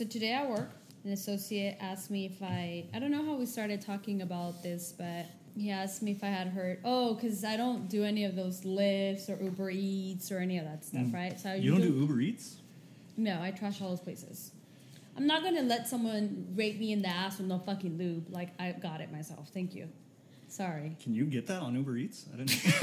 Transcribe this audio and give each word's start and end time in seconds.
so 0.00 0.06
today 0.06 0.32
at 0.32 0.48
work, 0.48 0.70
an 1.04 1.12
associate 1.12 1.76
asked 1.78 2.10
me 2.10 2.24
if 2.24 2.42
I, 2.42 2.86
I 2.94 2.98
don't 2.98 3.10
know 3.10 3.22
how 3.22 3.34
we 3.34 3.44
started 3.44 3.82
talking 3.82 4.22
about 4.22 4.62
this, 4.62 4.94
but 4.96 5.26
he 5.54 5.70
asked 5.70 6.02
me 6.02 6.12
if 6.12 6.24
I 6.24 6.28
had 6.28 6.46
heard, 6.46 6.78
oh, 6.86 7.12
because 7.12 7.44
I 7.44 7.58
don't 7.58 7.86
do 7.86 8.02
any 8.02 8.24
of 8.24 8.34
those 8.34 8.62
Lyfts 8.62 9.28
or 9.28 9.42
Uber 9.44 9.68
Eats 9.68 10.32
or 10.32 10.38
any 10.38 10.56
of 10.56 10.64
that 10.64 10.86
stuff, 10.86 11.02
mm. 11.02 11.12
right? 11.12 11.38
So 11.38 11.50
I 11.50 11.56
You 11.56 11.72
don't 11.72 11.82
do 11.82 11.92
Uber 11.92 12.18
Eats? 12.18 12.56
No, 13.18 13.42
I 13.42 13.50
trash 13.50 13.82
all 13.82 13.90
those 13.90 14.00
places. 14.00 14.52
I'm 15.18 15.26
not 15.26 15.42
gonna 15.42 15.60
let 15.60 15.86
someone 15.86 16.46
rape 16.54 16.80
me 16.80 16.92
in 16.92 17.02
the 17.02 17.08
ass 17.08 17.36
with 17.36 17.48
no 17.48 17.58
fucking 17.58 17.98
lube. 17.98 18.30
Like 18.30 18.58
I 18.58 18.72
got 18.72 19.02
it 19.02 19.12
myself. 19.12 19.50
Thank 19.52 19.74
you. 19.74 19.90
Sorry. 20.50 20.96
Can 21.00 21.14
you 21.14 21.26
get 21.26 21.46
that 21.46 21.62
on 21.62 21.76
Uber 21.76 21.96
Eats? 21.96 22.26
I 22.34 22.36
didn't. 22.38 22.82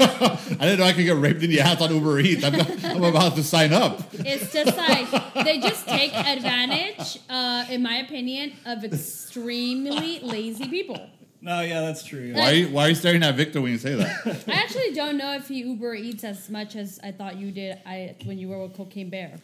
I 0.60 0.64
didn't 0.64 0.78
know 0.78 0.86
I 0.86 0.92
could 0.94 1.04
get 1.04 1.16
raped 1.16 1.42
in 1.42 1.50
the 1.50 1.60
ass 1.60 1.82
on 1.82 1.94
Uber 1.94 2.18
Eats. 2.20 2.42
I'm, 2.42 2.54
I'm 2.84 3.04
about 3.04 3.34
to 3.36 3.42
sign 3.42 3.74
up. 3.74 4.00
It's 4.14 4.52
just 4.52 4.74
like 4.76 5.10
they 5.44 5.60
just 5.60 5.86
take 5.86 6.14
advantage, 6.14 7.18
uh, 7.28 7.66
in 7.70 7.82
my 7.82 7.98
opinion, 7.98 8.52
of 8.64 8.84
extremely 8.84 10.20
lazy 10.20 10.66
people. 10.68 11.10
no, 11.42 11.60
yeah, 11.60 11.82
that's 11.82 12.02
true. 12.04 12.32
Why 12.34 12.50
are, 12.50 12.54
you, 12.54 12.68
why 12.68 12.86
are 12.86 12.88
you 12.88 12.94
staring 12.94 13.22
at 13.22 13.34
Victor 13.34 13.60
when 13.60 13.72
you 13.72 13.78
say 13.78 13.94
that? 13.94 14.44
I 14.48 14.52
actually 14.52 14.92
don't 14.94 15.18
know 15.18 15.34
if 15.34 15.48
he 15.48 15.58
Uber 15.60 15.94
eats 15.94 16.24
as 16.24 16.48
much 16.48 16.74
as 16.74 16.98
I 17.04 17.12
thought 17.12 17.36
you 17.36 17.52
did. 17.52 17.78
I 17.84 18.16
when 18.24 18.38
you 18.38 18.48
were 18.48 18.62
with 18.62 18.76
Cocaine 18.76 19.10
Bear. 19.10 19.36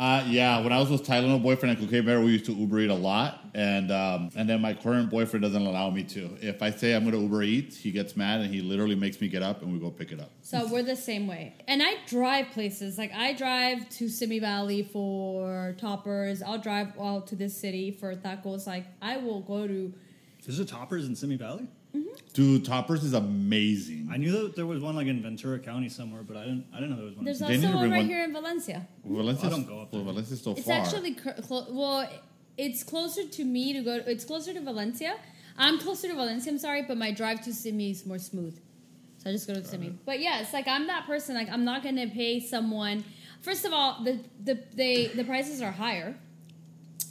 Uh, 0.00 0.24
yeah, 0.28 0.58
when 0.62 0.72
I 0.72 0.78
was 0.78 0.88
with 0.88 1.06
Tylenol 1.06 1.42
boyfriend 1.42 1.76
and 1.76 1.86
Cocaine 1.86 2.06
Bear, 2.06 2.22
we 2.22 2.32
used 2.32 2.46
to 2.46 2.54
Uber 2.54 2.80
Eat 2.80 2.88
a 2.88 2.94
lot, 2.94 3.44
and 3.52 3.92
um, 3.92 4.30
and 4.34 4.48
then 4.48 4.58
my 4.58 4.72
current 4.72 5.10
boyfriend 5.10 5.42
doesn't 5.42 5.66
allow 5.66 5.90
me 5.90 6.04
to. 6.04 6.38
If 6.40 6.62
I 6.62 6.70
say 6.70 6.94
I'm 6.94 7.02
going 7.02 7.14
to 7.14 7.20
Uber 7.20 7.42
Eat, 7.42 7.74
he 7.74 7.90
gets 7.90 8.16
mad 8.16 8.40
and 8.40 8.48
he 8.48 8.62
literally 8.62 8.94
makes 8.94 9.20
me 9.20 9.28
get 9.28 9.42
up 9.42 9.60
and 9.60 9.70
we 9.70 9.78
go 9.78 9.90
pick 9.90 10.10
it 10.10 10.18
up. 10.18 10.30
So 10.40 10.66
we're 10.72 10.84
the 10.84 10.96
same 10.96 11.26
way. 11.26 11.54
And 11.68 11.82
I 11.82 11.96
drive 12.06 12.50
places. 12.52 12.96
Like 12.96 13.12
I 13.12 13.34
drive 13.34 13.90
to 13.90 14.08
Simi 14.08 14.38
Valley 14.38 14.84
for 14.84 15.76
toppers. 15.78 16.40
I'll 16.40 16.56
drive 16.56 16.98
out 16.98 17.26
to 17.26 17.36
this 17.36 17.54
city 17.54 17.90
for 17.90 18.14
tacos. 18.14 18.66
Like 18.66 18.86
I 19.02 19.18
will 19.18 19.40
go 19.40 19.66
to 19.66 19.92
Is 20.46 20.58
it 20.58 20.68
Toppers 20.68 21.08
in 21.08 21.14
Simi 21.14 21.36
Valley? 21.36 21.66
Mm-hmm. 21.94 22.08
Dude, 22.34 22.64
Toppers 22.64 23.02
is 23.02 23.14
amazing. 23.14 24.08
I 24.12 24.16
knew 24.16 24.30
that 24.42 24.54
there 24.54 24.66
was 24.66 24.80
one 24.80 24.94
like 24.94 25.08
in 25.08 25.20
Ventura 25.22 25.58
County 25.58 25.88
somewhere, 25.88 26.22
but 26.22 26.36
I 26.36 26.44
didn't. 26.44 26.66
I 26.72 26.76
didn't 26.80 26.90
know 26.90 26.96
there 26.96 27.04
was 27.06 27.16
one. 27.16 27.24
there's 27.24 27.38
They 27.40 27.56
also 27.56 27.74
one 27.74 27.90
right 27.90 27.98
one- 27.98 28.06
here 28.06 28.22
in 28.24 28.32
Valencia. 28.32 28.86
Valencia's, 29.04 29.44
oh, 29.44 29.46
I 29.46 29.50
don't 29.50 29.66
go 29.66 29.80
up 29.80 29.92
well, 29.92 30.04
there. 30.04 30.12
Valencia's 30.12 30.40
so 30.42 30.52
It's 30.52 30.62
far. 30.66 30.74
actually 30.80 31.14
clo- 31.14 31.66
well, 31.70 32.08
it's 32.56 32.82
closer 32.84 33.26
to 33.26 33.44
me 33.44 33.72
to 33.72 33.82
go. 33.82 33.94
It's 34.06 34.24
closer 34.24 34.52
to 34.54 34.60
Valencia. 34.60 35.16
I'm 35.58 35.78
closer 35.78 36.08
to 36.08 36.14
Valencia. 36.14 36.52
I'm 36.52 36.58
sorry, 36.58 36.82
but 36.82 36.96
my 36.96 37.10
drive 37.10 37.42
to 37.42 37.52
Simi 37.52 37.90
is 37.90 38.06
more 38.06 38.18
smooth. 38.18 38.58
So 39.18 39.28
I 39.28 39.32
just 39.32 39.46
go 39.46 39.54
to 39.54 39.64
Simi. 39.64 39.98
But 40.06 40.20
yeah, 40.20 40.40
it's 40.40 40.52
like 40.52 40.68
I'm 40.68 40.86
that 40.86 41.06
person. 41.06 41.34
Like 41.34 41.50
I'm 41.50 41.64
not 41.64 41.82
gonna 41.82 42.06
pay 42.06 42.38
someone. 42.40 43.04
First 43.42 43.64
of 43.64 43.72
all, 43.72 44.02
the 44.04 44.20
the 44.44 44.62
they 44.74 45.08
the 45.08 45.24
prices 45.24 45.60
are 45.60 45.72
higher 45.72 46.16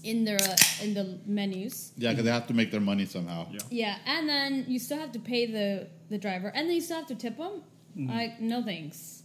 in 0.03 0.23
their 0.25 0.41
uh, 0.41 0.55
in 0.83 0.93
the 0.93 1.19
menus. 1.25 1.91
yeah, 1.97 2.09
because 2.11 2.25
they 2.25 2.31
have 2.31 2.47
to 2.47 2.53
make 2.53 2.71
their 2.71 2.79
money 2.81 3.05
somehow. 3.05 3.47
Yeah. 3.51 3.59
Yeah, 3.69 3.95
and 4.05 4.27
then 4.29 4.65
you 4.67 4.79
still 4.79 4.97
have 4.99 5.11
to 5.13 5.19
pay 5.19 5.45
the 5.45 5.87
the 6.09 6.17
driver, 6.17 6.47
and 6.55 6.67
then 6.67 6.75
you 6.75 6.81
still 6.81 6.97
have 6.97 7.07
to 7.07 7.15
tip 7.15 7.37
them. 7.37 7.61
Like 7.95 8.39
no 8.39 8.63
thanks. 8.63 9.23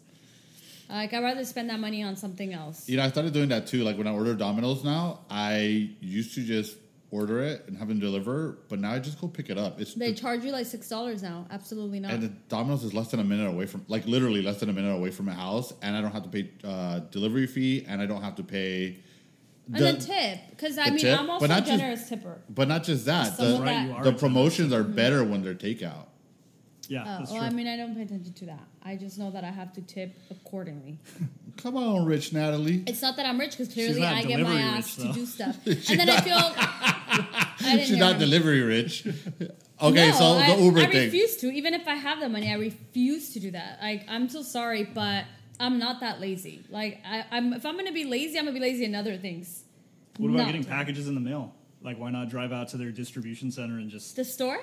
Like 0.89 1.13
I'd 1.13 1.23
rather 1.23 1.45
spend 1.45 1.71
that 1.71 1.79
money 1.81 2.03
on 2.03 2.17
something 2.17 2.53
else. 2.53 2.89
You 2.89 2.97
know, 2.97 3.05
I 3.05 3.09
started 3.11 3.33
doing 3.33 3.49
that 3.51 3.67
too. 3.67 3.85
Like 3.85 3.97
when 3.97 4.07
I 4.07 4.11
order 4.13 4.35
Domino's 4.35 4.85
now, 4.85 5.21
I 5.31 5.91
used 6.01 6.35
to 6.35 6.43
just 6.43 6.77
order 7.11 7.41
it 7.43 7.65
and 7.69 7.79
have 7.79 7.87
them 7.87 8.01
deliver, 8.01 8.59
but 8.69 8.81
now 8.81 8.93
I 8.93 8.99
just 8.99 9.21
go 9.21 9.29
pick 9.29 9.49
it 9.49 9.57
up. 9.57 9.81
It's 9.81 9.95
They 9.95 10.11
the- 10.11 10.17
charge 10.19 10.45
you 10.45 10.51
like 10.51 10.67
six 10.67 10.89
dollars 10.89 11.23
now. 11.23 11.47
Absolutely 11.51 12.01
not. 12.01 12.11
and 12.13 12.23
the 12.25 12.29
Domino's 12.49 12.83
is 12.83 12.93
less 12.93 13.09
than 13.13 13.21
a 13.21 13.25
minute 13.25 13.47
away 13.49 13.67
from, 13.67 13.85
like 13.89 14.05
literally 14.07 14.43
less 14.43 14.59
than 14.59 14.69
a 14.69 14.73
minute 14.73 14.93
away 14.93 15.11
from 15.13 15.27
my 15.27 15.35
house, 15.35 15.73
and 15.83 15.97
I 15.97 16.01
don't 16.01 16.11
have 16.13 16.25
to 16.25 16.29
pay 16.29 16.51
uh, 16.65 16.99
delivery 17.13 17.47
fee, 17.47 17.85
and 17.87 18.03
I 18.03 18.07
don't 18.07 18.23
have 18.23 18.35
to 18.37 18.43
pay. 18.43 18.97
And 19.67 19.77
the- 19.77 19.85
then 19.85 19.99
tip, 19.99 20.39
because 20.51 20.77
I 20.79 20.91
mean, 20.91 20.99
tip, 20.99 21.19
I'm 21.19 21.27
but 21.27 21.33
also 21.35 21.45
a 21.47 21.49
not 21.49 21.65
just- 21.67 21.79
generous 21.79 22.09
tipper. 22.09 22.39
But 22.51 22.69
not 22.69 22.85
just 22.85 23.07
that, 23.07 23.37
the, 23.37 23.59
Right, 23.63 23.89
that- 23.89 24.05
the 24.05 24.13
promotions 24.13 24.73
are 24.73 24.83
better 24.85 25.25
when 25.25 25.43
they're 25.43 25.55
takeout. 25.55 26.07
Yeah, 26.87 27.01
Oh, 27.03 27.19
that's 27.19 27.31
well, 27.31 27.41
true. 27.41 27.49
I 27.49 27.51
mean, 27.51 27.67
I 27.67 27.79
don't 27.79 27.95
pay 27.95 28.03
attention 28.03 28.35
to 28.35 28.45
that. 28.47 28.61
I 28.83 28.97
just 28.97 29.19
know 29.19 29.31
that 29.31 29.43
I 29.43 29.51
have 29.51 29.73
to 29.73 29.81
tip 29.81 30.15
accordingly. 30.31 30.99
Come 31.57 31.79
on, 31.79 32.05
rich 32.05 32.35
Natalie. 32.35 32.83
It's 32.87 33.01
not 33.01 33.17
that 33.17 33.25
I'm 33.25 33.41
rich, 33.41 33.53
because 33.57 33.73
clearly 33.73 34.03
I 34.05 34.21
get 34.23 34.39
my 34.41 34.49
delivery 34.49 34.59
ass 34.63 34.99
rich, 34.99 35.07
to 35.09 35.13
do 35.15 35.25
stuff, 35.25 35.57
and 35.67 35.99
then 36.01 36.11
I 36.11 36.21
feel. 36.21 36.37
I 36.37 37.77
didn't 37.77 37.87
She's 37.87 37.97
not 37.97 38.15
him. 38.15 38.19
delivery 38.21 38.61
rich. 38.61 39.07
Okay, 39.81 40.09
No, 40.11 40.15
so 40.15 40.25
I, 40.25 40.57
the 40.57 40.63
Uber 40.63 40.81
I 40.81 40.87
thing. 40.91 41.05
refuse 41.07 41.37
to. 41.39 41.47
Even 41.53 41.73
if 41.73 41.89
I 41.89 41.95
have 41.95 42.21
the 42.21 42.29
money, 42.29 42.51
I 42.51 42.57
refuse 42.57 43.33
to 43.33 43.41
do 43.41 43.51
that. 43.53 43.79
Like, 43.81 44.05
I'm 44.09 44.29
so 44.29 44.43
sorry, 44.43 44.85
but 44.85 45.25
I'm 45.61 45.79
not 45.79 46.01
that 46.01 46.21
lazy. 46.21 46.65
Like, 46.69 47.01
I, 47.07 47.25
I'm 47.31 47.53
if 47.53 47.65
I'm 47.65 47.77
gonna 47.77 47.93
be 47.93 48.05
lazy, 48.05 48.39
I'm 48.39 48.45
gonna 48.45 48.55
be 48.55 48.61
lazy 48.61 48.85
in 48.85 48.95
other 48.95 49.17
things. 49.17 49.65
what 50.19 50.29
about 50.29 50.39
Not 50.39 50.47
getting 50.47 50.65
packages 50.65 51.09
in 51.09 51.15
the 51.15 51.21
mail? 51.21 51.55
Like, 51.83 51.99
why 51.99 52.11
not 52.11 52.29
drive 52.29 52.53
out 52.53 52.69
to 52.69 52.77
their 52.77 52.91
distribution 52.91 53.51
center 53.51 53.79
and 53.79 53.91
just 53.91 54.17
The 54.17 54.25
store? 54.25 54.59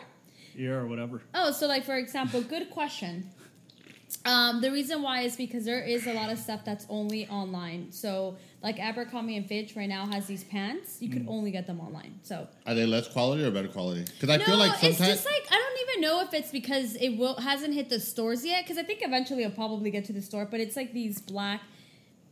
yeah 0.55 0.71
or 0.71 0.87
whatever? 0.87 1.21
Oh, 1.33 1.51
so 1.51 1.67
like 1.67 1.85
for 1.85 1.95
example, 1.97 2.41
good 2.41 2.69
question. 2.69 3.29
Um, 4.25 4.61
the 4.61 4.71
reason 4.71 5.01
why 5.01 5.21
is 5.21 5.35
because 5.37 5.63
there 5.65 5.81
is 5.81 6.05
a 6.05 6.13
lot 6.13 6.29
of 6.31 6.37
stuff 6.37 6.65
that's 6.65 6.85
only 6.89 7.27
online. 7.27 7.91
So 7.91 8.37
like 8.63 8.79
Abercrombie 8.79 9.35
and 9.37 9.45
Fitch 9.47 9.75
right 9.75 9.89
now 9.89 10.05
has 10.07 10.27
these 10.27 10.43
pants. 10.43 10.97
You 11.01 11.09
Mm. 11.09 11.13
could 11.13 11.25
only 11.27 11.51
get 11.51 11.65
them 11.67 11.79
online. 11.79 12.19
So 12.23 12.47
Are 12.67 12.75
they 12.75 12.85
less 12.85 13.07
quality 13.07 13.43
or 13.43 13.51
better 13.51 13.67
quality? 13.67 14.03
Because 14.03 14.29
I 14.29 14.37
no, 14.37 14.45
feel 14.45 14.57
like 14.57 14.71
sometimes 14.75 14.99
it's 14.99 15.07
just 15.07 15.25
like 15.25 15.47
I 15.51 15.55
don't 15.55 15.89
even 15.89 16.01
know 16.01 16.21
if 16.21 16.33
it's 16.33 16.51
because 16.51 16.95
it 16.95 17.17
will 17.17 17.35
hasn't 17.35 17.73
hit 17.73 17.89
the 17.89 17.99
stores 17.99 18.45
yet. 18.45 18.63
Because 18.63 18.77
I 18.77 18.83
think 18.83 18.99
eventually 19.01 19.43
it'll 19.43 19.55
probably 19.55 19.89
get 19.91 20.05
to 20.05 20.13
the 20.13 20.21
store. 20.21 20.45
But 20.45 20.59
it's 20.59 20.75
like 20.75 20.93
these 20.93 21.19
black 21.21 21.61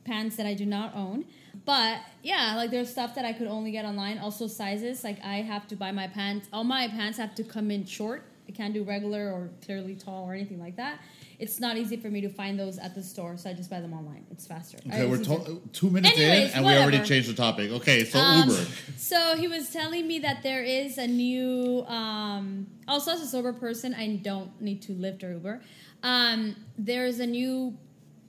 pants 0.05 0.35
that 0.37 0.45
I 0.45 0.53
do 0.53 0.65
not 0.65 0.95
own. 0.95 1.25
But 1.65 1.99
yeah, 2.23 2.55
like 2.55 2.69
there's 2.71 2.89
stuff 2.89 3.15
that 3.15 3.25
I 3.25 3.33
could 3.33 3.47
only 3.47 3.71
get 3.71 3.85
online. 3.85 4.17
Also 4.19 4.47
sizes. 4.47 5.03
Like 5.03 5.17
I 5.23 5.37
have 5.41 5.67
to 5.69 5.75
buy 5.75 5.91
my 5.91 6.07
pants. 6.07 6.47
All 6.53 6.63
my 6.63 6.87
pants 6.87 7.17
have 7.17 7.33
to 7.35 7.43
come 7.43 7.71
in 7.71 7.85
short. 7.85 8.23
I 8.47 8.51
can't 8.51 8.73
do 8.73 8.83
regular 8.83 9.31
or 9.31 9.49
clearly 9.65 9.95
tall 9.95 10.25
or 10.25 10.33
anything 10.33 10.59
like 10.59 10.75
that. 10.77 10.99
It's 11.39 11.59
not 11.59 11.77
easy 11.77 11.95
for 11.95 12.09
me 12.09 12.19
to 12.21 12.29
find 12.29 12.59
those 12.59 12.77
at 12.77 12.93
the 12.95 13.01
store, 13.01 13.37
so 13.37 13.49
I 13.49 13.53
just 13.53 13.69
buy 13.69 13.79
them 13.79 13.93
online. 13.93 14.25
It's 14.29 14.45
faster. 14.45 14.77
Okay, 14.85 15.05
we're 15.05 15.17
just 15.19 15.29
use 15.29 15.39
it. 15.39 15.45
to- 15.45 15.61
two 15.71 15.89
minutes 15.89 16.17
in 16.17 16.21
Anyways, 16.23 16.53
and 16.53 16.65
we 16.65 16.73
already 16.75 16.99
changed 16.99 17.29
the 17.29 17.33
topic. 17.33 17.71
Okay, 17.71 18.03
so 18.03 18.19
Um, 18.19 18.49
Uber. 18.49 18.65
So 18.97 19.37
he 19.37 19.47
was 19.47 19.69
telling 19.69 20.05
me 20.05 20.19
that 20.19 20.43
there 20.43 20.63
is 20.63 20.97
a 20.97 21.07
new. 21.07 21.85
Um, 21.87 22.67
also, 22.89 23.11
as 23.11 23.21
a 23.21 23.27
sober 23.27 23.53
person, 23.53 23.93
I 23.93 24.17
don't 24.17 24.61
need 24.61 24.81
to 24.83 24.91
Lyft 24.91 25.23
or 25.23 25.31
Uber. 25.33 25.61
Um, 26.03 26.55
there 26.77 27.05
is 27.05 27.19
a 27.21 27.25
new. 27.27 27.77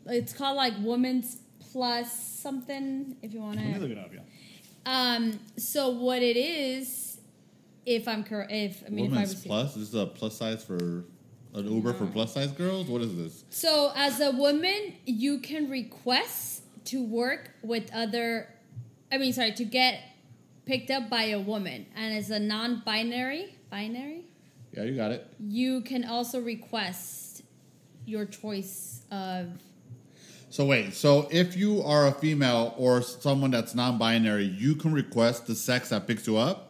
It's 0.06 0.32
called 0.32 0.56
like 0.56 0.74
Women's 0.80 1.38
Plus 1.72 2.12
something. 2.12 3.16
If 3.22 3.34
you 3.34 3.40
want 3.40 3.56
Let 3.56 3.66
me 3.66 3.74
to. 3.74 3.80
look 3.80 3.90
it 3.90 3.98
up. 3.98 4.10
Yeah. 4.14 4.20
Um, 4.86 5.40
so 5.56 5.90
what 5.90 6.22
it 6.22 6.36
is, 6.36 7.18
if 7.86 8.06
I'm 8.08 8.22
correct, 8.24 8.50
if 8.52 8.84
I 8.86 8.90
mean 8.90 9.06
if 9.06 9.12
I 9.12 9.14
Women's 9.16 9.44
plus. 9.44 9.74
This 9.74 9.88
is 9.88 9.94
a 9.94 10.06
plus 10.06 10.36
size 10.36 10.64
for 10.64 11.04
an 11.54 11.70
Uber 11.72 11.92
for 11.94 12.06
plus 12.06 12.34
size 12.34 12.52
girls. 12.52 12.86
What 12.86 13.02
is 13.02 13.16
this? 13.16 13.44
So, 13.50 13.92
as 13.96 14.20
a 14.20 14.30
woman, 14.30 14.94
you 15.06 15.38
can 15.40 15.68
request 15.68 16.62
to 16.86 17.02
work 17.04 17.50
with 17.62 17.90
other. 17.94 18.48
I 19.12 19.18
mean, 19.18 19.32
sorry, 19.32 19.52
to 19.52 19.64
get 19.64 20.00
picked 20.66 20.90
up 20.90 21.10
by 21.10 21.24
a 21.24 21.40
woman, 21.40 21.86
and 21.96 22.14
as 22.16 22.30
a 22.30 22.38
non-binary, 22.38 23.56
binary, 23.70 24.24
Yeah, 24.72 24.84
you 24.84 24.94
got 24.94 25.10
it. 25.10 25.26
you 25.40 25.80
can 25.80 26.04
also 26.04 26.40
request 26.40 27.42
your 28.06 28.24
choice 28.24 29.02
of. 29.10 29.48
So 30.50 30.66
wait, 30.66 30.94
so 30.94 31.28
if 31.30 31.56
you 31.56 31.82
are 31.82 32.08
a 32.08 32.12
female 32.12 32.74
or 32.76 33.02
someone 33.02 33.50
that's 33.52 33.74
non-binary, 33.74 34.44
you 34.46 34.74
can 34.74 34.92
request 34.92 35.46
the 35.46 35.54
sex 35.54 35.90
that 35.90 36.06
picks 36.08 36.26
you 36.26 36.36
up. 36.36 36.69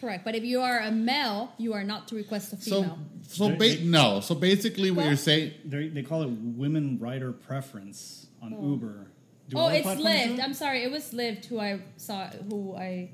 Correct, 0.00 0.24
but 0.24 0.34
if 0.34 0.44
you 0.44 0.60
are 0.60 0.78
a 0.80 0.90
male, 0.92 1.52
you 1.58 1.72
are 1.72 1.82
not 1.84 2.06
to 2.08 2.14
request 2.16 2.52
a 2.52 2.56
female. 2.56 2.98
So, 3.26 3.48
so 3.50 3.56
ba- 3.56 3.80
no. 3.82 4.20
So 4.20 4.34
basically, 4.34 4.90
what 4.90 4.98
Well- 4.98 5.06
you're 5.08 5.16
saying, 5.16 5.52
They 5.64 5.88
they 5.88 6.02
call 6.02 6.22
it 6.22 6.28
women 6.30 6.98
rider 7.00 7.32
preference 7.32 8.26
on 8.40 8.54
Oh. 8.54 8.70
Uber. 8.70 9.06
Do 9.48 9.56
oh, 9.58 9.68
it's 9.68 9.82
platforms 9.82 10.06
Lyft. 10.38 10.44
I'm 10.44 10.54
sorry, 10.54 10.82
it 10.84 10.90
was 10.90 11.10
Lyft 11.12 11.46
who 11.46 11.58
I 11.58 11.80
saw. 11.96 12.26
Who 12.50 12.74
I. 12.76 13.10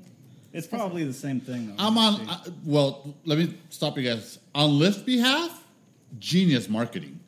It's 0.53 0.67
probably 0.67 1.03
the 1.05 1.13
same 1.13 1.39
thing. 1.39 1.67
Though. 1.67 1.75
I'm 1.79 1.97
on. 1.97 2.19
See. 2.19 2.25
Uh, 2.29 2.37
well, 2.65 3.15
let 3.25 3.37
me 3.39 3.57
stop 3.69 3.97
you 3.97 4.03
guys. 4.03 4.37
On 4.53 4.69
Lyft's 4.71 5.01
behalf, 5.03 5.63
genius 6.19 6.69
marketing. 6.69 7.19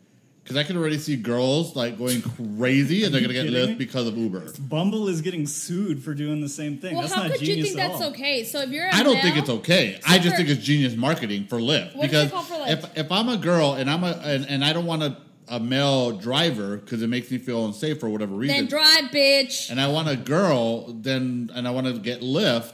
Because 0.47 0.55
I 0.55 0.63
can 0.63 0.77
already 0.77 0.97
see 0.97 1.17
girls 1.17 1.75
like 1.75 1.97
going 1.97 2.21
crazy, 2.21 3.03
and 3.03 3.13
they're 3.13 3.19
gonna 3.19 3.33
get 3.33 3.47
kidding 3.47 3.75
Lyft 3.75 3.77
because 3.77 4.07
of 4.07 4.17
Uber. 4.17 4.53
Bumble 4.61 5.09
is 5.09 5.19
getting 5.19 5.45
sued 5.45 6.01
for 6.01 6.13
doing 6.13 6.39
the 6.39 6.47
same 6.47 6.77
thing. 6.77 6.93
Well, 6.93 7.01
that's 7.01 7.13
how 7.13 7.23
not 7.23 7.33
could 7.33 7.41
you 7.41 7.47
genius 7.47 7.69
think 7.73 7.81
at 7.81 7.89
that's 7.89 8.01
all. 8.01 8.09
okay? 8.11 8.45
So 8.45 8.61
if 8.61 8.69
you're 8.69 8.85
a 8.87 8.95
I 8.95 9.03
don't 9.03 9.15
male, 9.15 9.23
think 9.23 9.35
it's 9.37 9.49
okay. 9.49 9.95
So 9.95 9.99
I 10.05 10.19
just 10.19 10.29
for- 10.29 10.37
think 10.37 10.47
it's 10.47 10.63
genius 10.63 10.95
marketing 10.95 11.47
for 11.47 11.57
Lyft 11.59 11.95
What 11.97 12.05
is 12.05 12.11
because 12.11 12.25
it 12.27 12.31
called 12.31 12.47
for 12.47 12.53
Lyft? 12.53 12.69
if 12.69 12.97
if 12.97 13.11
I'm 13.11 13.27
a 13.27 13.35
girl 13.35 13.73
and 13.73 13.89
I'm 13.89 14.05
a 14.05 14.11
and, 14.23 14.45
and 14.47 14.63
I 14.63 14.71
don't 14.71 14.85
want 14.85 15.03
a, 15.03 15.17
a 15.49 15.59
male 15.59 16.11
driver 16.13 16.77
because 16.77 17.01
it 17.01 17.07
makes 17.07 17.29
me 17.29 17.39
feel 17.39 17.65
unsafe 17.65 17.99
for 17.99 18.07
whatever 18.07 18.33
reason, 18.33 18.55
then 18.55 18.67
drive, 18.67 19.11
bitch. 19.11 19.69
and 19.69 19.81
I 19.81 19.89
want 19.89 20.07
a 20.07 20.15
girl, 20.15 20.93
then 20.93 21.51
and 21.55 21.67
I 21.67 21.71
want 21.71 21.87
to 21.87 21.99
get 21.99 22.21
Lyft, 22.21 22.71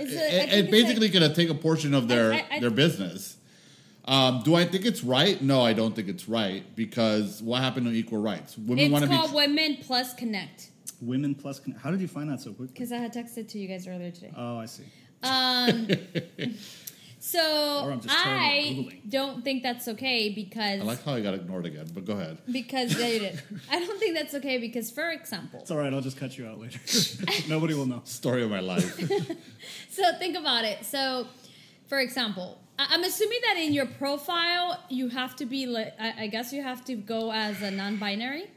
It's 0.00 0.14
a- 0.14 0.18
I 0.40 0.42
it, 0.44 0.50
think 0.50 0.68
it 0.68 0.70
basically 0.70 1.08
like- 1.08 1.12
gonna 1.12 1.34
take 1.34 1.50
a 1.50 1.54
portion 1.54 1.92
of 1.92 2.08
their 2.08 2.32
I- 2.32 2.44
I- 2.50 2.60
their 2.60 2.70
business. 2.70 3.36
Um, 4.10 4.42
do 4.42 4.56
I 4.56 4.64
think 4.64 4.84
it's 4.84 5.04
right? 5.04 5.40
No, 5.40 5.62
I 5.62 5.72
don't 5.72 5.94
think 5.94 6.08
it's 6.08 6.28
right 6.28 6.64
because 6.74 7.40
what 7.42 7.62
happened 7.62 7.86
to 7.86 7.92
equal 7.92 8.20
rights? 8.20 8.58
Women 8.58 8.78
It's 8.86 8.92
want 8.92 9.04
to 9.04 9.10
called 9.10 9.30
be. 9.30 9.36
Women 9.36 9.78
Plus 9.82 10.12
Connect. 10.14 10.70
Women 11.00 11.34
plus. 11.34 11.60
Connect. 11.60 11.80
How 11.80 11.90
did 11.90 12.00
you 12.02 12.08
find 12.08 12.28
that 12.30 12.40
so 12.40 12.50
quickly? 12.52 12.74
Because 12.74 12.92
I 12.92 12.96
had 12.98 13.14
texted 13.14 13.48
to 13.50 13.58
you 13.58 13.68
guys 13.68 13.86
earlier 13.86 14.10
today. 14.10 14.32
Oh, 14.36 14.58
I 14.58 14.66
see. 14.66 14.82
Um, 15.22 15.86
so 17.20 17.40
I'm 17.90 18.00
just 18.00 18.14
terrible 18.18 18.40
at 18.40 18.52
I 18.52 18.62
Googling. 18.74 19.10
don't 19.10 19.44
think 19.44 19.62
that's 19.62 19.88
okay 19.88 20.28
because 20.30 20.80
I 20.80 20.84
like 20.84 21.02
how 21.04 21.14
I 21.14 21.20
got 21.20 21.34
ignored 21.34 21.64
again, 21.66 21.86
but 21.94 22.04
go 22.04 22.14
ahead. 22.14 22.38
because 22.50 22.98
yeah, 22.98 23.06
you 23.06 23.18
did. 23.20 23.42
I 23.70 23.78
don't 23.78 23.98
think 23.98 24.14
that's 24.16 24.34
okay 24.34 24.58
because, 24.58 24.90
for 24.90 25.10
example, 25.10 25.60
It's 25.60 25.70
all 25.70 25.78
right. 25.78 25.92
I'll 25.94 26.00
just 26.02 26.18
cut 26.18 26.36
you 26.36 26.46
out 26.46 26.58
later. 26.58 26.80
Nobody 27.48 27.74
will 27.74 27.86
know. 27.86 28.02
Story 28.04 28.42
of 28.42 28.50
my 28.50 28.60
life. 28.60 28.98
so 29.90 30.02
think 30.18 30.36
about 30.36 30.64
it. 30.64 30.84
So, 30.84 31.26
for 31.88 31.98
example, 32.00 32.60
I- 32.60 32.69
I'm 32.90 33.04
assuming 33.04 33.40
that 33.46 33.56
in 33.58 33.72
your 33.72 33.86
profile 33.86 34.82
you 34.88 35.08
have 35.08 35.36
to 35.36 35.46
be. 35.46 35.66
Li- 35.66 35.92
I 35.98 36.24
I 36.24 36.26
guess 36.28 36.52
you 36.52 36.62
have 36.62 36.84
to 36.86 36.94
go 36.94 37.32
as 37.32 37.62
a 37.62 37.70
non-binary. 37.70 38.50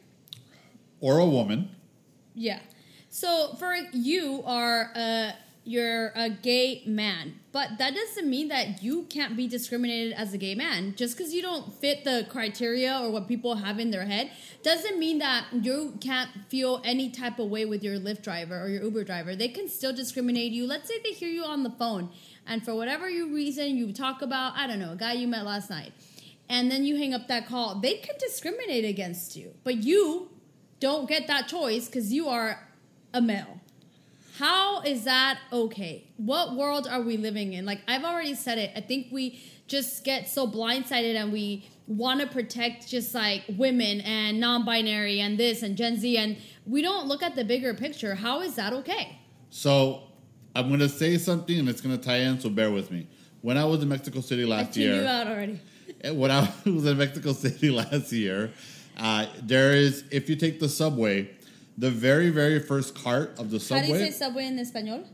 or 0.99 1.19
a 1.19 1.25
woman. 1.25 1.69
Yeah. 2.33 2.59
So 3.09 3.55
for 3.59 3.75
you 3.91 4.41
are 4.45 4.91
a 4.95 5.33
you're 5.65 6.11
a 6.15 6.29
gay 6.29 6.83
man, 6.85 7.39
but 7.53 7.77
that 7.77 7.93
doesn't 7.95 8.29
mean 8.29 8.49
that 8.49 8.83
you 8.83 9.03
can't 9.03 9.37
be 9.37 9.47
discriminated 9.47 10.11
as 10.13 10.33
a 10.33 10.37
gay 10.37 10.55
man. 10.55 10.93
Just 10.97 11.17
because 11.17 11.33
you 11.33 11.41
don't 11.41 11.73
fit 11.73 12.03
the 12.03 12.25
criteria 12.29 12.99
or 13.01 13.09
what 13.11 13.29
people 13.29 13.55
have 13.55 13.79
in 13.79 13.89
their 13.91 14.03
head 14.05 14.29
doesn't 14.61 14.99
mean 14.99 15.19
that 15.19 15.45
you 15.53 15.97
can't 16.01 16.29
feel 16.49 16.81
any 16.83 17.09
type 17.09 17.39
of 17.39 17.47
way 17.49 17.63
with 17.63 17.81
your 17.81 17.97
Lyft 17.97 18.23
driver 18.23 18.59
or 18.61 18.67
your 18.67 18.83
Uber 18.83 19.05
driver. 19.05 19.35
They 19.37 19.47
can 19.47 19.69
still 19.69 19.93
discriminate 19.93 20.51
you. 20.51 20.67
Let's 20.67 20.89
say 20.89 20.95
they 21.01 21.11
hear 21.13 21.29
you 21.29 21.45
on 21.45 21.63
the 21.63 21.69
phone, 21.71 22.09
and 22.47 22.63
for 22.63 22.75
whatever 22.75 23.09
you 23.09 23.33
reason 23.33 23.77
you 23.77 23.93
talk 23.93 24.21
about, 24.21 24.53
I 24.55 24.67
don't 24.67 24.79
know, 24.79 24.93
a 24.93 24.95
guy 24.95 25.13
you 25.13 25.27
met 25.27 25.45
last 25.45 25.69
night, 25.69 25.93
and 26.49 26.69
then 26.69 26.83
you 26.83 26.97
hang 26.97 27.13
up 27.13 27.27
that 27.27 27.47
call. 27.47 27.75
They 27.75 27.95
can 27.95 28.15
discriminate 28.19 28.85
against 28.85 29.35
you, 29.35 29.53
but 29.63 29.77
you 29.77 30.29
don't 30.79 31.07
get 31.07 31.27
that 31.27 31.47
choice 31.47 31.87
because 31.87 32.11
you 32.11 32.27
are 32.27 32.67
a 33.13 33.21
male. 33.21 33.61
How 34.37 34.81
is 34.81 35.03
that 35.03 35.39
okay? 35.51 36.07
What 36.17 36.55
world 36.55 36.87
are 36.87 37.01
we 37.01 37.17
living 37.17 37.53
in? 37.53 37.65
Like 37.65 37.81
I've 37.87 38.03
already 38.03 38.33
said 38.33 38.57
it. 38.57 38.71
I 38.75 38.81
think 38.81 39.07
we 39.11 39.39
just 39.67 40.03
get 40.03 40.27
so 40.27 40.47
blindsided 40.47 41.15
and 41.15 41.31
we 41.31 41.69
want 41.87 42.21
to 42.21 42.27
protect 42.27 42.87
just 42.87 43.13
like 43.13 43.43
women 43.57 44.01
and 44.01 44.39
non-binary 44.39 45.19
and 45.19 45.37
this 45.37 45.61
and 45.61 45.77
Gen 45.77 45.97
Z 45.97 46.17
and 46.17 46.37
we 46.65 46.81
don't 46.81 47.07
look 47.07 47.21
at 47.21 47.35
the 47.35 47.43
bigger 47.43 47.73
picture. 47.73 48.15
How 48.15 48.41
is 48.41 48.55
that 48.55 48.73
okay? 48.73 49.19
So 49.49 50.03
I'm 50.55 50.67
going 50.67 50.79
to 50.79 50.89
say 50.89 51.17
something 51.17 51.59
and 51.59 51.67
it's 51.69 51.81
going 51.81 51.97
to 51.97 52.03
tie 52.03 52.17
in, 52.17 52.39
so 52.39 52.49
bear 52.49 52.71
with 52.71 52.91
me. 52.91 53.07
When 53.41 53.57
I 53.57 53.65
was 53.65 53.81
in 53.81 53.89
Mexico 53.89 54.21
City 54.21 54.43
I 54.43 54.47
last 54.47 54.77
you 54.77 54.93
year, 54.93 55.05
out 55.05 55.27
already. 55.27 55.59
when 56.11 56.31
I 56.31 56.51
was 56.65 56.85
in 56.85 56.97
Mexico 56.97 57.33
City 57.33 57.69
last 57.81 58.11
year, 58.11 58.51
uh, 58.97 59.25
there 59.41 59.73
is, 59.73 60.05
if 60.11 60.29
you 60.29 60.35
take 60.35 60.59
the 60.59 60.69
subway, 60.69 61.29
the 61.77 61.89
very, 61.89 62.29
very 62.29 62.59
first 62.59 62.93
cart 62.95 63.37
of 63.39 63.49
the 63.49 63.59
subway. 63.59 63.81
How 63.81 63.93
do 63.93 63.99
you 63.99 64.05
say 64.05 64.11
subway, 64.11 64.47
subway 64.47 64.47
in 64.47 64.59
español? 64.59 65.07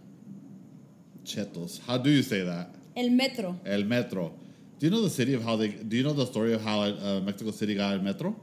Chetos. 1.23 1.79
How 1.85 1.97
do 1.97 2.09
you 2.09 2.21
say 2.23 2.41
that? 2.43 2.75
El 2.97 3.09
metro. 3.09 3.57
El 3.65 3.83
metro. 3.83 4.33
Do 4.77 4.85
you 4.85 4.91
know 4.91 5.01
the 5.01 5.09
city 5.09 5.33
of 5.33 5.43
how 5.43 5.55
they? 5.55 5.69
Do 5.69 5.95
you 5.95 6.03
know 6.03 6.13
the 6.13 6.25
story 6.25 6.53
of 6.53 6.61
how 6.61 6.81
uh, 6.81 7.19
Mexico 7.21 7.51
City 7.51 7.75
got 7.75 7.93
el 7.93 7.99
metro? 7.99 8.35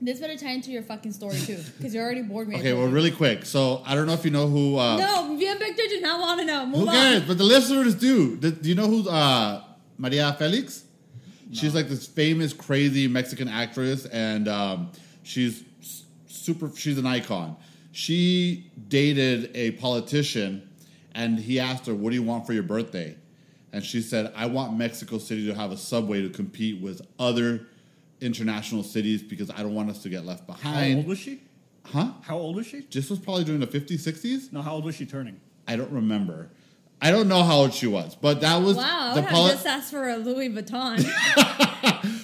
This 0.00 0.20
better 0.20 0.36
tie 0.36 0.50
into 0.50 0.70
your 0.70 0.82
fucking 0.82 1.12
story 1.12 1.38
too, 1.38 1.58
because 1.78 1.94
you're 1.94 2.04
already 2.04 2.20
bored 2.22 2.48
me. 2.48 2.58
Okay, 2.58 2.74
well, 2.74 2.86
really 2.86 3.10
quick. 3.10 3.46
So 3.46 3.82
I 3.86 3.94
don't 3.94 4.06
know 4.06 4.12
if 4.12 4.24
you 4.26 4.30
know 4.30 4.46
who. 4.46 4.76
Uh, 4.76 4.96
No, 4.98 5.28
me 5.34 5.48
and 5.48 5.58
Victor 5.58 5.84
do 5.88 6.00
not 6.02 6.20
want 6.20 6.40
to 6.40 6.46
know. 6.46 6.66
Move 6.66 6.80
Who 6.80 6.88
on. 6.88 6.94
cares? 6.94 7.22
But 7.22 7.38
the 7.38 7.44
listeners 7.44 7.94
do. 7.94 8.36
Do 8.36 8.50
do 8.50 8.68
you 8.68 8.74
know 8.74 8.86
who 8.88 9.08
uh, 9.08 9.62
Maria 9.96 10.34
Felix? 10.38 10.84
She's 11.52 11.74
like 11.74 11.88
this 11.88 12.06
famous, 12.06 12.52
crazy 12.52 13.06
Mexican 13.08 13.48
actress, 13.48 14.04
and 14.06 14.48
um, 14.48 14.90
she's 15.22 15.64
super. 16.26 16.70
She's 16.76 16.98
an 16.98 17.06
icon. 17.06 17.56
She 17.92 18.70
dated 18.88 19.52
a 19.54 19.70
politician, 19.72 20.68
and 21.14 21.38
he 21.38 21.58
asked 21.58 21.86
her, 21.86 21.94
"What 21.94 22.10
do 22.10 22.16
you 22.16 22.22
want 22.22 22.46
for 22.46 22.52
your 22.52 22.64
birthday?" 22.64 23.16
And 23.72 23.82
she 23.84 24.02
said, 24.02 24.32
"I 24.36 24.46
want 24.46 24.76
Mexico 24.76 25.16
City 25.18 25.46
to 25.46 25.54
have 25.54 25.72
a 25.72 25.76
subway 25.78 26.20
to 26.20 26.28
compete 26.28 26.82
with 26.82 27.00
other 27.18 27.68
international 28.20 28.82
cities 28.82 29.22
because 29.22 29.50
I 29.50 29.58
don't 29.58 29.74
want 29.74 29.90
us 29.90 30.02
to 30.02 30.08
get 30.08 30.24
left 30.24 30.46
behind. 30.46 30.92
How 30.92 30.96
old 30.98 31.06
was 31.06 31.18
she? 31.18 31.42
Huh? 31.84 32.12
How 32.22 32.36
old 32.36 32.56
was 32.56 32.66
she? 32.66 32.80
This 32.80 33.10
was 33.10 33.18
probably 33.18 33.44
during 33.44 33.60
the 33.60 33.66
50s, 33.66 34.00
60s. 34.00 34.52
No, 34.52 34.62
how 34.62 34.72
old 34.74 34.84
was 34.84 34.94
she 34.94 35.06
turning? 35.06 35.40
I 35.68 35.76
don't 35.76 35.90
remember. 35.90 36.50
I 37.00 37.10
don't 37.10 37.28
know 37.28 37.42
how 37.42 37.56
old 37.58 37.74
she 37.74 37.86
was, 37.86 38.14
but 38.16 38.40
that 38.40 38.56
was 38.62 38.76
Wow, 38.76 39.12
the 39.14 39.20
would 39.20 39.30
poli- 39.30 39.50
just 39.52 39.66
asked 39.66 39.90
for 39.90 40.08
a 40.08 40.16
Louis 40.16 40.48
Vuitton. 40.48 41.04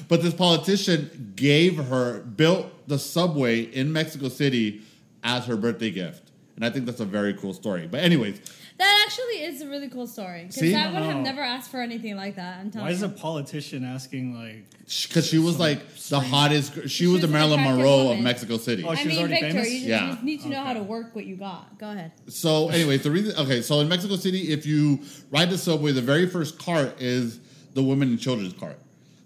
but 0.08 0.22
this 0.22 0.32
politician 0.34 1.32
gave 1.36 1.76
her 1.76 2.20
built 2.22 2.88
the 2.88 2.98
subway 2.98 3.60
in 3.60 3.92
Mexico 3.92 4.28
City 4.28 4.80
as 5.22 5.44
her 5.46 5.56
birthday 5.56 5.90
gift. 5.90 6.30
And 6.56 6.64
I 6.64 6.70
think 6.70 6.86
that's 6.86 7.00
a 7.00 7.04
very 7.04 7.34
cool 7.34 7.52
story. 7.52 7.86
But 7.86 8.00
anyways, 8.00 8.40
that 8.82 9.04
actually 9.06 9.44
is 9.44 9.60
a 9.62 9.68
really 9.68 9.88
cool 9.88 10.06
story. 10.06 10.42
Because 10.42 10.56
See? 10.56 10.74
I 10.74 10.86
would 10.92 11.02
have 11.02 11.16
No. 11.16 11.22
never 11.22 11.40
asked 11.40 11.70
for 11.70 11.80
anything 11.80 12.16
like 12.16 12.36
that. 12.36 12.58
I'm 12.58 12.70
telling 12.70 12.86
Why 12.86 12.92
is 12.92 13.00
you. 13.00 13.06
a 13.06 13.10
politician 13.10 13.84
asking 13.84 14.34
like? 14.34 14.64
because 15.08 15.26
she 15.26 15.38
was 15.38 15.58
like 15.58 15.80
the 16.08 16.20
hottest, 16.20 16.74
gr- 16.74 16.86
she, 16.88 17.06
was 17.06 17.12
was 17.14 17.20
the 17.22 17.26
an 17.28 17.32
Marilyn 17.32 17.60
attractive 17.60 17.76
Monroe 17.78 17.98
of 18.00 18.06
woman. 18.08 18.24
Mexico 18.24 18.58
City. 18.58 18.84
Oh, 18.84 18.90
I 18.90 18.94
she 18.96 19.08
was 19.08 19.16
mean, 19.16 19.18
already 19.26 19.40
Victor, 19.40 19.48
famous? 19.62 19.70
you 19.70 19.78
just 19.78 19.88
Yeah. 19.88 20.18
you 20.18 20.24
need 20.24 20.40
to 20.42 20.48
know 20.48 20.60
how 20.60 20.72
to 20.74 20.82
work 20.82 21.14
what 21.14 21.24
you 21.24 21.36
got. 21.36 21.78
Go 21.78 21.90
ahead. 21.90 22.12
So, 22.28 22.68
anyways, 22.68 23.02
the 23.02 23.10
reason 23.10 23.36
okay, 23.38 23.62
so 23.62 23.80
in 23.80 23.88
Mexico 23.88 24.16
City, 24.16 24.50
if 24.52 24.66
you 24.66 25.00
ride 25.30 25.48
the 25.50 25.58
subway, 25.58 25.92
the 25.92 26.02
very 26.02 26.26
first 26.26 26.58
cart 26.58 27.00
is 27.00 27.38
the 27.74 27.82
women 27.82 28.08
and 28.08 28.20
children's 28.20 28.52
cart. 28.54 28.78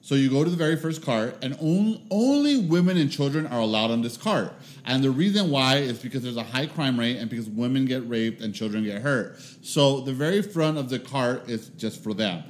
So 0.06 0.14
you 0.14 0.30
go 0.30 0.44
to 0.44 0.50
the 0.50 0.56
very 0.56 0.76
first 0.76 1.02
cart, 1.02 1.36
and 1.42 1.56
only, 1.60 2.00
only 2.12 2.58
women 2.58 2.96
and 2.96 3.10
children 3.10 3.44
are 3.44 3.58
allowed 3.58 3.90
on 3.90 4.02
this 4.02 4.16
cart. 4.16 4.52
And 4.84 5.02
the 5.02 5.10
reason 5.10 5.50
why 5.50 5.78
is 5.78 5.98
because 5.98 6.22
there's 6.22 6.36
a 6.36 6.44
high 6.44 6.66
crime 6.68 6.96
rate, 7.00 7.16
and 7.16 7.28
because 7.28 7.48
women 7.48 7.86
get 7.86 8.08
raped 8.08 8.40
and 8.40 8.54
children 8.54 8.84
get 8.84 9.02
hurt. 9.02 9.36
So 9.62 10.02
the 10.02 10.12
very 10.12 10.42
front 10.42 10.78
of 10.78 10.90
the 10.90 11.00
cart 11.00 11.50
is 11.50 11.70
just 11.70 12.04
for 12.04 12.14
them. 12.14 12.44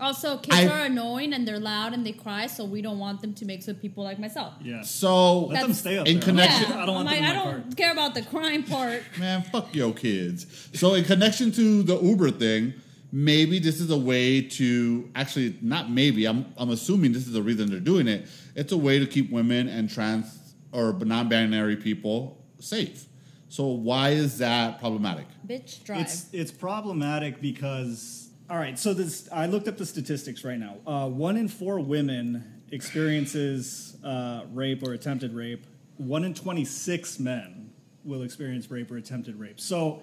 Also, 0.00 0.38
kids 0.38 0.56
I- 0.56 0.66
are 0.68 0.84
annoying 0.86 1.34
and 1.34 1.46
they're 1.46 1.60
loud 1.60 1.92
and 1.92 2.06
they 2.06 2.12
cry, 2.12 2.46
so 2.46 2.64
we 2.64 2.80
don't 2.80 2.98
want 2.98 3.20
them 3.20 3.34
to 3.34 3.44
mix 3.44 3.66
with 3.66 3.82
people 3.82 4.02
like 4.02 4.18
myself. 4.18 4.54
Yeah. 4.62 4.80
So 4.80 5.48
Let 5.48 5.60
them 5.60 5.74
stay 5.74 5.98
up 5.98 6.06
In 6.06 6.14
there. 6.20 6.22
connection- 6.22 6.70
Yeah, 6.70 6.82
I 6.82 6.86
don't 6.86 6.94
want 6.94 7.08
I'm 7.10 7.14
them 7.16 7.22
like, 7.22 7.32
in 7.32 7.36
I 7.38 7.44
don't 7.44 7.62
cart. 7.64 7.76
care 7.76 7.92
about 7.92 8.14
the 8.14 8.22
crime 8.22 8.62
part. 8.62 9.02
Man, 9.18 9.42
fuck 9.52 9.74
your 9.74 9.92
kids. 9.92 10.46
So, 10.72 10.94
in 10.94 11.04
connection 11.04 11.52
to 11.52 11.82
the 11.82 12.00
Uber 12.00 12.30
thing, 12.30 12.72
maybe 13.12 13.58
this 13.58 13.80
is 13.80 13.90
a 13.90 13.96
way 13.96 14.42
to 14.42 15.10
actually 15.14 15.58
not 15.62 15.90
maybe. 15.90 16.26
I'm 16.26 16.52
I'm 16.56 16.70
assuming 16.70 17.12
this 17.12 17.26
is 17.26 17.32
the 17.32 17.42
reason 17.42 17.70
they're 17.70 17.80
doing 17.80 18.08
it. 18.08 18.28
It's 18.54 18.72
a 18.72 18.76
way 18.76 18.98
to 18.98 19.06
keep 19.06 19.30
women 19.30 19.68
and 19.68 19.90
trans 19.90 20.54
or 20.72 20.92
non-binary 20.92 21.76
people 21.76 22.44
safe. 22.58 23.06
So, 23.48 23.66
why 23.68 24.10
is 24.10 24.38
that 24.38 24.80
problematic? 24.80 25.26
Bitch, 25.46 25.82
drive. 25.84 26.00
It's 26.02 26.26
it's 26.32 26.50
problematic 26.50 27.40
because 27.40 28.30
all 28.50 28.58
right. 28.58 28.78
So 28.78 28.94
this 28.94 29.28
I 29.32 29.46
looked 29.46 29.68
up 29.68 29.76
the 29.76 29.86
statistics 29.86 30.44
right 30.44 30.58
now. 30.58 30.76
Uh, 30.86 31.08
one 31.08 31.36
in 31.36 31.48
four 31.48 31.80
women 31.80 32.62
experiences 32.70 33.96
uh, 34.04 34.42
rape 34.52 34.82
or 34.82 34.92
attempted 34.92 35.32
rape. 35.34 35.66
One 35.96 36.24
in 36.24 36.34
twenty 36.34 36.64
six 36.64 37.18
men 37.18 37.72
will 38.04 38.22
experience 38.22 38.70
rape 38.70 38.90
or 38.90 38.96
attempted 38.96 39.38
rape. 39.38 39.60
So 39.60 40.02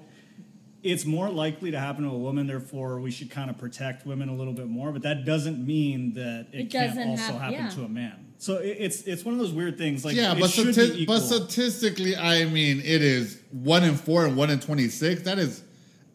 it's 0.83 1.05
more 1.05 1.29
likely 1.29 1.71
to 1.71 1.79
happen 1.79 2.03
to 2.03 2.09
a 2.09 2.17
woman. 2.17 2.45
Therefore, 2.47 2.99
we 2.99 3.09
should 3.09 3.31
kind 3.31 3.49
of 3.49 3.57
protect 3.57 4.05
women 4.05 4.29
a 4.29 4.35
little 4.35 4.53
bit 4.53 4.67
more. 4.67 4.91
But 4.91 5.03
that 5.03 5.25
doesn't 5.25 5.65
mean 5.65 6.13
that 6.13 6.47
it, 6.51 6.59
It 6.61 6.71
can't 6.71 6.89
doesn't 6.95 7.09
also 7.09 7.23
hap- 7.33 7.41
happen 7.41 7.53
yeah. 7.53 7.69
to 7.69 7.83
a 7.85 7.89
man. 7.89 8.19
So 8.37 8.57
it, 8.57 8.77
it's 8.79 9.01
it's 9.03 9.23
one 9.23 9.33
of 9.33 9.39
those 9.39 9.53
weird 9.53 9.77
things. 9.77 10.03
Like 10.03 10.15
yeah, 10.15 10.33
it 10.33 10.39
but, 10.39 10.49
stati- 10.49 10.93
be 10.95 11.03
equal. 11.03 11.15
but 11.15 11.21
statistically, 11.21 12.15
I 12.17 12.45
mean, 12.45 12.79
it 12.79 13.01
is 13.01 13.39
one 13.51 13.83
in 13.83 13.95
four 13.95 14.25
and 14.25 14.35
one 14.35 14.49
in 14.49 14.59
twenty-six. 14.59 15.21
That 15.23 15.39
is 15.39 15.63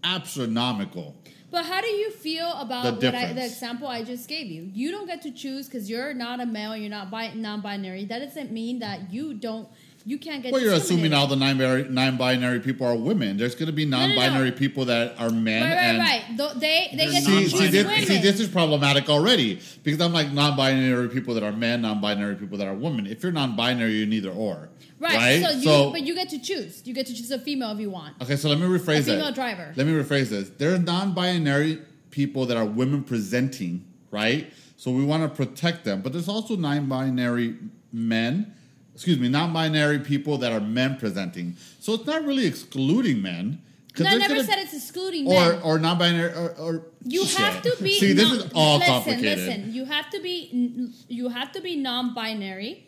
astronomical. 0.05 1.15
But 1.51 1.65
how 1.65 1.81
do 1.81 1.87
you 1.89 2.11
feel 2.11 2.53
about 2.53 3.01
The 3.01 3.07
what 3.07 3.15
I, 3.15 3.33
the 3.33 3.45
example 3.47 3.89
I 3.89 4.05
just 4.05 4.29
gave 4.29 4.49
you? 4.49 4.71
You 4.75 4.91
don't 4.91 5.07
get 5.07 5.23
to 5.23 5.31
choose 5.31 5.67
because 5.67 5.89
you're 5.89 6.13
not 6.13 6.41
a 6.41 6.47
male, 6.47 6.77
you're 6.77 6.91
not 6.91 7.11
bi- 7.11 7.33
non-binary. 7.35 8.05
That 8.05 8.19
doesn't 8.19 8.53
mean 8.53 8.81
that 8.81 9.11
you 9.11 9.33
don't, 9.33 9.67
you 10.09 10.19
can't 10.19 10.43
get. 10.43 10.53
Well, 10.53 10.63
you're 10.63 10.73
assuming 10.73 11.13
all 11.13 11.27
the 11.27 11.37
non-binary, 11.37 11.89
non-binary 11.91 12.61
people 12.61 12.87
are 12.87 12.97
women. 12.97 13.37
There's 13.37 13.55
going 13.55 13.67
to 13.67 13.73
be 13.73 13.85
no, 13.85 13.99
no. 14.01 14.07
non-binary 14.07 14.53
people 14.53 14.87
that 14.87 15.15
are 15.21 15.29
men. 15.29 15.63
Right, 15.63 15.69
right, 15.69 15.85
and 15.85 15.99
right. 16.39 16.61
They 16.61 16.89
they 16.93 17.11
get 17.11 17.23
See, 17.25 17.45
to 17.45 17.51
see, 17.51 17.59
choose 17.59 17.71
this, 17.71 17.87
women. 17.87 18.07
see, 18.07 18.19
this 18.19 18.41
is 18.41 18.49
problematic 18.49 19.11
already 19.11 19.61
because 19.85 20.01
I'm 20.01 20.15
like 20.15 20.33
non-binary 20.33 21.11
people 21.11 21.35
that 21.35 21.43
are 21.43 21.53
men, 21.53 21.83
non-binary 21.83 22.37
people 22.37 22.57
that 22.57 22.67
are 22.67 22.75
women. 22.75 23.07
If 23.07 23.23
you're 23.23 23.33
non-binary, 23.33 23.93
you're 23.93 24.07
neither 24.07 24.31
or. 24.31 24.71
right. 24.99 25.15
Right. 25.15 25.43
So 25.63 25.87
you, 25.87 25.93
but 25.93 26.03
you 26.03 26.15
get 26.15 26.31
to 26.31 26.39
choose. 26.39 26.83
You 26.87 26.95
get 26.95 27.07
to 27.09 27.15
choose 27.15 27.31
a 27.31 27.39
female 27.39 27.73
if 27.73 27.79
you 27.79 27.91
want. 27.91 28.15
okay, 28.23 28.37
so 28.37 28.49
let 28.49 28.59
me 28.59 28.67
rephrase 28.67 29.01
A 29.01 29.03
female 29.03 29.25
that. 29.27 29.35
driver. 29.35 29.75
Let 29.77 29.87
me 29.87 29.93
rephrase 29.93 30.31
this. 30.31 30.49
There 30.57 30.75
are 30.75 30.79
non-binary 30.79 31.83
people 32.11 32.47
that 32.47 32.57
are 32.57 32.65
women 32.65 33.05
presenting, 33.05 33.85
right? 34.11 34.51
So 34.79 34.91
we 34.91 35.05
want 35.05 35.23
to 35.23 35.29
protect 35.29 35.85
them, 35.85 36.01
but 36.01 36.13
there's 36.15 36.29
also 36.29 36.57
non-binary 36.57 37.57
men. 37.93 38.55
Excuse 38.99 39.21
me, 39.21 39.29
non-binary 39.29 40.01
people 40.01 40.39
that 40.39 40.51
are 40.51 40.59
men 40.59 40.97
presenting. 40.97 41.55
So 41.79 41.95
it's 41.95 42.05
not 42.05 42.25
really 42.25 42.47
excluding 42.47 43.23
men. 43.23 43.63
No, 43.97 44.07
I 44.07 44.17
never 44.17 44.35
gonna- 44.35 44.45
said 44.45 44.59
it's 44.59 44.75
excluding 44.75 45.29
or 45.29 45.53
men. 45.53 45.63
or 45.63 45.79
non-binary 45.79 46.33
or, 46.33 46.51
or 46.59 46.83
You 47.05 47.25
shit. 47.25 47.39
have 47.39 47.63
to 47.63 47.77
be. 47.81 47.93
See, 48.01 48.13
this 48.13 48.29
non- 48.29 48.39
is 48.39 48.53
all 48.57 48.79
listen, 48.79 48.93
complicated. 48.93 49.39
Listen, 49.47 49.73
you 49.73 49.85
have 49.85 50.11
to 50.11 50.21
be. 50.21 50.91
You 51.09 51.29
have 51.29 51.53
to 51.53 51.61
be 51.61 51.77
non-binary 51.77 52.87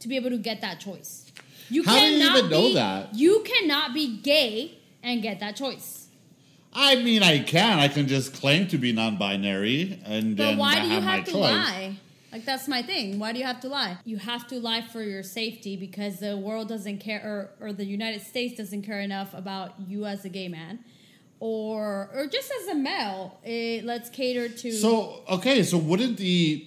to 0.00 0.08
be 0.08 0.16
able 0.16 0.30
to 0.30 0.36
get 0.36 0.62
that 0.62 0.80
choice. 0.80 1.30
You 1.70 1.84
How 1.84 1.94
do 1.96 2.06
you 2.06 2.18
cannot 2.18 2.38
even 2.38 2.50
know 2.50 2.62
be, 2.62 2.74
that? 2.74 3.14
You 3.14 3.44
cannot 3.46 3.94
be 3.94 4.16
gay 4.16 4.78
and 5.04 5.22
get 5.22 5.38
that 5.38 5.54
choice. 5.54 6.08
I 6.74 6.96
mean, 6.96 7.22
I 7.22 7.38
can. 7.38 7.78
I 7.78 7.86
can 7.86 8.08
just 8.08 8.34
claim 8.34 8.66
to 8.66 8.78
be 8.78 8.90
non-binary, 8.92 10.00
and 10.04 10.36
But 10.36 10.42
then 10.42 10.58
why 10.58 10.80
do 10.80 10.86
you 10.88 10.94
have, 10.94 11.04
have, 11.04 11.24
to 11.26 11.30
choice. 11.30 11.40
lie? 11.40 11.96
Like 12.32 12.46
that's 12.46 12.66
my 12.66 12.82
thing. 12.82 13.18
Why 13.18 13.32
do 13.32 13.38
you 13.38 13.44
have 13.44 13.60
to 13.60 13.68
lie? 13.68 13.98
You 14.06 14.16
have 14.16 14.48
to 14.48 14.58
lie 14.58 14.80
for 14.80 15.02
your 15.02 15.22
safety 15.22 15.76
because 15.76 16.18
the 16.18 16.38
world 16.38 16.66
doesn't 16.66 16.98
care, 16.98 17.50
or, 17.60 17.66
or 17.68 17.72
the 17.74 17.84
United 17.84 18.22
States 18.22 18.56
doesn't 18.56 18.82
care 18.82 19.00
enough 19.00 19.34
about 19.34 19.74
you 19.86 20.06
as 20.06 20.24
a 20.24 20.30
gay 20.30 20.48
man, 20.48 20.78
or 21.40 22.08
or 22.14 22.26
just 22.26 22.50
as 22.62 22.68
a 22.68 22.74
male. 22.74 23.38
It, 23.44 23.84
let's 23.84 24.08
cater 24.08 24.48
to. 24.48 24.72
So 24.72 25.20
okay, 25.28 25.62
so 25.62 25.76
wouldn't 25.76 26.16
the 26.16 26.66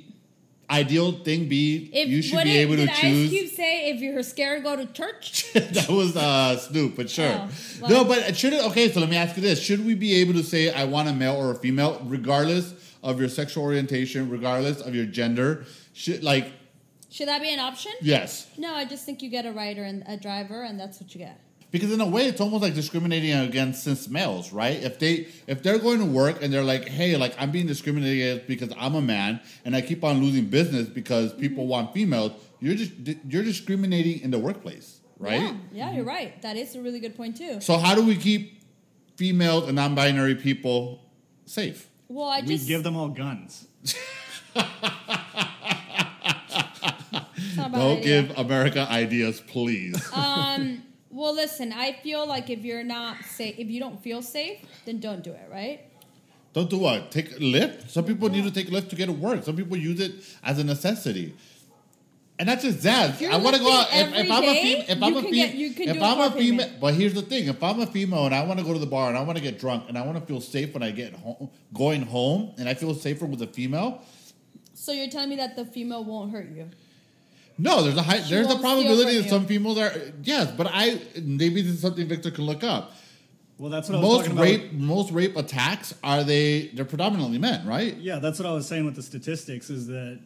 ideal 0.69 1.11
thing 1.23 1.49
be 1.49 1.89
if 1.91 2.09
you 2.09 2.21
should 2.21 2.43
be 2.43 2.51
did- 2.51 2.57
able 2.57 2.75
to 2.75 2.91
Ice 2.91 2.99
choose? 2.99 3.29
Cube 3.31 3.49
say 3.49 3.89
if 3.89 4.01
you're 4.01 4.21
scared, 4.21 4.61
go 4.61 4.75
to 4.75 4.85
church? 4.85 5.51
that 5.53 5.89
was 5.89 6.15
uh, 6.15 6.59
Snoop, 6.59 6.95
but 6.95 7.09
sure. 7.09 7.25
Oh, 7.25 7.49
well. 7.81 7.89
no, 7.89 8.05
but 8.05 8.37
should 8.37 8.53
it? 8.53 8.63
Okay, 8.65 8.91
so 8.91 8.99
let 8.99 9.09
me 9.09 9.17
ask 9.17 9.35
you 9.35 9.41
this: 9.41 9.59
Should 9.59 9.83
we 9.83 9.95
be 9.95 10.13
able 10.21 10.33
to 10.33 10.43
say 10.43 10.71
I 10.71 10.83
want 10.83 11.09
a 11.09 11.13
male 11.13 11.35
or 11.35 11.49
a 11.49 11.55
female, 11.55 11.99
regardless 12.05 12.84
of 13.05 13.19
your 13.19 13.29
sexual 13.29 13.63
orientation, 13.63 14.29
regardless 14.29 14.81
of 14.81 14.93
your 14.93 15.05
gender? 15.05 15.65
Should 15.93 16.23
like 16.23 16.51
Should 17.09 17.29
that 17.29 17.41
be 17.41 17.53
an 17.53 17.59
option? 17.59 17.93
yes, 18.01 18.47
No, 18.57 18.73
I 18.73 18.83
just 18.83 19.05
think 19.05 19.21
you 19.21 19.29
get 19.29 19.45
a 19.45 19.53
writer 19.53 19.83
and 19.83 20.03
a 20.07 20.17
driver, 20.17 20.63
and 20.63 20.77
that's 20.77 20.99
what 20.99 21.13
you 21.13 21.19
get. 21.19 21.39
because 21.71 21.91
in 21.91 22.01
a 22.01 22.07
way 22.07 22.25
it's 22.25 22.41
almost 22.41 22.63
like 22.63 22.73
discriminating 22.73 23.31
against 23.31 23.83
cis 23.83 24.07
males, 24.09 24.51
right? 24.51 24.81
If 24.81 24.97
they 24.99 25.27
if 25.45 25.61
they're 25.61 25.79
going 25.79 25.99
to 25.99 26.05
work 26.05 26.41
and 26.41 26.51
they're 26.51 26.63
like, 26.63 26.87
hey, 26.87 27.15
like 27.15 27.35
I'm 27.37 27.51
being 27.51 27.67
discriminated 27.67 28.17
against 28.17 28.47
because 28.47 28.71
I'm 28.77 28.95
a 28.95 29.01
man 29.01 29.39
and 29.63 29.75
I 29.75 29.81
keep 29.81 30.03
on 30.03 30.21
losing 30.21 30.45
business 30.45 30.87
because 30.87 31.31
mm-hmm. 31.31 31.41
people 31.41 31.67
want 31.67 31.93
females, 31.93 32.31
you're 32.59 32.75
just 32.75 32.93
you're 33.29 33.43
discriminating 33.43 34.21
in 34.21 34.31
the 34.31 34.39
workplace, 34.39 34.99
right? 35.19 35.41
Yeah, 35.41 35.53
yeah, 35.71 35.91
you're 35.91 35.99
mm-hmm. 35.99 36.07
right. 36.09 36.41
That 36.41 36.57
is 36.57 36.75
a 36.75 36.81
really 36.81 36.99
good 36.99 37.15
point 37.15 37.37
too. 37.37 37.61
So 37.61 37.77
how 37.77 37.93
do 37.93 38.03
we 38.05 38.15
keep 38.15 38.61
females 39.15 39.67
and 39.67 39.75
non-binary 39.75 40.35
people 40.35 41.01
safe? 41.45 41.89
Well, 42.07 42.27
I 42.29 42.41
We 42.41 42.47
just 42.47 42.67
give 42.67 42.83
them 42.83 42.95
all 42.95 43.09
guns. 43.09 43.67
it's 43.83 43.95
not 47.57 47.67
a 47.67 47.69
bad 47.71 47.79
Don't 47.79 48.01
give 48.03 48.37
America 48.37 48.87
ideas, 48.89 49.41
please. 49.41 49.95
Um. 50.13 50.83
Well, 51.11 51.33
listen. 51.33 51.71
I 51.71 51.93
feel 52.03 52.27
like 52.27 52.49
if 52.49 52.65
you're 52.65 52.83
not 52.83 53.23
safe, 53.23 53.55
if 53.57 53.69
you 53.69 53.79
don't 53.79 54.01
feel 54.03 54.21
safe, 54.21 54.59
then 54.85 54.99
don't 54.99 55.23
do 55.23 55.31
it. 55.31 55.47
Right? 55.51 55.81
Don't 56.53 56.69
do 56.69 56.77
what? 56.77 57.11
Take 57.11 57.35
a 57.35 57.39
lift? 57.39 57.89
Some 57.91 58.05
people 58.05 58.29
need 58.29 58.43
to 58.43 58.51
take 58.51 58.69
a 58.69 58.71
lift 58.71 58.89
to 58.91 58.95
get 58.95 59.07
to 59.07 59.11
work. 59.11 59.43
Some 59.43 59.55
people 59.55 59.77
use 59.77 59.99
it 59.99 60.13
as 60.43 60.59
a 60.59 60.63
necessity. 60.63 61.33
And 62.37 62.47
not 62.47 62.59
just 62.59 62.81
that. 62.83 63.21
You're 63.21 63.31
I 63.31 63.37
want 63.37 63.55
to 63.55 63.61
go 63.61 63.71
out. 63.71 63.87
If, 63.91 64.13
if 64.13 64.29
I'm 64.31 64.43
a 64.43 64.53
female, 64.61 64.85
if 64.89 65.03
I'm 65.03 65.15
a 65.15 65.21
can 65.21 65.31
female, 65.31 65.47
get- 65.47 65.87
if 65.87 65.93
do 65.95 65.99
a 66.01 66.05
I'm 66.05 66.19
a 66.19 66.31
female, 66.31 66.65
payment. 66.65 66.81
but 66.81 66.93
here's 66.93 67.13
the 67.13 67.21
thing: 67.21 67.47
if 67.47 67.63
I'm 67.63 67.79
a 67.79 67.87
female 67.87 68.25
and 68.25 68.35
I 68.35 68.43
want 68.43 68.59
to 68.59 68.65
go 68.65 68.73
to 68.73 68.79
the 68.79 68.85
bar 68.85 69.07
and 69.07 69.17
I 69.17 69.21
want 69.21 69.37
to 69.37 69.43
get 69.43 69.57
drunk 69.57 69.85
and 69.87 69.97
I 69.97 70.01
want 70.05 70.19
to 70.19 70.25
feel 70.25 70.41
safe 70.41 70.73
when 70.73 70.83
I 70.83 70.91
get 70.91 71.13
home, 71.13 71.49
going 71.73 72.01
home, 72.01 72.53
and 72.57 72.67
I 72.67 72.73
feel 72.73 72.93
safer 72.93 73.25
with 73.25 73.41
a 73.41 73.47
female, 73.47 74.01
So 74.73 74.91
you're 74.91 75.07
telling 75.09 75.29
me 75.29 75.37
that 75.37 75.55
the 75.55 75.63
female 75.65 76.03
won't 76.03 76.31
hurt 76.33 76.49
you? 76.53 76.69
No, 77.57 77.81
there's 77.83 77.95
a 77.95 78.01
high, 78.01 78.19
She 78.21 78.31
there's 78.33 78.51
a 78.51 78.59
probability 78.59 79.21
that 79.21 79.29
some 79.29 79.45
females 79.45 79.77
are 79.77 79.93
yes, 80.21 80.51
but 80.51 80.67
I 80.69 80.99
maybe 81.23 81.61
this 81.61 81.75
is 81.75 81.79
something 81.79 82.05
Victor 82.05 82.31
can 82.31 82.43
look 82.45 82.65
up. 82.65 82.91
Well, 83.57 83.69
that's 83.71 83.87
what 83.87 83.95
I 83.95 84.01
was 84.01 84.09
Most 84.09 84.17
talking 84.25 84.31
about. 84.33 84.43
rape 84.43 84.73
most 84.73 85.11
rape 85.13 85.37
attacks 85.37 85.93
are 86.03 86.25
they 86.25 86.67
they're 86.73 86.83
predominantly 86.83 87.37
men, 87.37 87.65
right? 87.65 87.95
Yeah, 87.95 88.19
that's 88.19 88.39
what 88.39 88.45
I 88.45 88.51
was 88.51 88.67
saying 88.67 88.83
with 88.83 88.95
the 88.97 89.03
statistics 89.03 89.69
is 89.69 89.87
that 89.87 90.19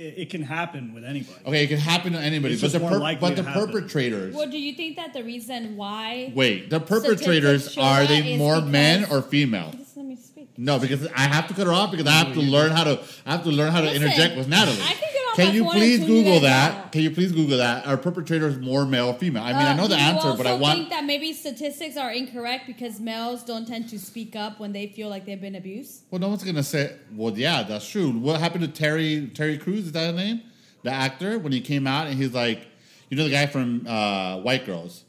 it, 0.00 0.14
it 0.22 0.30
can 0.30 0.42
happen 0.42 0.94
with 0.94 1.04
anybody. 1.04 1.38
Okay, 1.46 1.64
it 1.64 1.66
can 1.68 1.78
happen 1.78 2.12
to 2.14 2.18
anybody, 2.18 2.54
It's 2.54 2.62
but 2.62 2.66
just 2.68 2.74
the 2.74 2.80
more 2.80 2.90
per- 2.90 2.98
likely 2.98 3.20
but 3.30 3.36
to 3.36 3.42
the 3.42 3.50
happen. 3.50 3.66
perpetrators. 3.72 4.34
Well, 4.34 4.48
do 4.50 4.58
you 4.58 4.72
think 4.74 4.96
that 4.96 5.12
the 5.12 5.22
reason 5.22 5.76
why? 5.76 6.32
Wait, 6.34 6.70
the 6.70 6.80
perpetrators 6.80 7.62
Statistics 7.64 7.74
show 7.74 7.82
are 7.82 8.00
that 8.00 8.08
they 8.08 8.32
is 8.34 8.38
more 8.38 8.60
men 8.62 9.00
because- 9.02 9.18
or 9.18 9.22
female? 9.28 9.72
Just 9.76 9.96
let 9.96 10.06
me 10.06 10.16
speak. 10.16 10.48
No, 10.56 10.78
because 10.78 11.06
I 11.08 11.20
have 11.22 11.48
to 11.48 11.54
cut 11.54 11.66
her 11.66 11.72
off 11.72 11.90
because 11.90 12.06
I 12.06 12.12
have 12.12 12.32
to 12.34 12.40
learn 12.40 12.72
how 12.72 12.84
to 12.84 13.00
I 13.26 13.32
have 13.32 13.44
to 13.44 13.50
learn 13.50 13.72
how 13.72 13.80
to 13.80 13.86
Listen, 13.88 14.02
interject 14.02 14.36
with 14.36 14.48
Natalie. 14.48 14.76
I 14.82 14.92
can 14.92 15.00
get 15.12 15.16
off 15.16 15.19
Can 15.34 15.46
my 15.48 15.52
you 15.52 15.64
phone 15.64 15.72
please 15.72 16.00
Google 16.00 16.32
guys 16.34 16.42
that? 16.42 16.74
out. 16.86 16.92
Can 16.92 17.02
you 17.02 17.10
please 17.10 17.32
Google 17.32 17.58
that? 17.58 17.86
Are 17.86 17.96
perpetrators 17.96 18.58
more 18.58 18.84
male 18.86 19.08
or 19.08 19.14
female? 19.14 19.42
I 19.42 19.52
mean, 19.52 19.62
I 19.62 19.72
Uh, 19.72 19.76
know 19.76 19.86
the 19.88 19.96
answer, 19.96 20.34
but 20.36 20.46
I 20.46 20.50
also 20.52 20.62
want 20.62 20.78
think 20.78 20.90
that 20.90 21.04
maybe 21.04 21.32
statistics 21.32 21.96
are 21.96 22.10
incorrect 22.12 22.66
because 22.66 23.00
males 23.00 23.42
don't 23.42 23.66
tend 23.66 23.88
to 23.90 23.98
speak 23.98 24.34
up 24.36 24.58
when 24.60 24.72
they 24.72 24.86
feel 24.88 25.08
like 25.08 25.24
they've 25.26 25.40
been 25.40 25.54
abused. 25.54 26.02
Well, 26.10 26.20
no 26.20 26.28
one's 26.28 26.42
gonna 26.44 26.62
say. 26.62 26.94
Well, 27.14 27.36
yeah, 27.38 27.62
that's 27.62 27.88
true. 27.88 28.10
What 28.10 28.40
happened 28.40 28.62
to 28.62 28.68
Terry 28.68 29.30
Terry 29.34 29.56
Crews? 29.58 29.86
Is 29.86 29.92
that 29.92 30.08
his 30.14 30.16
name? 30.16 30.42
The 30.82 30.90
actor 30.90 31.38
when 31.38 31.52
he 31.52 31.60
came 31.60 31.86
out 31.86 32.06
and 32.06 32.16
he's 32.16 32.32
like, 32.32 32.66
you 33.08 33.16
know, 33.16 33.24
the 33.24 33.30
guy 33.30 33.46
from 33.46 33.86
uh, 33.86 34.38
White 34.40 34.64
Girls. 34.66 35.04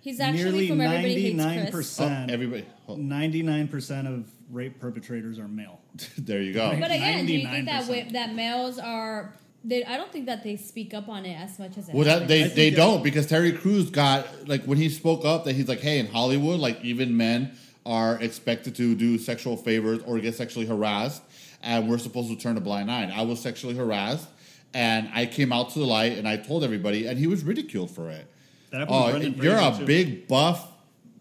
He's 0.00 0.20
actually 0.20 0.42
Nearly 0.44 0.68
from 0.68 0.80
Everybody 0.80 1.22
Hates 1.22 1.36
ninety-nine 1.36 1.70
Chris. 1.70 2.00
Oh, 2.00 2.04
percent. 2.04 2.30
everybody. 2.30 2.66
Ninety-nine 2.88 3.68
percent 3.68 4.08
of 4.08 4.24
rape 4.50 4.80
perpetrators 4.80 5.38
are 5.38 5.48
male. 5.48 5.80
there 6.18 6.40
you 6.42 6.52
go. 6.52 6.70
But 6.78 6.90
again, 6.90 7.26
do 7.26 7.32
you 7.32 7.48
think 7.48 7.66
that 7.66 7.82
99%. 7.84 7.86
wi- 7.86 8.08
that 8.12 8.34
males 8.34 8.78
are? 8.78 9.34
They, 9.64 9.84
I 9.84 9.96
don't 9.96 10.12
think 10.12 10.26
that 10.26 10.44
they 10.44 10.56
speak 10.56 10.94
up 10.94 11.08
on 11.08 11.26
it 11.26 11.34
as 11.34 11.58
much 11.58 11.76
as. 11.76 11.88
it 11.88 11.94
Well, 11.94 12.04
that, 12.04 12.28
they 12.28 12.44
they 12.44 12.70
don't 12.70 13.02
because 13.02 13.26
Terry 13.26 13.52
Crews 13.52 13.90
got 13.90 14.48
like 14.48 14.62
when 14.64 14.78
he 14.78 14.88
spoke 14.88 15.24
up 15.24 15.44
that 15.44 15.54
he's 15.56 15.68
like, 15.68 15.80
hey, 15.80 15.98
in 15.98 16.06
Hollywood, 16.06 16.60
like 16.60 16.82
even 16.84 17.16
men 17.16 17.52
are 17.84 18.20
expected 18.22 18.74
to 18.76 18.94
do 18.94 19.18
sexual 19.18 19.56
favors 19.56 20.00
or 20.06 20.18
get 20.20 20.34
sexually 20.36 20.66
harassed, 20.66 21.22
and 21.62 21.88
we're 21.88 21.98
supposed 21.98 22.28
to 22.30 22.36
turn 22.36 22.56
a 22.56 22.60
blind 22.60 22.90
eye. 22.90 23.12
I 23.14 23.22
was 23.22 23.40
sexually 23.40 23.74
harassed, 23.74 24.28
and 24.74 25.08
I 25.12 25.26
came 25.26 25.52
out 25.52 25.70
to 25.70 25.78
the 25.80 25.86
light 25.86 26.16
and 26.18 26.28
I 26.28 26.36
told 26.36 26.62
everybody, 26.62 27.06
and 27.06 27.18
he 27.18 27.26
was 27.26 27.42
ridiculed 27.44 27.90
for 27.90 28.10
it. 28.10 28.26
That 28.70 28.88
happened 28.88 29.36
Oh, 29.40 29.42
you're 29.42 29.56
a 29.58 29.74
too. 29.76 29.86
big 29.86 30.28
buff 30.28 30.70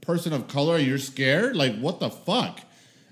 person 0.01 0.31
of 0.33 0.47
color. 0.47 0.77
You're 0.77 0.97
scared. 0.99 1.55
Like 1.55 1.77
what 1.79 1.99
the 1.99 2.09
fuck? 2.11 2.59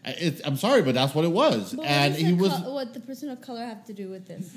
It's, 0.05 0.41
I'm 0.45 0.55
sorry, 0.57 0.81
but 0.83 0.93
that's 0.93 1.15
what 1.15 1.25
it 1.25 1.31
was, 1.31 1.74
But 1.74 1.85
and 1.85 2.13
he 2.15 2.31
was. 2.33 2.51
co- 2.53 2.74
what 2.74 2.93
the 2.93 3.00
person 3.00 3.29
of 3.29 3.41
color 3.41 3.65
have 3.65 3.83
to 3.85 3.93
do 3.93 4.09
with 4.09 4.27
this? 4.27 4.53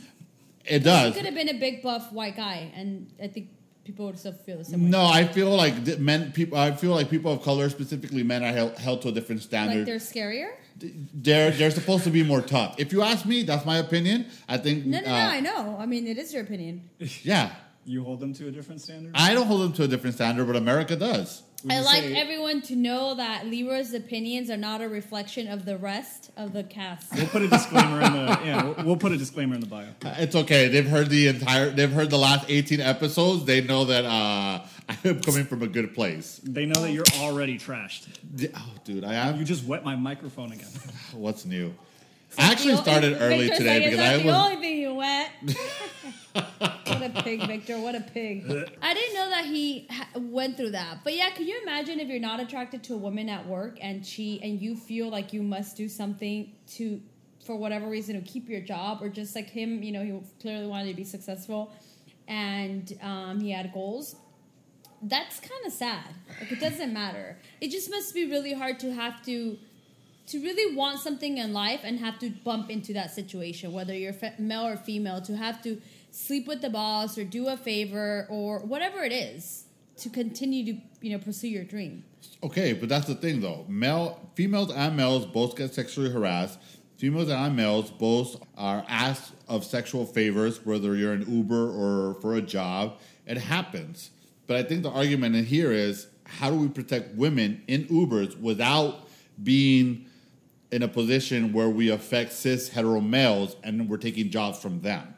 it 0.66 0.80
does. 0.80 1.14
He 1.14 1.20
could 1.20 1.24
have 1.26 1.34
been 1.34 1.48
a 1.48 1.58
big 1.58 1.82
buff 1.82 2.12
white 2.12 2.36
guy, 2.36 2.70
and 2.74 3.10
I 3.22 3.28
think 3.28 3.48
people 3.84 4.04
would 4.06 4.18
still 4.18 4.32
feel 4.32 4.58
the 4.58 4.64
same 4.66 4.84
way. 4.84 4.90
No, 4.90 5.04
I 5.06 5.24
feel 5.24 5.48
like 5.56 5.98
men. 5.98 6.32
People. 6.32 6.58
I 6.58 6.72
feel 6.72 6.90
like 6.90 7.08
people 7.08 7.32
of 7.32 7.42
color, 7.42 7.70
specifically 7.70 8.22
men, 8.22 8.44
are 8.44 8.52
held, 8.52 8.76
held 8.78 9.00
to 9.02 9.08
a 9.08 9.12
different 9.12 9.40
like 9.40 9.46
standard. 9.48 9.86
they're 9.86 9.96
scarier. 9.96 10.50
they're 11.14 11.50
they're 11.50 11.70
supposed 11.70 12.04
to 12.04 12.10
be 12.10 12.22
more 12.22 12.42
tough. 12.42 12.74
If 12.78 12.92
you 12.92 13.00
ask 13.02 13.24
me, 13.24 13.42
that's 13.44 13.64
my 13.64 13.78
opinion. 13.78 14.26
I 14.48 14.58
think. 14.58 14.84
No, 14.84 15.00
no, 15.00 15.06
no. 15.06 15.12
uh, 15.12 15.16
I 15.16 15.40
know. 15.40 15.76
I 15.80 15.86
mean, 15.86 16.06
it 16.06 16.18
is 16.18 16.34
your 16.34 16.42
opinion. 16.42 16.90
Yeah, 17.22 17.52
You 17.86 18.04
hold 18.04 18.20
them 18.20 18.34
to 18.34 18.48
a 18.48 18.50
different 18.50 18.82
standard. 18.82 19.12
I 19.14 19.32
don't 19.32 19.46
hold 19.46 19.62
them 19.62 19.72
to 19.74 19.84
a 19.84 19.88
different 19.88 20.14
standard, 20.16 20.46
but 20.46 20.56
America 20.56 20.94
does. 20.94 21.42
Would 21.64 21.72
I 21.72 21.78
you 21.78 21.84
like 21.84 22.04
everyone 22.04 22.62
to 22.62 22.76
know 22.76 23.16
that 23.16 23.46
Leroy's 23.46 23.92
opinions 23.92 24.48
are 24.48 24.56
not 24.56 24.80
a 24.80 24.88
reflection 24.88 25.48
of 25.48 25.64
the 25.64 25.76
rest 25.76 26.30
of 26.36 26.52
the 26.52 26.62
cast. 26.62 27.12
We'll 27.14 27.26
put 27.26 27.42
a 27.42 27.48
disclaimer 27.48 28.00
in 28.00 28.12
the 28.12 28.40
yeah. 28.44 28.62
We'll, 28.64 28.86
we'll 28.86 28.96
put 28.96 29.10
a 29.10 29.16
disclaimer 29.16 29.54
in 29.56 29.60
the 29.60 29.66
bio. 29.66 29.86
Uh, 30.04 30.14
It's 30.18 30.36
okay. 30.36 30.68
They've 30.68 30.86
heard 30.86 31.10
the 31.10 31.26
entire. 31.26 31.70
They've 31.70 31.90
heard 31.90 32.10
the 32.10 32.18
last 32.18 32.48
eighteen 32.48 32.80
episodes. 32.80 33.44
They 33.44 33.60
know 33.60 33.84
that 33.86 34.04
uh, 34.04 34.64
I'm 35.04 35.20
coming 35.20 35.44
from 35.46 35.62
a 35.62 35.66
good 35.66 35.94
place. 35.94 36.40
They 36.44 36.64
know 36.64 36.80
that 36.80 36.92
you're 36.92 37.04
already 37.18 37.58
trashed. 37.58 38.06
Oh, 38.54 38.72
dude, 38.84 39.04
I 39.04 39.14
am. 39.14 39.38
You 39.38 39.44
just 39.44 39.64
wet 39.64 39.84
my 39.84 39.96
microphone 39.96 40.52
again. 40.52 40.68
What's 41.12 41.44
new? 41.44 41.74
I 42.36 42.52
actually 42.52 42.76
started 42.76 43.16
early 43.20 43.48
today 43.50 43.84
because 43.84 43.98
I 43.98 44.16
not 44.16 44.22
the 44.22 44.26
was. 44.26 44.34
only 44.34 44.56
thing 44.56 44.78
you 44.78 44.94
wet. 44.94 45.30
what 46.58 47.02
a 47.02 47.22
pig, 47.22 47.46
Victor! 47.46 47.80
What 47.80 47.94
a 47.94 48.00
pig! 48.00 48.44
I 48.82 48.94
didn't 48.94 49.14
know 49.14 49.30
that 49.30 49.46
he 49.46 49.86
ha- 49.90 50.08
went 50.16 50.56
through 50.56 50.72
that. 50.72 50.98
But 51.04 51.14
yeah, 51.14 51.30
can 51.30 51.46
you 51.46 51.60
imagine 51.62 52.00
if 52.00 52.08
you're 52.08 52.20
not 52.20 52.40
attracted 52.40 52.82
to 52.84 52.94
a 52.94 52.96
woman 52.96 53.28
at 53.28 53.46
work 53.46 53.78
and 53.80 54.04
she 54.04 54.40
and 54.42 54.60
you 54.60 54.76
feel 54.76 55.08
like 55.08 55.32
you 55.32 55.42
must 55.42 55.76
do 55.76 55.88
something 55.88 56.52
to, 56.74 57.00
for 57.44 57.56
whatever 57.56 57.88
reason, 57.88 58.22
to 58.22 58.30
keep 58.30 58.48
your 58.48 58.60
job, 58.60 59.02
or 59.02 59.08
just 59.08 59.34
like 59.34 59.48
him, 59.48 59.82
you 59.82 59.92
know, 59.92 60.02
he 60.02 60.20
clearly 60.40 60.66
wanted 60.66 60.88
to 60.90 60.94
be 60.96 61.04
successful, 61.04 61.72
and 62.26 62.98
um, 63.02 63.40
he 63.40 63.50
had 63.50 63.72
goals. 63.72 64.16
That's 65.00 65.38
kind 65.40 65.64
of 65.66 65.72
sad. 65.72 66.14
Like 66.40 66.52
it 66.52 66.60
doesn't 66.60 66.92
matter. 66.92 67.38
It 67.60 67.70
just 67.70 67.90
must 67.90 68.14
be 68.14 68.28
really 68.28 68.52
hard 68.52 68.80
to 68.80 68.92
have 68.92 69.24
to 69.26 69.58
to 70.28 70.42
really 70.42 70.76
want 70.76 71.00
something 71.00 71.38
in 71.38 71.52
life 71.52 71.80
and 71.84 71.98
have 71.98 72.18
to 72.18 72.30
bump 72.30 72.70
into 72.70 72.92
that 72.92 73.10
situation, 73.10 73.72
whether 73.72 73.94
you're 73.94 74.14
male 74.38 74.66
or 74.66 74.76
female, 74.76 75.20
to 75.22 75.36
have 75.36 75.62
to 75.62 75.80
sleep 76.10 76.46
with 76.46 76.60
the 76.60 76.70
boss 76.70 77.16
or 77.16 77.24
do 77.24 77.48
a 77.48 77.56
favor 77.56 78.26
or 78.30 78.60
whatever 78.60 79.02
it 79.02 79.12
is 79.12 79.64
to 79.96 80.08
continue 80.08 80.72
to 80.72 80.80
you 81.00 81.10
know 81.10 81.18
pursue 81.18 81.48
your 81.48 81.64
dream. 81.64 82.04
Okay, 82.42 82.72
but 82.72 82.88
that's 82.88 83.06
the 83.06 83.14
thing 83.14 83.40
though. 83.40 83.64
Male, 83.68 84.20
females 84.34 84.72
and 84.72 84.96
males 84.96 85.26
both 85.26 85.56
get 85.56 85.74
sexually 85.74 86.10
harassed. 86.10 86.58
Females 86.98 87.30
and 87.30 87.56
males 87.56 87.90
both 87.90 88.42
are 88.56 88.84
asked 88.88 89.32
of 89.46 89.64
sexual 89.64 90.04
favors, 90.04 90.64
whether 90.66 90.96
you're 90.96 91.12
an 91.12 91.24
Uber 91.28 91.70
or 91.70 92.14
for 92.20 92.34
a 92.34 92.42
job. 92.42 92.98
It 93.26 93.38
happens. 93.38 94.10
But 94.46 94.56
I 94.56 94.62
think 94.62 94.82
the 94.82 94.90
argument 94.90 95.36
in 95.36 95.44
here 95.44 95.70
is 95.70 96.08
how 96.24 96.50
do 96.50 96.56
we 96.56 96.68
protect 96.68 97.14
women 97.14 97.62
in 97.68 97.84
Ubers 97.84 98.38
without 98.40 99.08
being 99.42 100.06
in 100.70 100.82
a 100.82 100.88
position 100.88 101.52
where 101.52 101.68
we 101.68 101.90
affect 101.90 102.32
cis 102.32 102.68
hetero 102.68 103.00
males 103.00 103.56
and 103.64 103.88
we're 103.88 103.96
taking 103.96 104.30
jobs 104.30 104.58
from 104.60 104.80
them? 104.80 105.14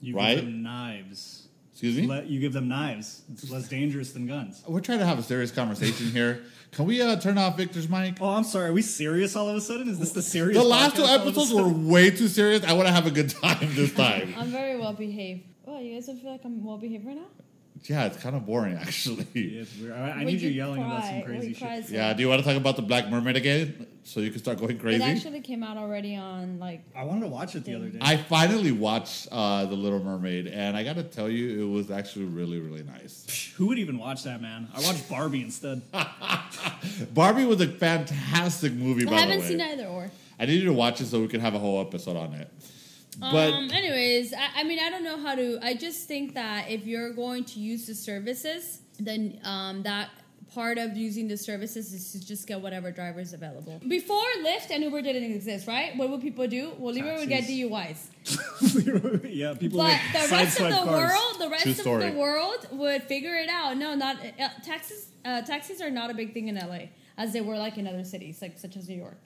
You 0.00 0.16
Right? 0.16 0.36
give 0.36 0.44
them 0.44 0.62
knives. 0.62 1.38
Excuse 1.72 1.96
me. 1.96 2.06
Let 2.06 2.26
you 2.28 2.38
give 2.38 2.52
them 2.52 2.68
knives. 2.68 3.22
It's 3.32 3.50
less 3.50 3.66
dangerous 3.68 4.12
than 4.12 4.26
guns. 4.26 4.62
We're 4.68 4.80
trying 4.80 5.00
to 5.00 5.06
have 5.06 5.18
a 5.18 5.22
serious 5.22 5.50
conversation 5.50 6.06
here. 6.12 6.42
Can 6.70 6.84
we 6.84 7.02
uh, 7.02 7.16
turn 7.16 7.38
off 7.38 7.56
Victor's 7.56 7.88
mic? 7.88 8.18
Oh, 8.20 8.28
I'm 8.28 8.44
sorry. 8.44 8.68
Are 8.68 8.72
we 8.72 8.82
serious 8.82 9.34
all 9.34 9.48
of 9.48 9.56
a 9.56 9.60
sudden? 9.60 9.88
Is 9.88 9.98
this 9.98 10.12
the 10.12 10.22
serious? 10.22 10.56
The 10.56 10.62
last 10.64 10.94
two 10.94 11.02
podcast 11.02 11.08
all 11.08 11.14
of 11.16 11.20
a 11.22 11.24
episodes 11.28 11.52
were 11.54 11.68
way 11.68 12.10
too 12.10 12.28
serious. 12.28 12.62
I 12.62 12.74
want 12.74 12.86
to 12.86 12.92
have 12.94 13.06
a 13.06 13.10
good 13.10 13.30
time 13.42 13.58
this 13.74 13.92
time. 13.94 14.32
I'm 14.38 14.48
very 14.52 14.78
well 14.78 14.92
behaved. 14.92 15.42
Oh, 15.66 15.80
you 15.80 15.94
guys 15.94 16.06
don't 16.06 16.20
feel 16.20 16.30
like 16.30 16.44
I'm 16.44 16.62
well 16.62 16.78
behaved 16.78 17.04
right 17.06 17.16
now? 17.16 17.26
Yeah, 17.84 18.06
it's 18.06 18.16
kind 18.18 18.36
of 18.36 18.46
boring 18.46 18.74
actually. 18.80 19.26
Yeah, 19.34 19.62
it's 19.62 19.76
weird. 19.78 19.92
I, 19.92 20.10
I 20.10 20.24
need 20.24 20.40
you 20.40 20.50
yelling 20.50 20.82
about 20.82 21.00
cry- 21.00 21.10
some 21.10 21.22
crazy 21.22 21.54
shit. 21.54 21.86
so- 21.86 21.94
Yeah, 21.94 22.12
do 22.12 22.22
you 22.22 22.28
want 22.28 22.40
to 22.42 22.46
talk 22.48 22.56
about 22.56 22.76
the 22.76 22.82
Black 22.82 23.08
Mermaid 23.10 23.36
again, 23.36 23.86
so 24.04 24.20
you 24.20 24.30
can 24.30 24.38
start 24.40 24.58
going 24.58 24.78
crazy. 24.78 25.02
It 25.02 25.06
actually 25.06 25.40
came 25.40 25.62
out 25.62 25.76
already 25.76 26.16
on 26.16 26.58
like 26.58 26.82
I 26.96 27.04
wanted 27.04 27.22
to 27.22 27.28
watch 27.28 27.54
it 27.56 27.64
the 27.64 27.74
other 27.74 27.88
day. 27.88 27.98
I 28.00 28.16
finally 28.16 28.72
watched 28.72 29.28
uh, 29.32 29.64
the 29.66 29.74
Little 29.76 30.02
Mermaid, 30.02 30.46
and 30.46 30.76
I 30.76 30.84
got 30.84 30.96
to 30.96 31.02
tell 31.04 31.28
you, 31.28 31.62
it 31.66 31.70
was 31.72 31.90
actually 31.90 32.26
really, 32.26 32.58
really 32.60 32.82
nice. 32.82 33.52
Who 33.56 33.66
would 33.68 33.78
even 33.78 33.98
watch 33.98 34.24
that, 34.24 34.40
man? 34.42 34.68
I 34.74 34.80
watched 34.80 35.08
Barbie 35.10 35.42
instead. 35.42 35.82
Barbie 37.14 37.44
was 37.44 37.60
a 37.60 37.68
fantastic 37.68 38.72
movie. 38.72 39.06
I 39.06 39.10
by 39.10 39.16
haven't 39.20 39.36
the 39.36 39.40
way, 39.42 39.48
seen 39.48 39.60
either 39.60 39.86
or. 39.86 40.10
I 40.38 40.46
needed 40.46 40.64
to 40.66 40.72
watch 40.72 41.00
it 41.00 41.06
so 41.06 41.20
we 41.20 41.28
can 41.28 41.40
have 41.40 41.54
a 41.54 41.58
whole 41.58 41.80
episode 41.80 42.16
on 42.16 42.34
it. 42.34 42.50
But 43.18 43.52
um, 43.52 43.70
anyways, 43.70 44.32
I, 44.32 44.60
I 44.60 44.64
mean, 44.64 44.78
I 44.78 44.88
don't 44.90 45.04
know 45.04 45.18
how 45.18 45.34
to. 45.34 45.58
I 45.62 45.74
just 45.74 46.08
think 46.08 46.34
that 46.34 46.70
if 46.70 46.86
you're 46.86 47.12
going 47.12 47.44
to 47.44 47.60
use 47.60 47.86
the 47.86 47.94
services, 47.94 48.80
then 48.98 49.38
um, 49.44 49.82
that 49.82 50.10
part 50.54 50.76
of 50.78 50.96
using 50.96 51.28
the 51.28 51.36
services 51.36 51.92
is 51.92 52.12
to 52.12 52.26
just 52.26 52.46
get 52.46 52.60
whatever 52.60 52.90
driver 52.90 53.20
is 53.20 53.32
available. 53.32 53.80
Before 53.86 54.22
Lyft 54.42 54.70
and 54.70 54.82
Uber 54.84 55.02
didn't 55.02 55.30
exist, 55.32 55.66
right? 55.66 55.96
What 55.96 56.10
would 56.10 56.20
people 56.20 56.46
do? 56.46 56.72
Well, 56.78 56.94
Uber 56.96 57.14
would 57.14 57.28
get 57.28 57.44
Taxis. 57.44 58.10
DUIs. 58.24 59.24
yeah, 59.34 59.54
people 59.54 59.78
But 59.78 59.98
the 60.12 60.28
rest 60.30 60.60
of 60.60 60.68
the 60.68 60.74
cars. 60.76 60.86
world, 60.88 61.34
the 61.40 61.48
rest 61.50 61.62
True 61.62 61.72
of 61.72 61.78
story. 61.78 62.10
the 62.10 62.16
world 62.18 62.66
would 62.72 63.02
figure 63.04 63.34
it 63.34 63.48
out. 63.48 63.76
No, 63.76 63.94
not 63.94 64.16
uh, 64.16 64.48
taxis. 64.62 65.06
Uh, 65.24 65.40
taxis 65.42 65.80
are 65.80 65.90
not 65.90 66.10
a 66.10 66.14
big 66.14 66.34
thing 66.34 66.48
in 66.48 66.56
LA, 66.56 66.86
as 67.16 67.32
they 67.32 67.40
were 67.40 67.56
like 67.56 67.78
in 67.78 67.86
other 67.86 68.04
cities, 68.04 68.42
like 68.42 68.58
such 68.58 68.76
as 68.76 68.88
New 68.88 68.96
York. 68.96 69.16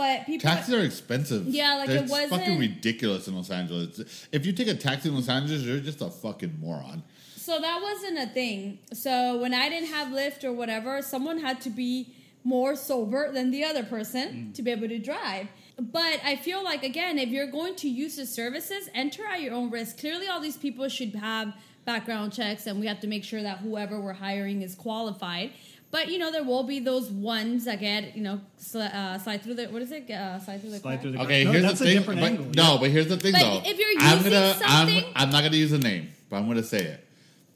But 0.00 0.24
people, 0.24 0.48
taxis 0.48 0.74
are 0.74 0.80
expensive. 0.80 1.46
Yeah, 1.46 1.74
like, 1.74 1.90
it 1.90 1.96
it's 1.96 2.10
wasn't- 2.10 2.30
fucking 2.30 2.58
ridiculous 2.58 3.28
in 3.28 3.36
Los 3.36 3.50
Angeles. 3.50 4.26
If 4.32 4.46
you 4.46 4.52
take 4.54 4.68
a 4.68 4.74
taxi 4.74 5.10
in 5.10 5.14
Los 5.14 5.28
Angeles, 5.28 5.60
you're 5.62 5.80
just 5.80 6.00
a 6.00 6.08
fucking 6.08 6.56
moron. 6.58 7.02
So 7.36 7.60
that 7.60 7.80
wasn't 7.82 8.18
a 8.18 8.26
thing. 8.26 8.78
So 8.94 9.38
when 9.38 9.52
I 9.52 9.68
didn't 9.68 9.90
have 9.90 10.08
Lyft 10.08 10.42
or 10.42 10.54
whatever, 10.54 11.02
someone 11.02 11.38
had 11.40 11.60
to 11.62 11.70
be 11.70 12.14
more 12.44 12.76
sober 12.76 13.30
than 13.30 13.50
the 13.50 13.62
other 13.62 13.82
person 13.82 14.28
mm. 14.28 14.54
to 14.54 14.62
be 14.62 14.70
able 14.70 14.88
to 14.88 14.98
drive. 14.98 15.48
But 15.78 16.20
I 16.24 16.36
feel 16.36 16.64
like 16.64 16.82
again, 16.82 17.18
if 17.18 17.28
you're 17.28 17.50
going 17.50 17.74
to 17.76 17.88
use 17.88 18.16
the 18.16 18.24
services, 18.24 18.88
enter 18.94 19.26
at 19.26 19.42
your 19.42 19.52
own 19.52 19.70
risk. 19.70 19.98
Clearly, 19.98 20.28
all 20.28 20.40
these 20.40 20.56
people 20.56 20.88
should 20.88 21.14
have 21.14 21.54
background 21.84 22.32
checks, 22.32 22.66
and 22.66 22.80
we 22.80 22.86
have 22.86 23.00
to 23.00 23.06
make 23.06 23.24
sure 23.24 23.42
that 23.42 23.58
whoever 23.58 24.00
we're 24.00 24.12
hiring 24.12 24.62
is 24.62 24.74
qualified. 24.74 25.50
But 25.92 26.08
you 26.08 26.18
know, 26.18 26.30
there 26.30 26.44
will 26.44 26.62
be 26.62 26.78
those 26.78 27.10
ones 27.10 27.64
that 27.64 27.80
get 27.80 28.16
you 28.16 28.22
know 28.22 28.40
sli- 28.60 28.94
uh, 28.94 29.18
slide 29.18 29.42
through 29.42 29.54
the 29.54 29.66
what 29.66 29.82
is 29.82 29.90
it? 29.90 30.08
Uh, 30.10 30.38
slide 30.38 30.60
through 30.60 30.70
the 30.70 30.78
Slide 30.78 30.90
crack? 30.92 31.02
through 31.02 31.12
the 31.12 31.20
Okay, 31.22 31.44
No, 31.44 31.50
here's 31.52 31.62
that's 31.64 31.78
the 31.80 31.84
a 31.84 31.88
thing. 31.88 31.98
different 31.98 32.20
but- 32.20 32.26
angle, 32.30 32.46
No, 32.54 32.78
but 32.78 32.90
here's 32.90 33.08
the 33.08 33.16
thing, 33.16 33.32
But 33.32 33.40
though. 33.40 33.62
if 33.64 33.78
you're 33.78 33.88
I'm 33.98 34.18
using 34.18 34.32
gonna, 34.32 34.54
something- 34.54 35.04
I'm, 35.08 35.12
I'm 35.16 35.30
not 35.30 35.42
gonna 35.42 35.56
use 35.56 35.72
a 35.72 35.78
name, 35.78 36.10
but 36.28 36.36
I'm 36.36 36.46
gonna 36.46 36.62
say 36.62 36.82
it. 36.84 37.06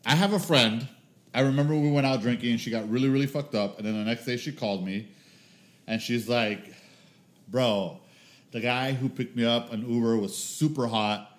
I 0.04 0.14
have 0.16 0.32
a 0.32 0.38
friend. 0.40 0.88
I 1.32 1.40
remember 1.40 1.74
we 1.76 1.90
went 1.90 2.06
out 2.06 2.20
drinking, 2.22 2.50
and 2.52 2.60
she 2.60 2.70
got 2.70 2.88
really, 2.90 3.08
really 3.08 3.26
fucked 3.26 3.54
up. 3.54 3.78
And 3.78 3.86
then 3.86 3.94
the 3.94 4.04
next 4.04 4.24
day, 4.24 4.36
she 4.36 4.52
called 4.52 4.84
me, 4.84 5.08
and 5.86 6.00
she's 6.02 6.28
like, 6.28 6.60
"Bro, 7.48 7.98
the 8.52 8.60
guy 8.60 8.92
who 8.92 9.08
picked 9.08 9.36
me 9.36 9.44
up 9.44 9.72
an 9.72 9.88
Uber 9.88 10.16
was 10.18 10.36
super 10.36 10.86
hot, 10.86 11.36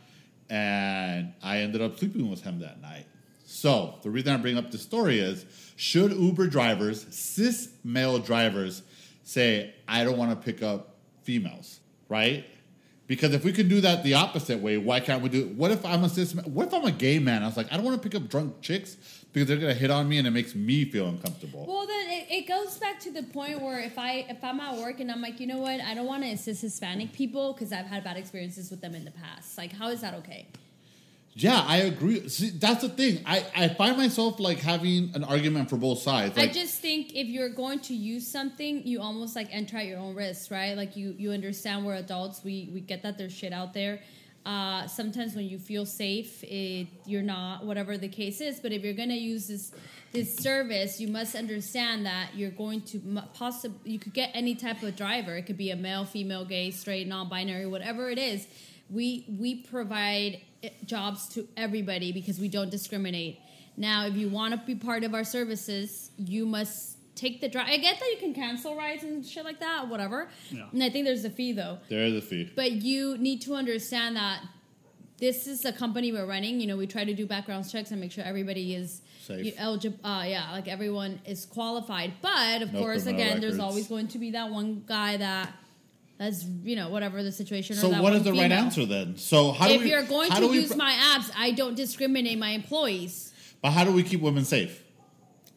and 0.50 1.34
I 1.44 1.60
ended 1.60 1.82
up 1.82 1.98
sleeping 2.00 2.30
with 2.30 2.42
him 2.44 2.60
that 2.60 2.82
night." 2.82 3.06
So 3.56 3.96
the 4.04 4.10
reason 4.10 4.34
I 4.34 4.38
bring 4.38 4.58
up 4.58 4.70
this 4.70 4.82
story 4.82 5.20
is: 5.20 5.46
should 5.78 6.12
Uber 6.12 6.48
drivers, 6.48 7.06
cis 7.10 7.70
male 7.86 8.20
drivers, 8.20 8.84
say, 9.24 9.74
"I 9.88 10.04
don't 10.04 10.18
want 10.18 10.32
to 10.32 10.36
pick 10.36 10.62
up 10.62 10.98
females," 11.24 11.80
right? 12.10 12.46
Because 13.08 13.34
if 13.34 13.46
we 13.46 13.54
could 13.54 13.70
do 13.70 13.80
that 13.80 14.04
the 14.04 14.16
opposite 14.16 14.60
way, 14.60 14.78
why 14.78 15.00
can't 15.00 15.24
we 15.24 15.30
do? 15.30 15.48
What 15.56 15.72
if 15.72 15.86
I'm 15.86 16.04
a 16.04 16.10
cis? 16.10 16.36
What 16.36 16.68
if 16.68 16.74
I'm 16.74 16.84
a 16.84 16.92
gay 16.92 17.18
man? 17.18 17.44
I 17.44 17.46
was 17.46 17.56
like, 17.56 17.72
I 17.72 17.78
don't 17.78 17.86
want 17.86 18.02
to 18.02 18.10
pick 18.10 18.22
up 18.22 18.28
drunk 18.28 18.60
chicks 18.62 18.98
because 19.32 19.48
they're 19.48 19.58
gonna 19.58 19.74
hit 19.74 19.90
on 19.90 20.10
me 20.10 20.18
and 20.18 20.28
it 20.28 20.32
makes 20.32 20.54
me 20.54 20.84
feel 20.84 21.08
uncomfortable. 21.08 21.66
Well, 21.66 21.88
then 21.88 22.10
it, 22.10 22.28
it 22.30 22.48
goes 22.50 22.78
back 22.78 23.00
to 23.02 23.12
the 23.12 23.24
point 23.24 23.62
where 23.62 23.80
if 23.80 23.98
I 23.98 24.26
if 24.28 24.44
I'm 24.44 24.60
at 24.60 24.76
work 24.80 25.00
and 25.00 25.10
I'm 25.10 25.22
like, 25.22 25.40
you 25.40 25.48
know 25.48 25.60
what, 25.60 25.80
I 25.80 25.94
don't 25.94 26.08
want 26.08 26.24
to 26.24 26.30
assist 26.30 26.62
Hispanic 26.62 27.14
people 27.14 27.54
because 27.54 27.72
I've 27.72 27.86
had 27.86 28.04
bad 28.04 28.18
experiences 28.18 28.70
with 28.70 28.82
them 28.82 28.96
in 28.96 29.06
the 29.06 29.12
past. 29.12 29.58
Like, 29.58 29.72
how 29.72 29.88
is 29.92 30.02
that 30.02 30.14
okay? 30.16 30.48
Yeah, 31.38 31.66
I 31.68 31.78
agree. 31.80 32.30
See, 32.30 32.52
that's 32.52 32.82
the 32.82 32.88
thing. 32.88 33.20
I 33.26 33.46
I 33.54 33.68
find 33.68 33.98
myself 33.98 34.40
like 34.40 34.60
having 34.60 35.12
an 35.16 35.26
argument 35.26 35.70
for 35.70 35.76
both 35.76 36.00
sides. 36.00 36.38
Like, 36.38 36.52
I 36.52 36.54
just 36.54 36.80
think 36.80 37.14
if 37.14 37.28
you're 37.28 37.50
going 37.50 37.80
to 37.82 37.94
use 37.94 38.26
something, 38.26 38.88
you 38.88 39.02
almost 39.02 39.36
like 39.36 39.50
enter 39.52 39.76
at 39.76 39.86
your 39.86 40.00
own 40.00 40.16
risk, 40.16 40.50
right? 40.50 40.78
Like 40.78 40.96
you 40.96 41.14
you 41.18 41.32
understand 41.32 41.86
we're 41.86 41.96
adults. 41.96 42.42
We 42.42 42.70
we 42.74 42.80
get 42.80 43.04
that 43.04 43.18
there's 43.18 43.34
shit 43.34 43.52
out 43.52 43.74
there. 43.74 44.00
Uh, 44.46 44.88
sometimes 44.88 45.36
when 45.36 45.50
you 45.50 45.58
feel 45.58 45.86
safe, 45.86 46.42
it, 46.44 46.88
you're 47.06 47.24
not 47.24 47.66
whatever 47.66 47.98
the 47.98 48.08
case 48.08 48.40
is. 48.40 48.62
But 48.62 48.72
if 48.72 48.84
you're 48.84 48.94
gonna 48.94 49.16
use 49.16 49.50
this 49.50 49.74
this 50.14 50.38
service, 50.38 51.02
you 51.02 51.10
must 51.10 51.36
understand 51.36 52.06
that 52.06 52.30
you're 52.34 52.52
going 52.52 52.80
to 52.84 53.02
possibly 53.34 53.92
you 53.92 54.00
could 54.00 54.14
get 54.14 54.32
any 54.34 54.56
type 54.56 54.82
of 54.84 54.96
driver. 54.96 55.36
It 55.36 55.48
could 55.48 55.58
be 55.58 55.72
a 55.72 55.76
male, 55.76 56.06
female, 56.06 56.46
gay, 56.46 56.72
straight, 56.72 57.08
non-binary, 57.08 57.66
whatever 57.66 58.10
it 58.10 58.20
is. 58.20 58.48
We 58.90 59.26
we 59.28 59.64
provide 59.64 60.40
jobs 60.86 61.28
to 61.30 61.48
everybody 61.58 62.12
because 62.12 62.40
we 62.40 62.48
don't 62.48 62.70
discriminate. 62.70 63.40
Now, 63.78 64.06
if 64.06 64.16
you 64.16 64.30
want 64.30 64.54
to 64.54 64.60
be 64.66 64.76
part 64.76 65.04
of 65.04 65.14
our 65.14 65.24
services, 65.24 66.12
you 66.18 66.46
must 66.46 66.98
take 67.16 67.42
the 67.42 67.48
drive. 67.50 67.68
I 67.70 67.78
get 67.78 68.00
that 68.00 68.10
you 68.12 68.18
can 68.20 68.34
cancel 68.34 68.76
rides 68.76 69.04
and 69.04 69.26
shit 69.26 69.44
like 69.46 69.60
that, 69.60 69.88
whatever. 69.88 70.30
Yeah. 70.50 70.66
And 70.72 70.84
I 70.84 70.90
think 70.90 71.06
there's 71.06 71.26
a 71.26 71.30
fee 71.30 71.54
though. 71.54 71.78
there 71.90 72.04
is 72.04 72.16
a 72.16 72.22
fee. 72.22 72.52
But 72.56 72.72
you 72.74 73.18
need 73.18 73.42
to 73.44 73.54
understand 73.56 74.16
that 74.18 74.42
this 75.18 75.48
is 75.48 75.64
a 75.64 75.72
company 75.72 76.12
we're 76.12 76.26
running. 76.26 76.60
You 76.60 76.68
know, 76.68 76.76
we 76.78 76.88
try 76.88 77.06
to 77.06 77.14
do 77.14 77.26
background 77.26 77.70
checks 77.70 77.92
and 77.92 78.02
make 78.02 78.12
sure 78.12 78.24
everybody 78.26 78.76
is 78.76 79.02
Safe. 79.22 79.54
eligible. 79.58 79.98
Uh, 80.06 80.24
yeah, 80.28 80.52
like 80.52 80.68
everyone 80.68 81.22
is 81.26 81.46
qualified. 81.46 82.14
But 82.22 82.62
of 82.62 82.74
No 82.74 82.80
course, 82.80 83.04
criminal 83.04 83.26
again, 83.28 83.42
there's 83.42 83.60
always 83.60 83.88
going 83.88 84.10
to 84.10 84.20
be 84.20 84.32
that 84.32 84.50
one 84.52 84.84
guy 84.86 85.16
that 85.18 85.54
that's 86.18 86.46
you 86.64 86.76
know 86.76 86.90
whatever 86.90 87.22
the 87.24 87.32
situation. 87.32 87.76
So 87.76 87.88
or 87.88 87.92
that 87.92 88.04
what 88.04 88.14
is 88.14 88.24
one 88.24 88.34
the 88.36 88.42
right 88.42 88.52
answer 88.52 88.86
then? 88.86 89.18
So 89.18 89.52
how 89.52 89.68
do 89.68 89.74
if 89.74 89.82
we? 89.82 89.90
you're 89.90 90.04
going 90.04 90.32
how 90.32 90.40
to 90.40 90.54
use 90.54 90.70
pro- 90.70 90.78
my 90.78 90.92
apps, 90.92 91.30
I 91.38 91.52
don't 91.52 91.76
discriminate 91.76 92.38
my 92.40 92.52
employees. 92.52 93.34
but 93.62 93.72
how 93.72 93.84
do 93.84 93.92
we 93.92 94.04
keep 94.04 94.22
women 94.22 94.46
safe? 94.46 94.84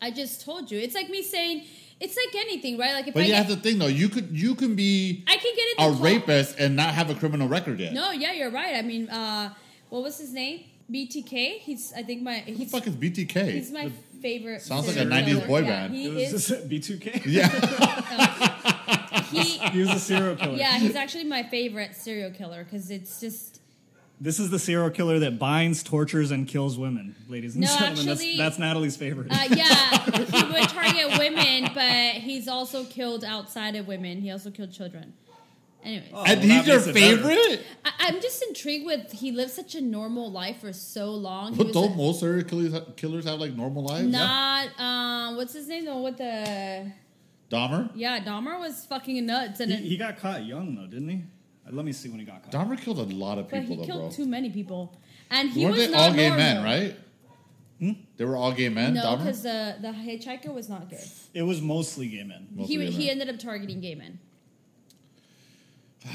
I 0.00 0.10
just 0.10 0.44
told 0.44 0.70
you. 0.70 0.78
It's 0.78 0.94
like 0.94 1.08
me 1.10 1.22
saying, 1.22 1.64
it's 2.00 2.16
like 2.16 2.34
anything, 2.44 2.78
right? 2.78 2.92
Like 2.94 3.08
if 3.08 3.14
But 3.14 3.24
I 3.24 3.26
yeah, 3.26 3.38
get, 3.38 3.48
that's 3.48 3.54
the 3.56 3.60
thing 3.70 3.78
though. 3.78 3.86
You 3.86 4.08
could 4.08 4.30
you 4.30 4.54
can 4.54 4.74
be 4.76 5.24
I 5.26 5.36
can 5.36 5.52
get 5.56 5.86
a 5.86 5.90
the 5.92 6.02
rapist 6.02 6.58
and 6.58 6.76
not 6.76 6.94
have 6.94 7.10
a 7.10 7.14
criminal 7.14 7.48
record 7.48 7.80
yet. 7.80 7.92
No, 7.92 8.12
yeah, 8.12 8.32
you're 8.32 8.50
right. 8.50 8.76
I 8.76 8.82
mean, 8.82 9.08
uh, 9.10 9.52
what 9.90 10.02
was 10.02 10.18
his 10.18 10.32
name? 10.32 10.64
BTK. 10.90 11.58
He's, 11.58 11.92
I 11.94 12.02
think 12.02 12.22
my 12.22 12.38
Who 12.40 12.54
the 12.54 12.64
fuck 12.64 12.86
is 12.86 12.94
BTK? 12.96 13.50
he's 13.52 13.70
my 13.70 13.90
favorite. 14.22 14.62
Sounds 14.62 14.86
like 14.88 14.96
a 14.96 15.00
90s 15.04 15.26
killer. 15.26 15.46
boy 15.46 15.58
Yeah, 15.60 15.66
band. 15.66 15.94
He 15.94 16.06
It 16.24 16.32
was 16.32 16.50
is. 16.50 16.64
B2K. 16.64 17.22
yeah. 17.26 18.94
He, 19.30 19.42
He 19.72 19.80
was 19.80 19.90
a 19.90 19.98
serial 19.98 20.36
killer. 20.36 20.56
yeah, 20.56 20.78
he's 20.78 20.96
actually 20.96 21.24
my 21.24 21.42
favorite 21.42 21.94
serial 21.94 22.30
killer 22.30 22.64
because 22.64 22.90
it's 22.90 23.20
just. 23.20 23.60
This 24.20 24.40
is 24.40 24.50
the 24.50 24.58
serial 24.58 24.90
killer 24.90 25.20
that 25.20 25.38
binds, 25.38 25.84
tortures, 25.84 26.32
and 26.32 26.48
kills 26.48 26.76
women, 26.76 27.14
ladies 27.28 27.54
and 27.54 27.62
No, 27.62 27.68
gentlemen. 27.68 28.08
actually- 28.08 28.36
that's, 28.36 28.56
that's 28.56 28.58
Natalie's 28.58 28.96
favorite. 28.96 29.30
Uh, 29.30 29.46
yeah, 29.54 30.04
he 30.10 30.52
would 30.52 30.68
target 30.68 31.16
women, 31.18 31.70
but 31.72 32.14
he's 32.20 32.48
also 32.48 32.82
killed 32.84 33.22
outside 33.22 33.76
of 33.76 33.86
women. 33.86 34.20
He 34.20 34.32
also 34.32 34.50
killed 34.50 34.72
children. 34.72 35.12
Anyways, 35.84 36.08
Oh, 36.12 36.24
and 36.26 36.40
he's 36.42 36.66
your 36.66 36.76
makes 36.78 36.88
it 36.88 36.94
better. 36.94 37.16
favorite? 37.18 37.64
I, 37.84 37.90
I'm 38.00 38.20
just 38.20 38.42
intrigued 38.42 38.84
with 38.84 39.12
he 39.12 39.30
lived 39.30 39.52
such 39.52 39.76
a 39.76 39.80
normal 39.80 40.28
life 40.32 40.58
for 40.62 40.72
so 40.72 41.12
long. 41.12 41.54
But 41.54 41.72
don't 41.72 41.92
a- 41.92 41.96
most 41.96 42.18
serial 42.18 42.42
killers, 42.42 42.74
killers 42.96 43.24
have 43.26 43.38
like 43.38 43.52
normal 43.54 43.84
lives? 43.84 44.08
Not 44.08 44.68
um, 44.80 45.36
what's 45.36 45.52
his 45.54 45.68
name? 45.68 45.84
The 45.84 45.94
What 45.94 46.16
the 46.18 46.90
Dahmer? 47.50 47.90
yeah, 47.94 48.20
Dahmer 48.20 48.58
was 48.60 48.84
fucking 48.84 49.24
nuts, 49.24 49.60
and 49.60 49.72
he, 49.72 49.78
it, 49.78 49.82
he 49.84 49.96
got 49.96 50.18
caught 50.18 50.44
young, 50.44 50.74
though, 50.74 50.86
didn't 50.86 51.08
he? 51.08 51.22
Uh, 51.66 51.70
Let 51.72 51.84
me 51.84 51.92
see 51.92 52.08
when 52.10 52.18
he 52.20 52.24
got 52.26 52.42
caught. 52.42 52.52
Dahmer 52.52 52.78
killed 52.78 52.98
a 52.98 53.02
lot 53.04 53.38
of 53.38 53.48
but 53.48 53.60
people 53.60 53.76
he 53.76 53.80
though, 53.82 53.86
killed 53.86 54.00
bro. 54.10 54.10
too 54.10 54.26
many 54.26 54.50
people, 54.50 55.00
and 55.30 55.48
he 55.50 55.64
Weren't 55.64 55.76
was 55.76 55.86
they 55.86 55.92
not 55.92 56.00
all 56.10 56.14
gay 56.14 56.28
normal. 56.28 56.44
men, 56.44 56.64
right? 56.64 56.96
Hmm? 57.80 57.92
They 58.16 58.24
were 58.24 58.36
all 58.36 58.52
gay 58.52 58.68
men, 58.68 58.94
No, 58.94 59.02
Dahmer? 59.02 59.18
because 59.18 59.42
the 59.42 59.76
the 59.80 59.88
hitchhiker 59.88 60.52
was 60.52 60.68
not 60.68 60.90
gay. 60.90 61.04
It 61.32 61.42
was 61.42 61.62
mostly 61.62 62.08
gay 62.08 62.24
men. 62.24 62.48
Mostly 62.54 62.74
he 62.76 62.84
gay 62.84 62.90
he 62.90 62.98
men. 63.06 63.08
ended 63.20 63.28
up 63.34 63.38
targeting 63.38 63.80
gay 63.80 63.94
men. 63.94 64.18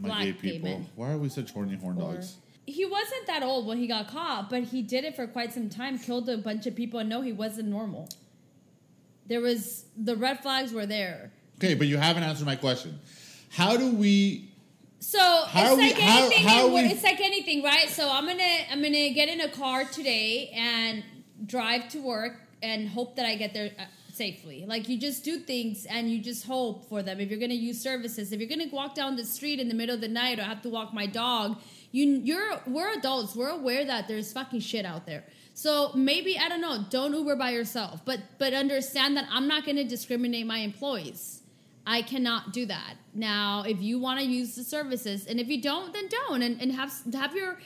My 0.00 0.08
black 0.08 0.22
gay 0.24 0.32
gay 0.32 0.52
people. 0.52 0.68
men. 0.70 0.86
Why 0.94 1.10
are 1.12 1.18
we 1.18 1.28
such 1.28 1.52
horny 1.52 1.76
horn 1.76 1.96
Or- 2.00 2.14
dogs? 2.14 2.36
He 2.68 2.84
wasn't 2.84 3.28
that 3.28 3.44
old 3.44 3.64
when 3.66 3.78
he 3.78 3.86
got 3.86 4.08
caught, 4.08 4.50
but 4.50 4.64
he 4.64 4.82
did 4.82 5.04
it 5.04 5.14
for 5.14 5.26
quite 5.28 5.52
some 5.52 5.68
time. 5.70 5.98
Killed 6.00 6.28
a 6.28 6.36
bunch 6.36 6.66
of 6.66 6.74
people, 6.74 6.98
and 6.98 7.08
no, 7.08 7.20
he 7.22 7.32
wasn't 7.32 7.68
normal. 7.68 8.08
There 9.28 9.40
was 9.40 9.84
the 9.96 10.16
red 10.16 10.40
flags 10.42 10.72
were 10.72 10.86
there. 10.86 11.32
Okay, 11.58 11.74
but 11.74 11.86
you 11.86 11.96
haven't 11.96 12.22
answered 12.22 12.46
my 12.46 12.56
question. 12.56 12.98
How 13.50 13.76
do 13.76 13.92
we 13.94 14.50
So 15.00 15.18
How 15.46 15.72
it's 15.72 15.76
we- 15.76 15.82
like 15.88 15.98
how- 15.98 16.26
anything. 16.26 16.44
how 16.46 16.66
in- 16.68 16.72
we- 16.74 16.80
it's 16.92 17.02
like 17.02 17.20
anything, 17.20 17.62
right? 17.62 17.88
So 17.88 18.08
I'm 18.10 18.26
gonna 18.26 18.42
I'm 18.70 18.82
gonna 18.82 19.10
get 19.10 19.28
in 19.28 19.40
a 19.40 19.48
car 19.48 19.84
today 19.84 20.50
and 20.54 21.02
drive 21.44 21.88
to 21.90 21.98
work 22.00 22.40
and 22.62 22.88
hope 22.88 23.16
that 23.16 23.26
I 23.26 23.34
get 23.36 23.52
there 23.54 23.70
uh, 23.78 23.84
safely. 24.12 24.64
Like 24.66 24.88
you 24.88 24.98
just 24.98 25.22
do 25.24 25.38
things 25.38 25.84
and 25.86 26.10
you 26.10 26.18
just 26.20 26.46
hope 26.46 26.88
for 26.88 27.02
them. 27.02 27.20
If 27.20 27.30
you're 27.30 27.38
gonna 27.38 27.54
use 27.54 27.80
services, 27.80 28.32
if 28.32 28.40
you're 28.40 28.48
gonna 28.48 28.68
walk 28.72 28.94
down 28.94 29.16
the 29.16 29.24
street 29.24 29.60
in 29.60 29.68
the 29.68 29.74
middle 29.74 29.94
of 29.94 30.00
the 30.00 30.08
night 30.08 30.38
or 30.38 30.42
have 30.42 30.62
to 30.62 30.70
walk 30.70 30.92
my 30.94 31.06
dog, 31.06 31.58
you 31.92 32.04
you're 32.24 32.60
we're 32.66 32.92
adults. 32.98 33.36
We're 33.36 33.50
aware 33.50 33.84
that 33.84 34.08
there's 34.08 34.32
fucking 34.32 34.60
shit 34.60 34.84
out 34.86 35.06
there. 35.06 35.24
So 35.56 35.90
maybe 35.94 36.38
I 36.38 36.50
don't 36.50 36.60
know. 36.60 36.84
Don't 36.90 37.14
Uber 37.14 37.34
by 37.34 37.50
yourself, 37.50 38.02
but 38.04 38.20
but 38.36 38.52
understand 38.52 39.16
that 39.16 39.26
I'm 39.30 39.48
not 39.48 39.64
gonna 39.64 39.84
discriminate 39.84 40.46
my 40.46 40.58
employees. 40.58 41.40
I 41.86 42.02
cannot 42.02 42.52
do 42.52 42.66
that. 42.66 42.96
Now, 43.14 43.62
if 43.66 43.80
you 43.80 43.98
want 43.98 44.20
to 44.20 44.26
use 44.26 44.54
the 44.54 44.64
services, 44.64 45.24
and 45.26 45.40
if 45.40 45.48
you 45.48 45.62
don't, 45.62 45.94
then 45.94 46.08
don't, 46.08 46.42
and, 46.42 46.60
and 46.60 46.72
have 46.72 46.92
have 47.14 47.34
your, 47.34 47.56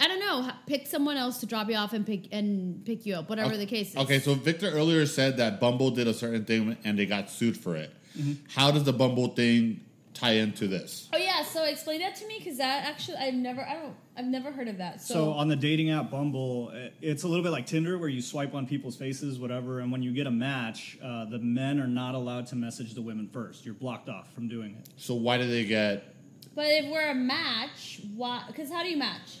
I 0.00 0.08
don't 0.08 0.18
know, 0.18 0.50
pick 0.66 0.88
someone 0.88 1.16
else 1.16 1.38
to 1.38 1.46
drop 1.46 1.68
you 1.68 1.76
off 1.76 1.92
and 1.92 2.04
pick 2.04 2.26
and 2.32 2.84
pick 2.84 3.06
you 3.06 3.14
up, 3.14 3.28
whatever 3.28 3.56
the 3.56 3.66
case 3.66 3.90
is. 3.90 3.96
Okay, 3.98 4.18
so 4.18 4.34
Victor 4.34 4.68
earlier 4.68 5.06
said 5.06 5.36
that 5.36 5.60
Bumble 5.60 5.92
did 5.92 6.08
a 6.08 6.14
certain 6.14 6.44
thing 6.44 6.78
and 6.82 6.98
they 6.98 7.06
got 7.06 7.30
sued 7.30 7.56
for 7.56 7.76
it. 7.76 7.94
Mm-hmm. 8.18 8.44
How 8.48 8.72
does 8.72 8.82
the 8.82 8.92
Bumble 8.92 9.28
thing 9.28 9.84
tie 10.20 10.32
into 10.32 10.68
this? 10.68 11.08
Oh 11.12 11.18
yeah, 11.18 11.42
so 11.42 11.64
explain 11.64 12.00
that 12.00 12.14
to 12.16 12.26
me 12.26 12.36
because 12.38 12.58
that 12.58 12.84
actually 12.84 13.16
I've 13.16 13.34
never 13.34 13.62
I 13.62 13.74
don't 13.74 13.94
I've 14.16 14.26
never 14.26 14.52
heard 14.52 14.68
of 14.68 14.78
that. 14.78 15.00
So, 15.00 15.14
So 15.14 15.32
on 15.32 15.48
the 15.48 15.56
dating 15.56 15.90
app 15.90 16.10
Bumble, 16.10 16.72
eh, 16.74 16.90
it's 17.00 17.22
a 17.22 17.28
little 17.28 17.42
bit 17.42 17.50
like 17.50 17.66
Tinder, 17.66 17.98
where 17.98 18.08
you 18.08 18.20
swipe 18.20 18.54
on 18.54 18.66
people's 18.66 18.96
faces, 18.96 19.38
whatever, 19.38 19.80
and 19.80 19.90
when 19.90 20.02
you 20.02 20.12
get 20.12 20.26
a 20.26 20.30
match, 20.30 20.98
uh, 21.02 21.24
the 21.24 21.38
men 21.38 21.80
are 21.80 21.86
not 21.86 22.14
allowed 22.14 22.46
to 22.48 22.56
message 22.56 22.94
the 22.94 23.02
women 23.02 23.28
first. 23.32 23.64
You're 23.64 23.74
blocked 23.74 24.08
off 24.08 24.32
from 24.34 24.48
doing 24.48 24.76
it. 24.78 24.88
So 24.96 25.14
why 25.14 25.38
do 25.38 25.48
they 25.48 25.64
get? 25.64 26.14
but 26.54 26.66
if 26.66 26.90
we're 26.90 27.10
a 27.10 27.14
match, 27.14 28.00
why? 28.14 28.42
Because 28.46 28.70
how 28.70 28.82
do 28.82 28.88
you 28.90 28.96
match? 28.96 29.38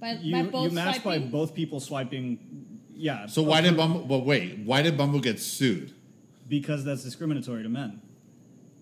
By, 0.00 0.12
You, 0.12 0.32
by 0.32 0.42
both 0.50 0.64
you 0.64 0.70
match 0.70 1.02
by 1.02 1.18
both 1.18 1.54
people 1.54 1.80
swiping. 1.80 2.78
Yeah. 2.94 3.26
So 3.26 3.42
why 3.42 3.60
did 3.60 3.76
Bumble? 3.76 4.00
But 4.00 4.20
wait, 4.20 4.58
why 4.60 4.82
did 4.82 4.96
Bumble 4.96 5.20
get 5.20 5.40
sued? 5.40 5.92
Because 6.48 6.84
that's 6.84 7.02
discriminatory 7.04 7.62
to 7.62 7.68
men. 7.68 8.00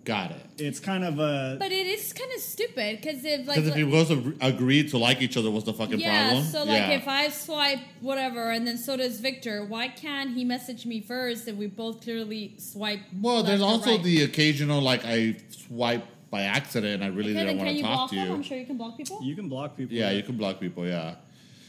Got 0.09 0.31
it. 0.31 0.41
It's 0.57 0.81
kind 0.81 1.05
of 1.05 1.19
a. 1.19 1.57
But 1.59 1.71
it 1.71 1.87
is 1.87 2.15
kind 2.15 2.33
of 2.35 2.41
stupid 2.41 2.99
because 3.03 3.23
if 3.27 3.47
like 3.47 3.57
Because 3.57 3.69
if 3.69 3.77
you 3.77 3.91
both 3.91 4.11
agreed 4.41 4.89
to 4.93 4.97
like 4.99 5.21
each 5.21 5.37
other, 5.37 5.51
what's 5.51 5.67
the 5.67 5.75
fucking 5.75 6.01
problem? 6.01 6.15
yeah, 6.15 6.29
problem? 6.29 6.45
so 6.47 6.59
like 6.65 6.79
Yeah. 6.79 6.91
if 6.93 7.07
I 7.07 7.29
swipe 7.29 7.81
whatever 8.01 8.51
and 8.51 8.67
then 8.67 8.79
so 8.79 8.97
does 8.97 9.21
Victor, 9.21 9.67
why 9.67 9.89
can't 9.89 10.31
he 10.35 10.47
message 10.47 10.87
me 10.87 11.03
first 11.03 11.47
if 11.47 11.57
we 11.57 11.67
both 11.67 12.01
clearly 12.01 12.55
swipe? 12.57 13.01
well, 13.21 13.43
there's 13.43 13.61
or 13.61 13.67
also 13.67 13.91
right? 13.97 14.03
the 14.03 14.23
occasional 14.23 14.81
like 14.81 15.03
I 15.05 15.37
swipe 15.51 16.07
by 16.31 16.43
accident 16.45 17.03
and 17.03 17.05
I 17.05 17.09
really 17.15 17.33
Okay, 17.37 17.45
didn't 17.45 17.59
want 17.59 17.77
to 17.77 17.83
talk 17.83 17.91
block 17.93 18.11
to 18.11 18.17
them? 18.17 18.29
you. 18.29 18.33
I'm 18.35 18.43
sure 18.43 18.57
you 18.57 18.65
can 18.65 18.79
block 18.79 18.97
people. 18.97 19.23
you 19.23 19.35
can 19.37 19.49
block 19.51 19.77
people. 19.77 19.95
Yeah, 19.95 20.11
you 20.13 20.23
can 20.23 20.39
block 20.39 20.59
people. 20.59 20.87
Yeah. 20.87 21.17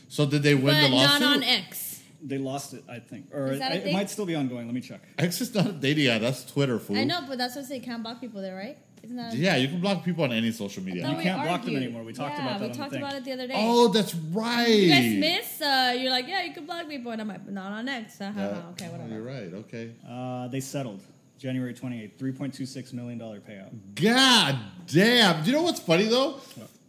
So 0.08 0.26
did 0.26 0.44
they 0.44 0.56
win 0.56 0.76
but 0.76 0.82
the 0.88 0.96
lawsuit? 0.96 1.20
not 1.20 1.36
on 1.38 1.44
X. 1.44 1.89
They 2.22 2.38
lost 2.38 2.74
it, 2.74 2.84
I 2.90 3.00
think, 3.00 3.34
or 3.34 3.54
Is 3.54 3.60
that 3.60 3.72
a 3.72 3.76
it, 3.76 3.88
it 3.88 3.94
might 3.94 4.10
still 4.10 4.26
be 4.26 4.36
ongoing. 4.36 4.66
Let 4.66 4.76
me 4.76 4.82
check. 4.82 5.02
X 5.18 5.40
is 5.42 5.54
not 5.56 5.68
a 5.68 5.72
dating 5.72 6.08
app. 6.08 6.22
That's 6.22 6.44
Twitter, 6.44 6.78
fool. 6.80 6.98
I 6.98 7.06
know, 7.06 7.22
but 7.28 7.38
that's 7.38 7.56
what 7.56 7.66
I 7.66 7.68
say. 7.68 7.76
You 7.76 7.82
can't 7.82 8.04
block 8.04 8.20
people 8.20 8.42
there, 8.42 8.56
right? 8.56 8.78
Isn't 9.04 9.16
that? 9.16 9.34
Yeah, 9.34 9.56
you 9.56 9.70
can 9.70 9.80
block 9.80 10.04
people 10.04 10.26
on 10.26 10.34
any 10.34 10.52
social 10.52 10.84
media. 10.84 11.08
You 11.10 11.16
can't 11.22 11.42
block 11.42 11.64
them 11.64 11.78
anymore. 11.78 12.04
We 12.04 12.14
talked 12.14 12.38
yeah, 12.38 12.48
about 12.48 12.60
that 12.60 12.70
we 12.72 12.76
talked 12.76 12.96
about 12.96 13.14
it 13.14 13.24
the 13.24 13.32
other 13.32 13.48
day. 13.48 13.54
Oh, 13.56 13.88
that's 13.88 14.14
right. 14.16 14.68
you 14.68 14.90
guys 14.90 15.20
miss? 15.20 15.62
Uh, 15.62 15.96
you're 15.98 16.12
like, 16.12 16.28
yeah, 16.28 16.44
you 16.44 16.54
can 16.54 16.66
block 16.66 16.88
people, 16.88 17.12
and 17.12 17.22
I'm 17.22 17.28
like, 17.28 17.48
not 17.48 17.72
on 17.72 17.88
X. 17.88 18.20
Uh-huh, 18.20 18.40
Yeah. 18.40 18.62
okay, 18.72 18.88
Oh, 18.88 18.92
whatever. 18.92 19.14
You're 19.14 19.24
right. 19.24 19.54
Okay. 19.54 19.92
Uh, 20.08 20.48
they 20.50 20.60
settled 20.60 21.02
January 21.38 21.74
28th, 21.74 22.18
3.26 22.18 22.94
million 22.94 23.18
dollar 23.18 23.40
payout. 23.40 23.70
God 23.96 24.60
damn. 24.88 25.44
Do 25.44 25.52
you 25.52 25.56
know 25.56 25.64
what's 25.64 25.80
funny 25.80 26.06
though? 26.06 26.42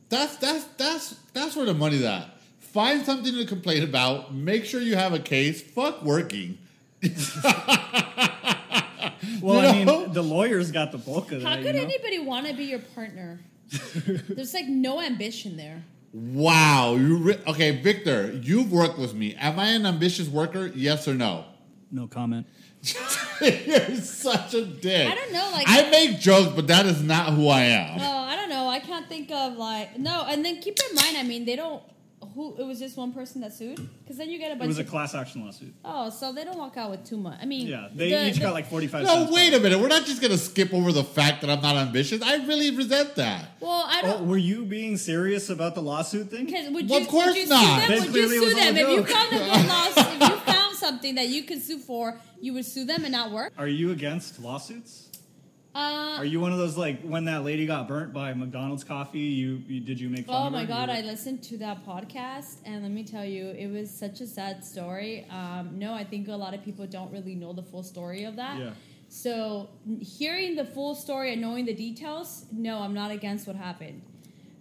That's 0.09 0.37
that's 0.37 0.65
that's 0.77 1.15
that's 1.33 1.55
where 1.55 1.67
the 1.67 1.75
money's 1.75 2.03
at. 2.03 2.29
Find 2.73 3.05
something 3.05 3.35
to 3.35 3.45
complain 3.47 3.83
about. 3.83 4.33
Make 4.35 4.65
sure 4.65 4.81
you 4.81 4.95
have 4.97 5.13
a 5.13 5.19
case. 5.19 5.61
Fuck 5.63 6.03
working. 6.03 6.59
Well, 9.43 9.63
You 9.63 9.69
I 9.81 9.85
know? 9.85 10.01
mean, 10.03 10.13
the 10.13 10.23
lawyers 10.23 10.71
got 10.71 10.93
the 10.93 10.99
bulk 10.99 11.33
of 11.33 11.41
it. 11.41 11.43
How 11.45 11.51
that. 11.51 11.63
could 11.63 11.75
you 11.75 11.81
know? 11.83 11.89
anybody 11.89 12.19
want 12.19 12.47
to 12.47 12.53
be 12.55 12.65
your 12.65 12.79
partner? 12.79 13.41
There's 14.29 14.53
like 14.55 14.67
no 14.67 15.01
ambition 15.01 15.57
there. 15.57 15.83
Wow. 16.13 16.97
You 16.97 17.17
re- 17.17 17.41
okay, 17.47 17.81
Victor? 17.83 18.33
You've 18.33 18.71
worked 18.73 18.99
with 18.99 19.15
me. 19.15 19.35
Am 19.37 19.59
I 19.59 19.69
an 19.69 19.87
ambitious 19.87 20.29
worker? 20.29 20.71
Yes 20.75 21.07
or 21.09 21.15
no? 21.15 21.45
No 21.91 22.07
comment. 22.07 22.47
You're 23.41 23.95
such 23.97 24.55
a 24.55 24.65
dick. 24.65 25.11
I 25.11 25.15
don't 25.15 25.33
know, 25.33 25.51
like- 25.53 25.67
I 25.69 25.89
make 25.91 26.19
jokes, 26.19 26.53
but 26.55 26.67
that 26.69 26.87
is 26.87 27.03
not 27.03 27.33
who 27.35 27.49
I 27.49 27.61
am. 27.63 27.99
Oh, 28.01 28.19
I 28.19 28.37
don't 28.37 28.49
know. 28.51 28.69
I 28.69 28.81
can't 28.81 29.09
think 29.09 29.31
of 29.31 29.57
like 29.57 29.99
no. 29.99 30.25
And 30.29 30.45
then 30.45 30.61
keep 30.61 30.79
in 30.91 30.95
mind, 30.97 31.17
I 31.17 31.23
mean, 31.23 31.45
they 31.47 31.57
don't. 31.57 31.83
Who 32.35 32.55
it 32.59 32.65
was 32.65 32.79
just 32.79 32.97
one 32.99 33.13
person 33.13 33.41
that 33.41 33.53
sued? 33.55 33.77
Because 34.03 34.17
then 34.19 34.29
you 34.31 34.39
get 34.39 34.53
a 34.53 34.55
bunch. 34.55 34.57
It 34.57 34.59
bunch. 34.61 34.69
was 34.69 34.79
a 34.79 34.83
of, 34.83 34.89
class 34.89 35.15
action 35.15 35.43
lawsuit. 35.45 35.73
oh, 35.85 36.11
so 36.11 36.33
they 36.33 36.45
don't 36.45 36.59
walk 36.59 36.77
out 36.77 36.91
with 36.91 37.05
too 37.05 37.17
much. 37.17 37.39
I 37.41 37.47
mean, 37.47 37.67
Yeah, 37.67 37.89
they 37.95 38.11
the- 38.11 38.29
each 38.29 38.35
the- 38.35 38.41
got 38.43 38.53
like 38.53 38.67
45 38.69 39.05
No, 39.05 39.09
cents. 39.09 39.33
wait 39.33 39.55
a 39.55 39.59
minute. 39.59 39.81
We're 39.81 39.89
not 39.89 40.05
just 40.05 40.21
gonna 40.21 40.37
skip 40.39 40.73
over 40.75 40.93
the 40.93 41.03
fact 41.03 41.41
that 41.41 41.49
I'm 41.51 41.63
not 41.63 41.77
ambitious. 41.77 42.23
I 42.23 42.37
really 42.47 42.71
resent 42.77 43.15
that. 43.17 43.57
Well, 43.59 43.85
I 43.87 44.01
Oh, 44.05 44.07
don't. 44.19 44.29
were 44.29 44.37
you 44.39 44.65
being 44.67 44.97
serious 44.99 45.49
about 45.51 45.75
the 45.75 45.83
lawsuit 45.83 46.31
thing? 46.31 46.45
Because 46.45 46.69
would 46.71 46.89
Well, 46.91 47.01
of 47.01 47.09
course 47.09 47.27
would 47.29 47.37
you 47.37 47.47
not. 47.49 47.83
sue 47.83 47.89
Then 47.89 48.01
them? 48.05 48.13
Would 48.13 48.21
you 48.23 48.29
sue 48.51 48.55
them 48.55 48.77
if 48.77 48.89
you 48.89 49.05
found 49.05 49.33
a 49.33 49.39
good 49.39 49.69
lawsuit? 49.69 50.23
if 50.23 50.29
you 50.29 50.37
found 50.53 50.77
something 50.77 51.15
that 51.15 51.29
you 51.29 51.43
could 51.45 51.63
sue 51.63 51.79
for, 51.79 52.21
you 52.41 52.53
would 52.53 52.65
sue 52.67 52.85
them 52.85 53.05
and 53.05 53.13
not 53.13 53.33
work. 53.33 53.53
Are 53.59 53.67
you 53.69 53.93
against 53.93 54.41
lawsuits? 54.41 55.09
Uh, 55.75 56.17
Are 56.19 56.25
you 56.25 56.41
one 56.41 56.53
of 56.53 56.59
those 56.59 56.77
like 56.77 57.01
when 57.03 57.27
that 57.27 57.45
lady 57.45 57.65
got 57.65 57.87
burnt 57.87 58.13
by 58.13 58.33
McDonald's 58.35 58.83
coffee? 58.83 59.21
You, 59.21 59.63
you 59.69 59.81
did 59.81 60.01
you 60.01 60.09
make 60.09 60.27
fun 60.27 60.49
Oh 60.49 60.51
my 60.51 60.65
god, 60.65 60.91
I 60.91 61.01
listened 61.03 61.43
to 61.45 61.59
that 61.59 61.87
podcast 61.87 62.57
and 62.65 62.83
let 62.83 62.91
me 62.91 63.05
tell 63.05 63.25
you, 63.25 63.51
it 63.51 63.69
was 63.69 63.91
such 63.91 64.21
a 64.21 64.27
sad 64.27 64.65
story. 64.65 65.27
Um, 65.31 65.79
no, 65.79 65.95
I 65.95 66.03
think 66.03 66.27
a 66.29 66.33
lot 66.33 66.55
of 66.55 66.65
people 66.65 66.87
don't 66.87 67.13
really 67.13 67.37
know 67.37 67.53
the 67.53 67.63
full 67.63 67.85
story 67.85 68.25
of 68.25 68.37
that. 68.37 68.59
Yeah. 68.59 68.71
So 69.09 69.69
hearing 70.01 70.57
the 70.57 70.65
full 70.65 70.95
story 70.95 71.33
and 71.33 71.41
knowing 71.43 71.67
the 71.67 71.75
details, 71.75 72.47
no, 72.53 72.79
I'm 72.79 72.95
not 72.95 73.11
against 73.11 73.47
what 73.47 73.57
happened. 73.57 74.03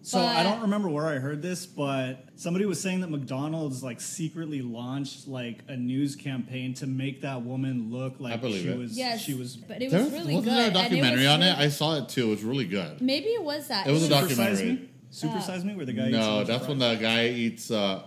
So 0.01 0.19
I 0.19 0.43
don't 0.43 0.61
remember 0.61 0.89
where 0.89 1.07
I 1.07 1.15
heard 1.15 1.41
this, 1.41 1.65
but 1.65 2.25
somebody 2.35 2.65
was 2.65 2.79
saying 2.81 3.01
that 3.01 3.09
McDonald's 3.09 3.83
like 3.83 3.99
secretly 3.99 4.61
launched 4.61 5.27
like 5.27 5.59
a 5.67 5.75
news 5.75 6.15
campaign 6.15 6.73
to 6.75 6.87
make 6.87 7.21
that 7.21 7.41
woman 7.43 7.91
look 7.91 8.15
like 8.19 8.33
I 8.33 8.37
believe 8.37 8.61
she 8.63 8.69
it. 8.69 8.77
was 8.77 8.97
Yes, 8.97 9.21
she 9.21 9.33
was 9.33 9.57
but 9.57 9.81
it 9.81 9.91
There 9.91 10.01
was 10.01 10.11
really 10.11 10.35
wasn't 10.35 10.45
good. 10.45 10.53
there 10.57 10.63
a 10.63 10.67
and 10.67 10.75
it 10.77 10.79
documentary 10.81 11.23
was 11.23 11.27
on 11.27 11.43
it? 11.43 11.57
I 11.57 11.69
saw 11.69 11.97
it 11.97 12.09
too. 12.09 12.27
It 12.27 12.29
was 12.29 12.43
really 12.43 12.65
good. 12.65 13.01
Maybe 13.01 13.27
it 13.27 13.43
was 13.43 13.67
that. 13.67 13.87
It 13.87 13.91
was 13.91 14.03
a 14.03 14.07
Super 14.07 14.21
documentary. 14.21 14.55
Size 14.55 14.63
Me? 14.65 14.89
Super 15.11 15.37
Uh, 15.37 15.41
Size 15.41 15.65
Me, 15.65 15.75
where 15.75 15.85
the 15.85 15.93
guy 15.93 16.09
No, 16.09 16.35
lunch 16.37 16.47
that's 16.47 16.67
when 16.67 16.79
the 16.79 16.95
guy 16.95 17.27
eats. 17.27 17.69
Uh, 17.69 18.03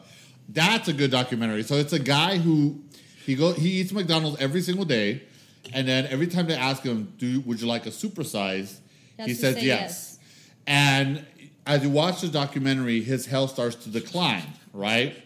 that's 0.48 0.88
a 0.88 0.92
good 0.92 1.10
documentary. 1.10 1.62
So 1.62 1.76
it's 1.76 1.92
a 1.92 1.98
guy 1.98 2.38
who 2.38 2.80
he 3.26 3.34
go 3.34 3.52
he 3.52 3.68
eats 3.80 3.92
McDonald's 3.92 4.40
every 4.40 4.62
single 4.62 4.84
day, 4.86 5.22
and 5.74 5.86
then 5.86 6.06
every 6.06 6.26
time 6.26 6.46
they 6.46 6.54
ask 6.56 6.82
him, 6.82 7.12
"Do 7.18 7.40
would 7.42 7.60
you 7.60 7.66
like 7.66 7.86
a 7.86 7.90
supersize?" 7.90 8.78
He 9.18 9.34
says 9.34 9.56
say 9.56 9.64
yes. 9.66 9.66
yes. 9.66 10.18
And 10.66 11.24
as 11.66 11.82
you 11.82 11.90
watch 11.90 12.20
the 12.20 12.28
documentary, 12.28 13.02
his 13.02 13.26
health 13.26 13.50
starts 13.50 13.76
to 13.76 13.90
decline. 13.90 14.46
Right, 14.72 15.22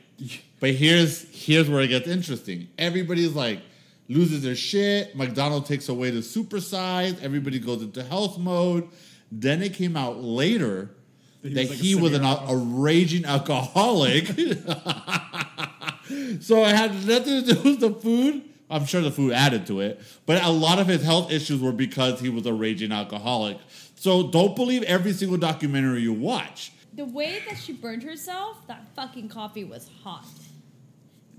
but 0.61 0.71
here's 0.71 1.23
here's 1.31 1.69
where 1.71 1.83
it 1.83 1.89
gets 1.89 2.09
interesting. 2.09 2.69
Everybody's 2.79 3.35
like 3.35 3.61
loses 4.09 4.43
their 4.43 4.55
shit. 4.55 5.17
McDonald 5.17 5.67
takes 5.67 5.89
away 5.89 6.11
the 6.11 6.21
supersize. 6.21 7.23
Everybody 7.23 7.59
goes 7.59 7.83
into 7.83 8.03
health 8.03 8.39
mode. 8.39 8.89
Then 9.31 9.63
it 9.63 9.75
came 9.75 9.97
out 9.97 10.23
later 10.23 10.91
That 11.43 11.49
he 11.49 11.55
that 11.55 11.61
was 11.63 11.71
like 11.71 11.79
a 11.79 11.83
he 11.83 11.95
was 11.95 12.13
an, 12.15 12.25
a 12.25 12.57
raging 12.57 13.25
alcoholic. 13.25 14.27
so 16.41 16.65
it 16.65 16.75
had 16.75 16.93
nothing 17.07 17.45
to 17.45 17.55
do 17.55 17.63
with 17.63 17.81
the 17.81 17.91
food. 17.91 18.43
I'm 18.69 18.85
sure 18.85 19.01
the 19.01 19.13
food 19.13 19.33
added 19.33 19.67
to 19.69 19.81
it, 19.81 20.01
but 20.27 20.43
a 20.43 20.51
lot 20.51 20.81
of 20.81 20.89
his 20.89 21.05
health 21.05 21.31
issues 21.31 21.61
were 21.61 21.71
because 21.71 22.19
he 22.19 22.29
was 22.29 22.47
a 22.47 22.53
raging 22.53 22.91
alcoholic. 22.91 23.59
So 24.07 24.23
don't 24.23 24.55
believe 24.55 24.85
every 24.85 25.13
single 25.13 25.37
documentary 25.37 26.01
you 26.03 26.13
watch. 26.13 26.71
The 26.95 27.05
way 27.05 27.43
that 27.49 27.59
she 27.59 27.73
burned 27.73 28.05
herself, 28.05 28.57
that 28.69 28.87
fucking 28.95 29.29
coffee 29.29 29.65
was 29.65 29.91
hot. 30.05 30.29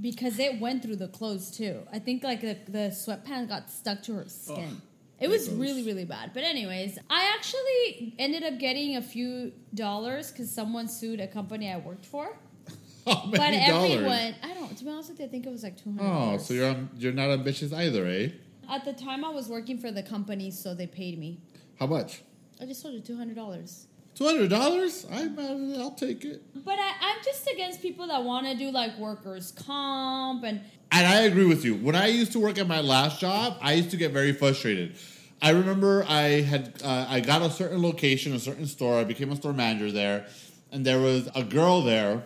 Because 0.01 0.38
it 0.38 0.60
went 0.60 0.84
through 0.84 0.97
the 0.97 1.08
clothes 1.08 1.49
too. 1.49 1.84
I 1.93 1.99
think 1.99 2.25
like 2.25 2.41
the, 2.41 2.58
the 2.67 2.89
sweatpants 2.89 3.47
got 3.47 3.71
stuck 3.71 4.03
to 4.03 4.15
her 4.15 4.25
skin. 4.27 4.82
it 5.17 5.30
was 5.30 5.47
gross. 5.47 5.60
really, 5.62 5.84
really 5.84 6.03
bad. 6.03 6.32
But 6.34 6.43
anyways, 6.43 6.99
I 7.10 7.34
actually 7.38 8.13
ended 8.19 8.43
up 8.43 8.60
getting 8.60 8.97
a 8.97 9.01
few 9.01 9.53
dollars 9.73 10.30
because 10.30 10.51
someone 10.51 10.89
sued 10.89 11.21
a 11.21 11.27
company 11.27 11.71
I 11.71 11.77
worked 11.77 12.06
for. 12.06 12.38
How 13.08 13.27
But 13.32 13.39
many 13.39 13.60
everyone. 13.60 14.36
I 14.43 14.53
don't. 14.56 14.77
To 14.77 14.84
be 14.84 14.89
honest 14.91 15.12
with 15.12 15.21
you, 15.21 15.25
I 15.27 15.30
think 15.30 15.45
it 15.45 15.51
was 15.53 15.63
like 15.63 15.82
two 15.82 15.93
hundred. 15.97 16.03
Oh, 16.06 16.38
so 16.38 16.53
you're 16.53 16.69
um, 16.71 16.89
you're 16.97 17.13
not 17.13 17.30
ambitious 17.30 17.71
either, 17.71 18.06
eh? 18.06 18.32
At 18.69 18.84
the 18.84 18.91
time, 18.91 19.23
I 19.23 19.30
was 19.30 19.47
working 19.47 19.77
for 19.77 19.89
the 19.89 20.03
company, 20.03 20.51
so 20.51 20.73
they 20.75 20.86
paid 20.88 21.17
me. 21.17 21.39
How 21.80 21.88
much? 21.88 22.23
I 22.62 22.65
just 22.65 22.82
told 22.82 22.93
you 22.93 23.02
two 23.02 23.17
hundred 23.17 23.36
dollars. 23.36 23.88
Two 24.15 24.26
hundred 24.26 24.50
dollars? 24.50 25.06
I 25.12 25.30
I'll 25.78 25.91
take 25.91 26.26
it. 26.26 26.41
But 26.65 26.80
I, 26.80 26.91
I'm 27.02 27.17
just 27.24 27.48
against 27.48 27.82
people 27.82 28.08
that 28.08 28.24
want 28.24 28.48
to 28.48 28.56
do 28.56 28.72
like 28.72 28.98
workers' 28.98 29.52
comp 29.52 30.43
and 30.43 30.62
And 30.91 31.06
I 31.06 31.22
agree 31.22 31.46
with 31.46 31.63
you. 31.63 31.76
When 31.76 31.96
I 31.96 32.08
used 32.08 32.32
to 32.32 32.39
work 32.39 32.58
at 32.58 32.67
my 32.67 32.82
last 32.82 33.20
job, 33.20 33.58
I 33.62 33.74
used 33.74 33.91
to 33.91 33.98
get 33.98 34.12
very 34.12 34.34
frustrated. 34.34 34.96
I 35.39 35.52
remember 35.52 36.04
I 36.08 36.41
had 36.41 36.82
uh, 36.84 37.06
I 37.08 37.20
got 37.20 37.43
a 37.43 37.52
certain 37.52 37.84
location, 37.84 38.34
a 38.34 38.39
certain 38.39 38.65
store. 38.65 38.98
I 38.98 39.04
became 39.04 39.32
a 39.32 39.36
store 39.36 39.54
manager 39.54 39.91
there, 39.91 40.26
and 40.72 40.84
there 40.84 41.00
was 41.00 41.30
a 41.36 41.43
girl 41.43 41.84
there. 41.84 42.24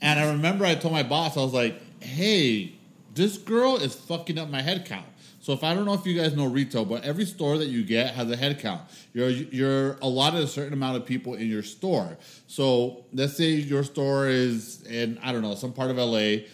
And 0.00 0.18
I 0.18 0.30
remember 0.30 0.64
I 0.64 0.74
told 0.74 0.92
my 0.92 1.04
boss, 1.04 1.36
I 1.36 1.40
was 1.40 1.54
like, 1.54 1.80
"Hey, 2.02 2.74
this 3.14 3.38
girl 3.38 3.76
is 3.76 3.94
fucking 3.94 4.38
up 4.38 4.48
my 4.50 4.62
head 4.62 4.86
count." 4.86 5.06
So 5.48 5.54
if 5.54 5.64
I 5.64 5.72
don't 5.72 5.86
know 5.86 5.94
if 5.94 6.04
you 6.04 6.14
guys 6.14 6.36
know 6.36 6.44
retail, 6.44 6.84
but 6.84 7.04
every 7.04 7.24
store 7.24 7.56
that 7.56 7.68
you 7.68 7.82
get 7.82 8.12
has 8.12 8.30
a 8.30 8.36
head 8.36 8.60
count. 8.60 8.82
You're 9.14 9.30
you're 9.30 9.92
allotted 10.02 10.42
a 10.42 10.46
certain 10.46 10.74
amount 10.74 10.98
of 10.98 11.06
people 11.06 11.36
in 11.36 11.46
your 11.46 11.62
store. 11.62 12.18
So 12.46 13.06
let's 13.14 13.34
say 13.34 13.52
your 13.52 13.82
store 13.82 14.28
is 14.28 14.82
in 14.82 15.18
I 15.22 15.32
don't 15.32 15.40
know 15.40 15.54
some 15.54 15.72
part 15.72 15.90
of 15.90 15.96
LA. 15.96 16.44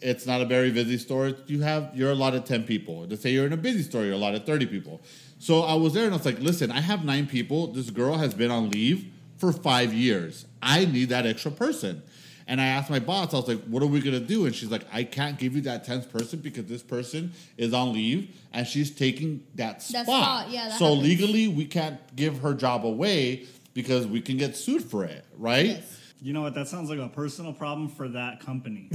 It's 0.00 0.26
not 0.26 0.40
a 0.40 0.44
very 0.44 0.72
busy 0.72 0.98
store. 0.98 1.34
You 1.46 1.60
have 1.60 1.92
you're 1.94 2.10
allotted 2.10 2.44
ten 2.44 2.64
people. 2.64 3.06
Let's 3.08 3.22
say 3.22 3.30
you're 3.30 3.46
in 3.46 3.52
a 3.52 3.56
busy 3.56 3.84
store. 3.84 4.02
You're 4.02 4.14
allotted 4.14 4.44
thirty 4.44 4.66
people. 4.66 5.00
So 5.38 5.62
I 5.62 5.74
was 5.74 5.94
there 5.94 6.06
and 6.06 6.12
I 6.12 6.16
was 6.16 6.26
like, 6.26 6.40
listen, 6.40 6.72
I 6.72 6.80
have 6.80 7.04
nine 7.04 7.28
people. 7.28 7.68
This 7.68 7.90
girl 7.90 8.16
has 8.16 8.34
been 8.34 8.50
on 8.50 8.70
leave 8.70 9.06
for 9.38 9.52
five 9.52 9.94
years. 9.94 10.46
I 10.60 10.84
need 10.84 11.10
that 11.10 11.26
extra 11.26 11.52
person. 11.52 12.02
And 12.46 12.60
I 12.60 12.66
asked 12.66 12.90
my 12.90 12.98
boss, 12.98 13.32
I 13.32 13.36
was 13.36 13.48
like, 13.48 13.62
what 13.64 13.82
are 13.82 13.86
we 13.86 14.00
going 14.00 14.18
to 14.18 14.26
do? 14.26 14.46
And 14.46 14.54
she's 14.54 14.70
like, 14.70 14.84
I 14.92 15.04
can't 15.04 15.38
give 15.38 15.54
you 15.54 15.62
that 15.62 15.86
10th 15.86 16.10
person 16.10 16.40
because 16.40 16.66
this 16.66 16.82
person 16.82 17.32
is 17.56 17.72
on 17.72 17.92
leave 17.92 18.34
and 18.52 18.66
she's 18.66 18.90
taking 18.90 19.44
that 19.54 19.82
spot. 19.82 20.06
That 20.06 20.06
spot, 20.06 20.50
yeah, 20.50 20.68
that 20.68 20.78
so 20.78 20.86
happens. 20.86 21.02
legally, 21.02 21.48
we 21.48 21.64
can't 21.64 21.98
give 22.16 22.40
her 22.40 22.54
job 22.54 22.84
away 22.84 23.46
because 23.74 24.06
we 24.06 24.20
can 24.20 24.36
get 24.36 24.56
sued 24.56 24.84
for 24.84 25.04
it, 25.04 25.24
right? 25.38 25.66
Yes. 25.66 25.98
You 26.20 26.32
know 26.32 26.42
what? 26.42 26.54
That 26.54 26.68
sounds 26.68 26.88
like 26.88 27.00
a 27.00 27.08
personal 27.08 27.52
problem 27.52 27.88
for 27.88 28.06
that 28.08 28.38
company. 28.38 28.88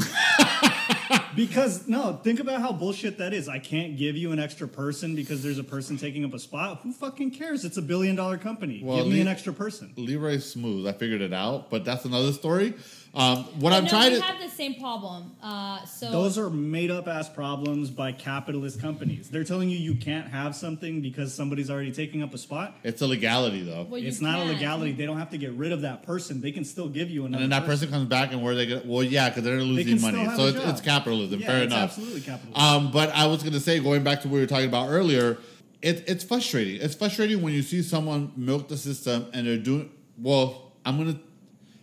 because 1.35 1.85
no, 1.85 2.19
think 2.23 2.39
about 2.39 2.61
how 2.61 2.71
bullshit 2.71 3.17
that 3.17 3.33
is. 3.33 3.49
I 3.49 3.59
can't 3.59 3.97
give 3.97 4.15
you 4.15 4.31
an 4.31 4.39
extra 4.39 4.65
person 4.65 5.13
because 5.13 5.43
there's 5.43 5.59
a 5.59 5.63
person 5.63 5.97
taking 5.97 6.23
up 6.23 6.33
a 6.33 6.39
spot. 6.39 6.79
Who 6.83 6.93
fucking 6.93 7.31
cares? 7.31 7.65
It's 7.65 7.75
a 7.75 7.81
billion 7.81 8.15
dollar 8.15 8.37
company. 8.37 8.81
Well, 8.83 8.97
give 8.97 9.07
me 9.07 9.15
le- 9.15 9.21
an 9.21 9.27
extra 9.27 9.51
person. 9.51 9.91
Leroy 9.97 10.37
Smooth, 10.37 10.87
I 10.87 10.93
figured 10.93 11.21
it 11.21 11.33
out, 11.33 11.69
but 11.69 11.83
that's 11.83 12.05
another 12.05 12.31
story. 12.31 12.73
Um, 13.17 13.43
what 13.59 13.73
I'm 13.73 13.85
no, 13.85 13.89
trying 13.89 14.11
we 14.13 14.19
to. 14.19 14.23
have 14.25 14.39
the 14.39 14.47
same 14.49 14.75
problem. 14.75 15.31
Uh, 15.41 15.83
so 15.85 16.11
Those 16.11 16.37
are 16.37 16.49
made 16.51 16.91
up 16.91 17.07
ass 17.07 17.27
problems 17.27 17.89
by 17.89 18.11
capitalist 18.11 18.79
companies. 18.79 19.29
They're 19.29 19.43
telling 19.43 19.69
you 19.69 19.77
you 19.77 19.95
can't 19.95 20.27
have 20.27 20.55
something 20.55 21.01
because 21.01 21.33
somebody's 21.33 21.71
already 21.71 21.91
taking 21.91 22.21
up 22.21 22.33
a 22.33 22.37
spot. 22.37 22.75
It's 22.83 23.01
a 23.01 23.07
legality, 23.07 23.63
though. 23.63 23.87
Well, 23.89 23.99
you 23.99 24.07
it's 24.07 24.21
not 24.21 24.35
a 24.35 24.43
can't. 24.43 24.49
legality. 24.53 24.91
They 24.91 25.05
don't 25.07 25.17
have 25.17 25.31
to 25.31 25.37
get 25.39 25.53
rid 25.53 25.71
of 25.71 25.81
that 25.81 26.03
person. 26.03 26.41
They 26.41 26.51
can 26.51 26.63
still 26.63 26.89
give 26.89 27.09
you 27.09 27.25
another. 27.25 27.43
And 27.43 27.51
then 27.51 27.59
that 27.61 27.67
person 27.67 27.89
comes 27.89 28.07
back, 28.07 28.31
and 28.33 28.43
where 28.43 28.53
they 28.53 28.67
get? 28.67 28.85
Well, 28.85 29.01
yeah, 29.03 29.29
because 29.29 29.43
they're 29.43 29.61
losing 29.61 29.87
can 29.87 29.97
still 29.99 30.11
money. 30.11 30.23
have 30.23 30.37
So 30.37 30.43
a 30.43 30.47
it's, 30.49 30.57
job. 30.59 30.69
it's 30.69 30.81
capitalism. 30.81 31.39
Yeah, 31.39 31.47
Fair 31.47 31.63
it's 31.63 31.73
enough. 31.73 31.89
absolutely 31.89 32.21
capitalism. 32.21 32.61
Um, 32.61 32.91
but 32.91 33.09
I 33.15 33.25
was 33.25 33.41
going 33.41 33.53
to 33.53 33.59
say, 33.59 33.79
going 33.79 34.03
back 34.03 34.21
to 34.21 34.27
what 34.27 34.35
we 34.35 34.39
were 34.41 34.45
talking 34.47 34.69
about 34.69 34.89
earlier, 34.89 35.39
it, 35.81 36.03
it's 36.07 36.23
frustrating. 36.23 36.79
It's 36.81 36.93
frustrating 36.93 37.41
when 37.41 37.53
you 37.53 37.63
see 37.63 37.81
someone 37.81 38.31
milk 38.35 38.67
the 38.67 38.77
system 38.77 39.27
and 39.33 39.47
they're 39.47 39.57
doing. 39.57 39.89
Well, 40.19 40.73
I'm 40.85 40.97
going 40.97 41.15
to. 41.15 41.19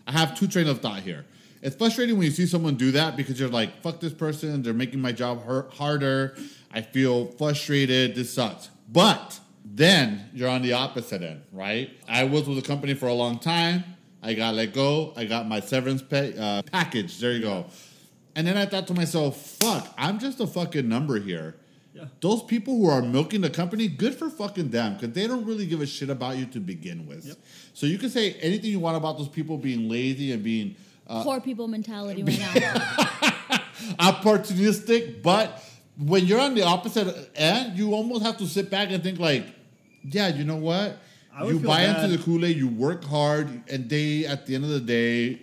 I 0.06 0.12
have 0.12 0.38
two 0.38 0.46
trains 0.46 0.68
of 0.68 0.80
thought 0.80 1.00
here. 1.00 1.24
It's 1.62 1.76
frustrating 1.76 2.18
when 2.18 2.26
you 2.26 2.30
see 2.30 2.46
someone 2.46 2.74
do 2.74 2.90
that 2.92 3.16
because 3.16 3.40
you're 3.40 3.48
like, 3.48 3.80
fuck 3.80 3.98
this 3.98 4.12
person. 4.12 4.62
They're 4.62 4.74
making 4.74 5.00
my 5.00 5.12
job 5.12 5.44
hurt, 5.44 5.72
harder. 5.72 6.36
I 6.70 6.82
feel 6.82 7.28
frustrated. 7.32 8.14
This 8.14 8.32
sucks. 8.34 8.68
But 8.92 9.40
then 9.64 10.28
you're 10.34 10.50
on 10.50 10.60
the 10.60 10.74
opposite 10.74 11.22
end, 11.22 11.42
right? 11.52 11.90
I 12.06 12.24
was 12.24 12.46
with 12.46 12.58
a 12.58 12.62
company 12.62 12.92
for 12.92 13.06
a 13.06 13.14
long 13.14 13.38
time. 13.38 13.84
I 14.22 14.34
got 14.34 14.54
let 14.54 14.74
go. 14.74 15.14
I 15.16 15.24
got 15.24 15.48
my 15.48 15.60
severance 15.60 16.02
pay, 16.02 16.34
uh, 16.38 16.62
package. 16.70 17.18
There 17.18 17.32
you 17.32 17.40
go. 17.40 17.66
And 18.36 18.46
then 18.46 18.56
I 18.56 18.66
thought 18.66 18.86
to 18.88 18.94
myself, 18.94 19.40
fuck, 19.40 19.92
I'm 19.96 20.18
just 20.18 20.40
a 20.40 20.46
fucking 20.46 20.88
number 20.88 21.18
here. 21.18 21.56
Yeah. 21.94 22.06
Those 22.20 22.42
people 22.42 22.76
who 22.76 22.88
are 22.88 23.00
milking 23.00 23.40
the 23.40 23.50
company, 23.50 23.86
good 23.86 24.14
for 24.16 24.28
fucking 24.28 24.70
them, 24.70 24.94
because 24.94 25.14
they 25.14 25.28
don't 25.28 25.46
really 25.46 25.66
give 25.66 25.80
a 25.80 25.86
shit 25.86 26.10
about 26.10 26.36
you 26.36 26.46
to 26.46 26.58
begin 26.58 27.06
with. 27.06 27.24
Yep. 27.24 27.36
So 27.74 27.87
you 27.87 27.98
can 27.98 28.08
say 28.08 28.32
anything 28.34 28.70
you 28.70 28.80
want 28.80 28.96
about 28.96 29.18
those 29.18 29.28
people 29.28 29.58
being 29.58 29.88
lazy 29.88 30.32
and 30.32 30.42
being 30.42 30.76
uh, 31.06 31.22
poor 31.22 31.40
people 31.40 31.68
mentality 31.68 32.22
right 32.22 32.38
now. 32.38 32.76
opportunistic, 33.98 35.22
but 35.22 35.62
when 35.98 36.24
you're 36.24 36.40
on 36.40 36.54
the 36.54 36.62
opposite 36.62 37.30
end, 37.34 37.76
you 37.76 37.92
almost 37.92 38.24
have 38.24 38.38
to 38.38 38.46
sit 38.46 38.70
back 38.70 38.90
and 38.90 39.02
think 39.02 39.18
like, 39.18 39.44
yeah, 40.04 40.28
you 40.28 40.44
know 40.44 40.56
what? 40.56 40.98
You 41.42 41.58
buy 41.58 41.84
bad. 41.84 42.04
into 42.04 42.16
the 42.16 42.22
Kool-Aid, 42.22 42.56
you 42.56 42.68
work 42.68 43.02
hard, 43.04 43.48
and 43.68 43.88
they 43.88 44.24
at 44.24 44.46
the 44.46 44.54
end 44.54 44.64
of 44.64 44.70
the 44.70 44.80
day, 44.80 45.42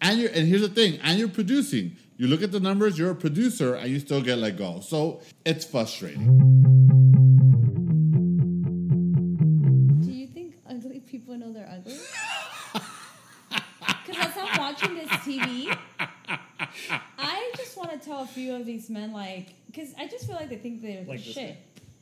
and 0.00 0.20
you're 0.20 0.30
and 0.30 0.46
here's 0.46 0.62
the 0.62 0.68
thing, 0.68 1.00
and 1.02 1.18
you're 1.18 1.28
producing. 1.28 1.96
You 2.16 2.28
look 2.28 2.42
at 2.42 2.52
the 2.52 2.60
numbers, 2.60 2.96
you're 2.96 3.10
a 3.10 3.16
producer, 3.16 3.74
and 3.74 3.90
you 3.90 3.98
still 3.98 4.22
get 4.22 4.38
let 4.38 4.56
go. 4.56 4.78
So 4.80 5.20
it's 5.44 5.64
frustrating. 5.64 7.11
People 11.22 11.38
know 11.38 11.52
they're 11.52 11.68
ugly? 11.72 11.98
Because 14.04 14.26
as 14.26 14.32
I'm 14.36 14.58
watching 14.58 14.94
this 14.96 15.08
TV, 15.08 15.76
I 17.18 17.52
just 17.56 17.76
want 17.76 17.92
to 17.92 17.98
tell 17.98 18.22
a 18.22 18.26
few 18.26 18.54
of 18.56 18.66
these 18.66 18.90
men, 18.90 19.12
like, 19.12 19.46
because 19.66 19.90
I 19.96 20.08
just 20.08 20.26
feel 20.26 20.34
like 20.34 20.48
they 20.48 20.56
think 20.56 20.82
they're 20.82 21.04
Like 21.06 21.20
shit. 21.20 21.34
guy. 21.36 21.56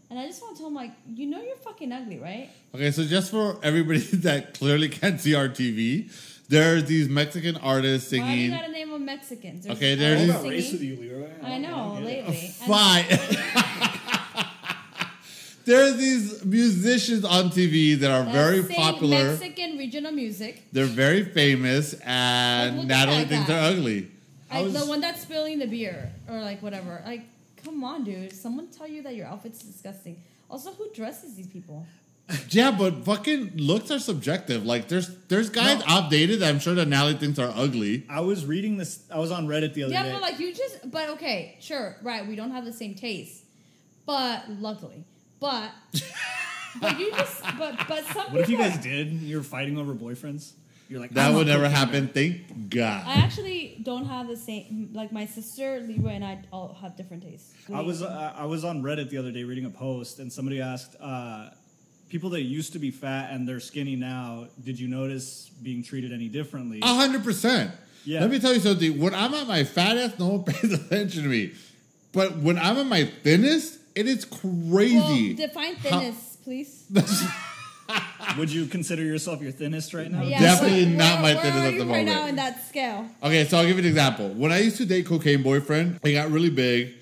And 0.08 0.18
I 0.18 0.26
just 0.26 0.40
want 0.40 0.56
to 0.56 0.60
tell 0.62 0.68
them, 0.68 0.74
like, 0.76 0.92
you 1.14 1.26
know 1.26 1.42
you're 1.42 1.56
fucking 1.56 1.92
ugly, 1.92 2.18
right? 2.18 2.48
Okay, 2.74 2.90
so 2.90 3.04
just 3.04 3.30
for 3.30 3.58
everybody 3.62 3.98
that 4.28 4.54
clearly 4.54 4.88
can't 4.88 5.20
see 5.20 5.34
our 5.34 5.48
TV, 5.48 6.10
there's 6.48 6.84
these 6.86 7.08
Mexican 7.08 7.56
artists 7.58 8.08
singing. 8.08 8.26
Why 8.26 8.34
do 8.34 8.40
you 8.40 8.48
singing. 8.50 8.60
gotta 8.62 8.72
name 8.72 8.90
them 8.90 9.04
Mexicans? 9.04 9.64
There's 9.66 9.76
Okay, 9.76 9.94
this 9.94 10.00
there 10.00 10.12
it 10.14 10.20
artist 10.20 10.28
is. 10.30 10.34
I'm 10.36 10.42
not 10.44 10.50
race 10.50 10.72
with 10.72 10.82
you, 10.82 10.96
Leroy. 10.96 11.30
I 11.44 11.58
know, 11.58 11.68
don't 11.68 12.02
get 12.02 12.02
it. 12.02 12.28
lately. 12.28 12.54
And- 12.62 12.68
Fine. 15.70 15.78
There's 15.78 15.96
these 15.96 16.44
musicians 16.44 17.24
on 17.24 17.50
TV 17.50 17.98
that 18.00 18.10
are 18.10 18.24
that 18.24 18.32
very 18.32 18.62
popular. 18.62 19.24
Mexican 19.36 19.78
regional 19.78 20.12
music. 20.12 20.62
They're 20.72 20.84
very 20.86 21.24
famous, 21.24 21.94
and 22.04 22.76
look 22.76 22.84
at 22.84 22.88
Natalie 22.88 23.24
thinks 23.24 23.46
they're 23.48 23.62
ugly. 23.62 24.10
Like 24.50 24.64
was- 24.64 24.74
the 24.74 24.86
one 24.86 25.00
that's 25.00 25.22
spilling 25.22 25.58
the 25.58 25.66
beer 25.66 26.10
or 26.28 26.40
like 26.40 26.60
whatever. 26.62 27.02
Like, 27.06 27.22
come 27.64 27.82
on, 27.84 28.04
dude. 28.04 28.32
Someone 28.32 28.66
tell 28.68 28.88
you 28.88 29.02
that 29.02 29.14
your 29.14 29.26
outfit's 29.26 29.62
disgusting. 29.62 30.20
Also, 30.50 30.72
who 30.72 30.90
dresses 30.92 31.34
these 31.36 31.46
people? 31.46 31.86
Yeah, 32.50 32.70
but 32.70 33.04
fucking 33.04 33.56
looks 33.56 33.90
are 33.90 33.98
subjective. 33.98 34.64
Like 34.64 34.86
there's 34.86 35.08
there's 35.26 35.50
guys 35.50 35.80
No. 35.80 35.84
outdated 35.88 36.40
that 36.40 36.48
I'm 36.48 36.60
sure 36.60 36.74
that 36.76 36.86
Natalie 36.86 37.14
thinks 37.16 37.40
are 37.40 37.52
ugly. 37.56 38.04
I 38.08 38.20
was 38.20 38.46
reading 38.46 38.76
this. 38.76 39.00
I 39.10 39.18
was 39.18 39.32
on 39.32 39.48
Reddit 39.48 39.74
the 39.74 39.82
other 39.84 39.92
Yeah, 39.92 40.02
day. 40.04 40.08
Yeah, 40.10 40.14
but 40.14 40.22
like 40.22 40.38
you 40.38 40.54
just. 40.54 40.88
But 40.92 41.08
okay, 41.10 41.56
sure, 41.60 41.96
right. 42.02 42.24
We 42.26 42.36
don't 42.36 42.52
have 42.52 42.64
the 42.64 42.72
same 42.72 42.94
taste, 42.94 43.42
but 44.06 44.48
luckily, 44.48 45.02
but 45.40 45.72
but 46.80 46.98
you 46.98 47.10
just. 47.12 47.42
But 47.58 47.86
but 47.88 48.04
some 48.06 48.32
what 48.32 48.42
if 48.42 48.48
you 48.48 48.56
people- 48.56 48.70
guys 48.70 48.78
did? 48.82 49.08
You're 49.12 49.42
fighting 49.42 49.78
over 49.78 49.94
boyfriends. 49.94 50.52
You're 50.88 50.98
like 51.00 51.12
That 51.12 51.32
would 51.34 51.46
never 51.46 51.68
happen. 51.68 52.06
that. 52.06 52.14
Thank 52.14 52.68
God. 52.70 53.04
I 53.06 53.14
actually 53.14 53.78
don't 53.84 54.06
have 54.06 54.26
the 54.26 54.36
same. 54.36 54.90
Like 54.92 55.12
my 55.12 55.24
sister 55.24 55.80
Libra 55.86 56.10
and 56.12 56.24
I 56.24 56.42
all 56.52 56.76
have 56.82 56.96
different 56.96 57.22
tastes. 57.22 57.52
I 57.72 57.80
was 57.80 58.02
uh, 58.02 58.32
I 58.36 58.44
was 58.46 58.64
on 58.64 58.82
Reddit 58.82 59.08
the 59.08 59.18
other 59.18 59.30
day 59.30 59.44
reading 59.44 59.66
a 59.66 59.70
post, 59.70 60.18
and 60.18 60.32
somebody 60.32 60.60
asked 60.60 60.96
uh, 61.00 61.50
people 62.08 62.30
that 62.30 62.42
used 62.42 62.72
to 62.72 62.80
be 62.80 62.90
fat 62.90 63.30
and 63.32 63.48
they're 63.48 63.60
skinny 63.60 63.94
now. 63.94 64.48
Did 64.64 64.80
you 64.80 64.88
notice 64.88 65.48
being 65.62 65.84
treated 65.84 66.12
any 66.12 66.26
differently? 66.28 66.80
A 66.82 66.86
hundred 66.94 67.22
percent. 67.22 67.70
Yeah. 68.04 68.20
Let 68.22 68.30
me 68.30 68.40
tell 68.40 68.52
you 68.54 68.60
something. 68.60 68.98
When 68.98 69.14
I'm 69.14 69.32
at 69.34 69.46
my 69.46 69.62
fattest, 69.62 70.18
no 70.18 70.26
one 70.28 70.42
pays 70.44 70.72
attention 70.80 71.22
to 71.22 71.28
me. 71.28 71.52
But 72.12 72.38
when 72.38 72.58
I'm 72.58 72.76
at 72.78 72.86
my 72.86 73.04
thinnest, 73.04 73.78
it 74.00 74.08
is 74.08 74.24
crazy. 74.24 75.34
well, 75.36 75.46
define 75.48 75.74
How- 75.76 76.12
please. 76.44 76.86
Would 78.38 78.52
you 78.52 78.66
consider 78.66 79.02
yourself 79.02 79.42
your 79.42 79.50
thinnest 79.50 79.92
right 79.94 80.10
now? 80.10 80.22
Yeah, 80.22 80.38
Definitely 80.40 80.84
where- 80.86 80.94
not 80.96 81.20
my 81.20 81.34
where, 81.34 81.42
thinnest 81.42 81.56
where 81.58 81.66
at 81.68 81.74
are 81.74 81.78
the 81.78 81.84
you 81.84 81.92
right 81.92 82.04
now 82.06 82.26
in 82.26 82.36
that 82.36 82.64
scale? 82.68 83.06
Okay, 83.22 83.44
so 83.44 83.58
I'll 83.58 83.66
give 83.66 83.76
you 83.76 83.82
an 83.82 83.88
example. 83.88 84.28
When 84.30 84.52
I 84.52 84.58
used 84.58 84.76
to 84.76 84.86
date 84.86 85.06
cocaine 85.06 85.42
boyfriend, 85.42 85.98
I 86.04 86.12
got 86.12 86.30
really 86.30 86.50
big, 86.50 86.92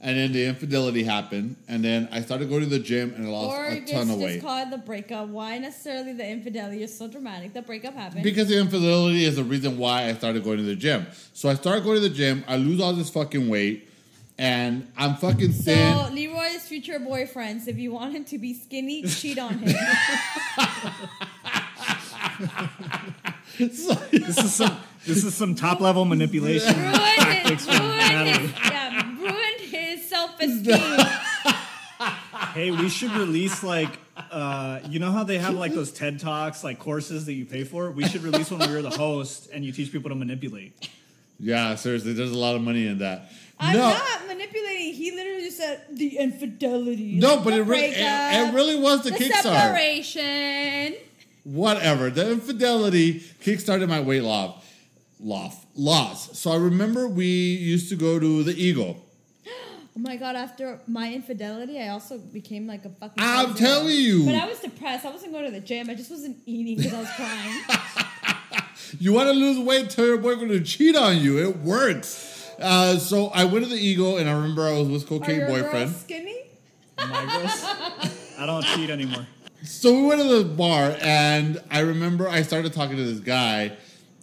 and 0.00 0.16
then 0.16 0.32
the 0.32 0.46
infidelity 0.46 1.02
happened, 1.04 1.56
and 1.68 1.84
then 1.84 2.08
I 2.10 2.22
started 2.22 2.48
going 2.48 2.62
to 2.62 2.68
the 2.70 2.78
gym 2.78 3.12
and 3.14 3.26
I 3.26 3.30
lost 3.30 3.50
Or 3.58 3.66
a 3.66 3.80
just, 3.80 3.92
ton 3.92 4.02
of 4.02 4.08
just 4.08 4.18
weight. 4.20 4.40
call 4.40 4.62
it 4.62 4.70
the 4.70 4.78
breakup. 4.78 5.28
Why 5.28 5.58
necessarily 5.58 6.14
the 6.14 6.26
infidelity? 6.26 6.78
You're 6.78 6.88
so 6.88 7.06
dramatic. 7.06 7.52
The 7.52 7.60
breakup 7.60 7.94
happened. 7.94 8.22
Because 8.24 8.48
the 8.48 8.58
infidelity 8.58 9.26
is 9.26 9.36
the 9.36 9.44
reason 9.44 9.76
why 9.76 10.06
I 10.08 10.14
started 10.14 10.42
going 10.42 10.56
to 10.56 10.62
the 10.64 10.74
gym. 10.76 11.06
So 11.34 11.50
I 11.50 11.54
started 11.54 11.84
going 11.84 11.96
to 12.00 12.08
the 12.08 12.14
gym, 12.14 12.44
I 12.48 12.56
lose 12.56 12.80
all 12.80 12.94
this 12.94 13.10
fucking 13.10 13.46
weight, 13.50 13.89
and 14.40 14.90
I'm 14.96 15.16
fucking 15.16 15.52
thin. 15.52 15.96
so 15.96 16.08
Leroy's 16.12 16.66
future 16.66 16.98
boyfriends, 16.98 17.68
if 17.68 17.76
you 17.76 17.92
want 17.92 18.14
him 18.14 18.24
to 18.24 18.38
be 18.38 18.54
skinny, 18.54 19.02
cheat 19.04 19.38
on 19.38 19.58
him. 19.58 19.76
So- 23.72 23.94
This 24.10 24.38
is 24.38 24.54
some 24.54 24.76
this 25.06 25.24
is 25.24 25.34
some 25.34 25.54
top 25.54 25.80
level 25.80 26.04
manipulation. 26.04 26.74
ruin 26.74 26.92
his, 26.94 27.02
Tactics 27.16 27.64
from 27.66 27.76
Natalie. 27.76 28.30
his, 28.48 28.52
yeah, 28.70 29.18
ruin 29.18 29.58
his 29.70 30.08
self 30.08 30.40
esteem. 30.40 31.06
Hey, 32.54 32.70
we 32.70 32.88
should 32.88 33.12
release 33.12 33.62
like 33.62 33.90
uh, 34.30 34.80
you 34.88 34.98
know 34.98 35.12
how 35.12 35.22
they 35.22 35.36
have 35.38 35.54
like 35.54 35.74
those 35.74 35.92
TED 35.92 36.18
talks, 36.18 36.64
like 36.64 36.78
courses 36.78 37.26
that 37.26 37.34
you 37.34 37.44
pay 37.44 37.62
for. 37.64 37.90
We 37.90 38.08
should 38.08 38.22
release 38.22 38.50
one 38.50 38.60
where 38.60 38.70
you're 38.70 38.82
the 38.82 38.88
host 38.90 39.50
and 39.52 39.62
you 39.64 39.70
teach 39.70 39.92
people 39.92 40.08
to 40.08 40.16
manipulate. 40.16 40.88
yeah, 41.38 41.74
seriously, 41.74 42.14
there's 42.14 42.30
a 42.32 42.38
lot 42.38 42.56
of 42.56 42.62
money 42.62 42.86
in 42.86 42.98
that. 42.98 43.30
I'm 43.60 43.76
no, 43.76 43.90
not 43.90 44.26
manipulating. 44.26 44.94
He 44.94 45.12
literally 45.12 45.42
just 45.42 45.58
said 45.58 45.82
the 45.92 46.16
infidelity. 46.16 47.18
No, 47.18 47.36
like 47.36 47.44
but 47.44 47.52
it 47.54 47.62
really, 47.62 47.84
it, 47.84 47.98
it 47.98 48.54
really 48.54 48.78
was 48.78 49.02
the, 49.02 49.10
the 49.10 49.16
Kickstarter. 49.16 49.42
separation. 49.42 50.94
Whatever. 51.44 52.10
The 52.10 52.32
infidelity 52.32 53.20
kickstarted 53.42 53.88
my 53.88 54.00
weight 54.00 54.22
loss. 54.22 54.64
Loss. 55.20 55.66
Loss. 55.74 56.38
So 56.38 56.52
I 56.52 56.56
remember 56.56 57.06
we 57.06 57.26
used 57.26 57.90
to 57.90 57.96
go 57.96 58.18
to 58.18 58.42
the 58.42 58.52
Eagle. 58.52 59.04
Oh 59.96 60.02
my 60.02 60.16
god! 60.16 60.36
After 60.36 60.80
my 60.86 61.12
infidelity, 61.12 61.78
I 61.80 61.88
also 61.88 62.16
became 62.16 62.66
like 62.68 62.84
a 62.84 62.90
fucking. 62.90 63.16
I'm 63.18 63.46
crazy 63.46 63.58
telling 63.58 63.88
you. 63.88 64.24
But 64.24 64.36
I 64.36 64.46
was 64.48 64.60
depressed. 64.60 65.04
I 65.04 65.10
wasn't 65.10 65.32
going 65.32 65.46
to 65.46 65.50
the 65.50 65.60
gym. 65.60 65.90
I 65.90 65.94
just 65.94 66.10
wasn't 66.12 66.38
eating 66.46 66.76
because 66.76 66.94
I 66.94 67.00
was 67.00 67.10
crying. 67.16 68.06
You 68.98 69.12
want 69.12 69.28
to 69.28 69.32
lose 69.32 69.58
weight, 69.58 69.88
tell 69.90 70.06
your 70.06 70.18
boyfriend 70.18 70.50
to 70.50 70.60
cheat 70.60 70.96
on 70.96 71.18
you. 71.18 71.38
It 71.38 71.58
works. 71.58 72.29
Uh, 72.60 72.98
so 72.98 73.28
I 73.28 73.44
went 73.44 73.64
to 73.64 73.70
the 73.70 73.76
Eagle, 73.78 74.18
and 74.18 74.28
I 74.28 74.32
remember 74.34 74.66
I 74.66 74.72
was 74.78 74.88
with 74.88 75.04
Are 75.04 75.06
cocaine 75.06 75.38
your 75.38 75.46
boyfriend. 75.48 75.90
girls 75.90 76.00
skinny? 76.02 76.36
Migros? 76.98 78.38
I 78.38 78.46
don't 78.46 78.62
cheat 78.64 78.90
anymore. 78.90 79.26
So 79.64 79.92
we 79.94 80.06
went 80.06 80.20
to 80.22 80.38
the 80.38 80.44
bar, 80.44 80.96
and 81.00 81.60
I 81.70 81.80
remember 81.80 82.28
I 82.28 82.42
started 82.42 82.72
talking 82.72 82.96
to 82.96 83.04
this 83.04 83.20
guy, 83.20 83.76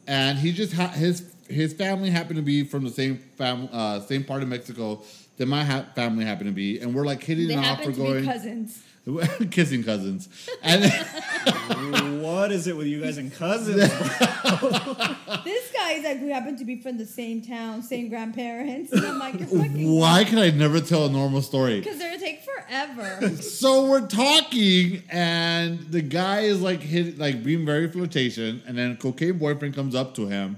and 0.07 0.37
he 0.37 0.51
just 0.51 0.73
ha- 0.73 0.87
his 0.89 1.23
his 1.49 1.73
family 1.73 2.09
happened 2.09 2.35
to 2.37 2.41
be 2.41 2.63
from 2.63 2.83
the 2.83 2.89
same 2.89 3.17
fam- 3.37 3.69
uh, 3.71 3.99
same 4.01 4.23
part 4.23 4.43
of 4.43 4.49
Mexico 4.49 5.01
that 5.37 5.45
my 5.45 5.63
ha- 5.63 5.85
family 5.95 6.25
happened 6.25 6.49
to 6.49 6.53
be, 6.53 6.79
and 6.79 6.93
we're 6.93 7.05
like 7.05 7.23
hitting 7.23 7.47
They 7.47 7.53
it 7.53 7.57
off 7.57 7.65
happen 7.65 7.85
for 7.85 7.91
to 7.91 7.97
going 7.97 8.21
be 8.21 8.27
cousins. 8.27 8.81
kissing 9.51 9.83
cousins, 9.83 10.27
and 10.61 10.83
what 12.21 12.51
is 12.51 12.67
it 12.67 12.75
with 12.75 12.87
you 12.87 13.01
guys 13.01 13.17
and 13.17 13.33
cousins? 13.33 13.91
This 15.43 15.71
guy 15.71 15.91
is 15.91 16.03
like, 16.03 16.21
we 16.21 16.29
happen 16.29 16.57
to 16.57 16.65
be 16.65 16.81
from 16.81 16.97
the 16.97 17.05
same 17.05 17.41
town, 17.41 17.81
same 17.81 18.09
grandparents. 18.09 18.91
And 18.91 19.05
I'm 19.05 19.19
like, 19.19 19.39
you're 19.39 19.47
fucking. 19.47 19.97
why 19.97 20.23
can 20.23 20.39
I 20.39 20.49
never 20.49 20.81
tell 20.81 21.05
a 21.05 21.09
normal 21.09 21.41
story? 21.41 21.79
Because 21.79 21.99
they're 21.99 22.17
take 22.17 22.41
forever. 22.43 23.35
So 23.37 23.85
we're 23.89 24.07
talking, 24.07 25.03
and 25.09 25.79
the 25.91 26.01
guy 26.01 26.41
is 26.41 26.61
like 26.61 26.81
hit, 26.81 27.17
like 27.17 27.43
being 27.43 27.65
very 27.65 27.89
flirtation, 27.89 28.61
and 28.67 28.77
then 28.77 28.91
a 28.91 28.95
cocaine 28.95 29.37
boyfriend 29.37 29.75
comes 29.75 29.95
up 29.95 30.15
to 30.15 30.27
him, 30.27 30.57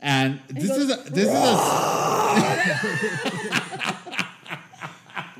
and 0.00 0.40
this 0.48 0.68
goes, 0.68 0.78
is 0.78 0.90
a, 0.90 1.10
this 1.10 1.28
is 1.28 1.34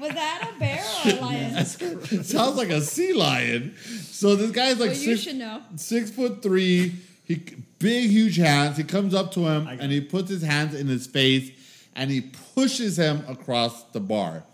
Was 0.01 0.11
that 0.15 0.51
a 0.55 0.59
bear 0.59 0.85
or 1.05 1.11
a 1.11 1.21
lion? 1.21 1.57
a 1.57 1.65
sounds 1.65 2.57
like 2.57 2.71
a 2.71 2.81
sea 2.81 3.13
lion. 3.13 3.75
So 4.03 4.37
this 4.37 4.51
guy's 4.51 4.79
like 4.81 4.91
well, 4.91 4.99
you 4.99 5.17
six, 5.17 5.21
should 5.23 5.37
know. 5.37 5.63
six 5.77 6.11
foot 6.11 6.43
three, 6.43 6.95
he 7.25 7.43
big 7.79 8.11
huge 8.11 8.37
hands. 8.37 8.77
He 8.77 8.85
comes 8.85 9.15
up 9.15 9.33
to 9.33 9.41
him 9.47 9.67
and 9.69 9.93
he 9.93 10.01
puts 10.01 10.29
his 10.31 10.43
hands 10.43 10.75
in 10.75 10.87
his 10.89 11.07
face, 11.07 11.51
and 11.95 12.11
he 12.11 12.21
pushes 12.55 12.99
him 12.99 13.25
across 13.29 13.85
the 13.93 14.01
bar. 14.01 14.45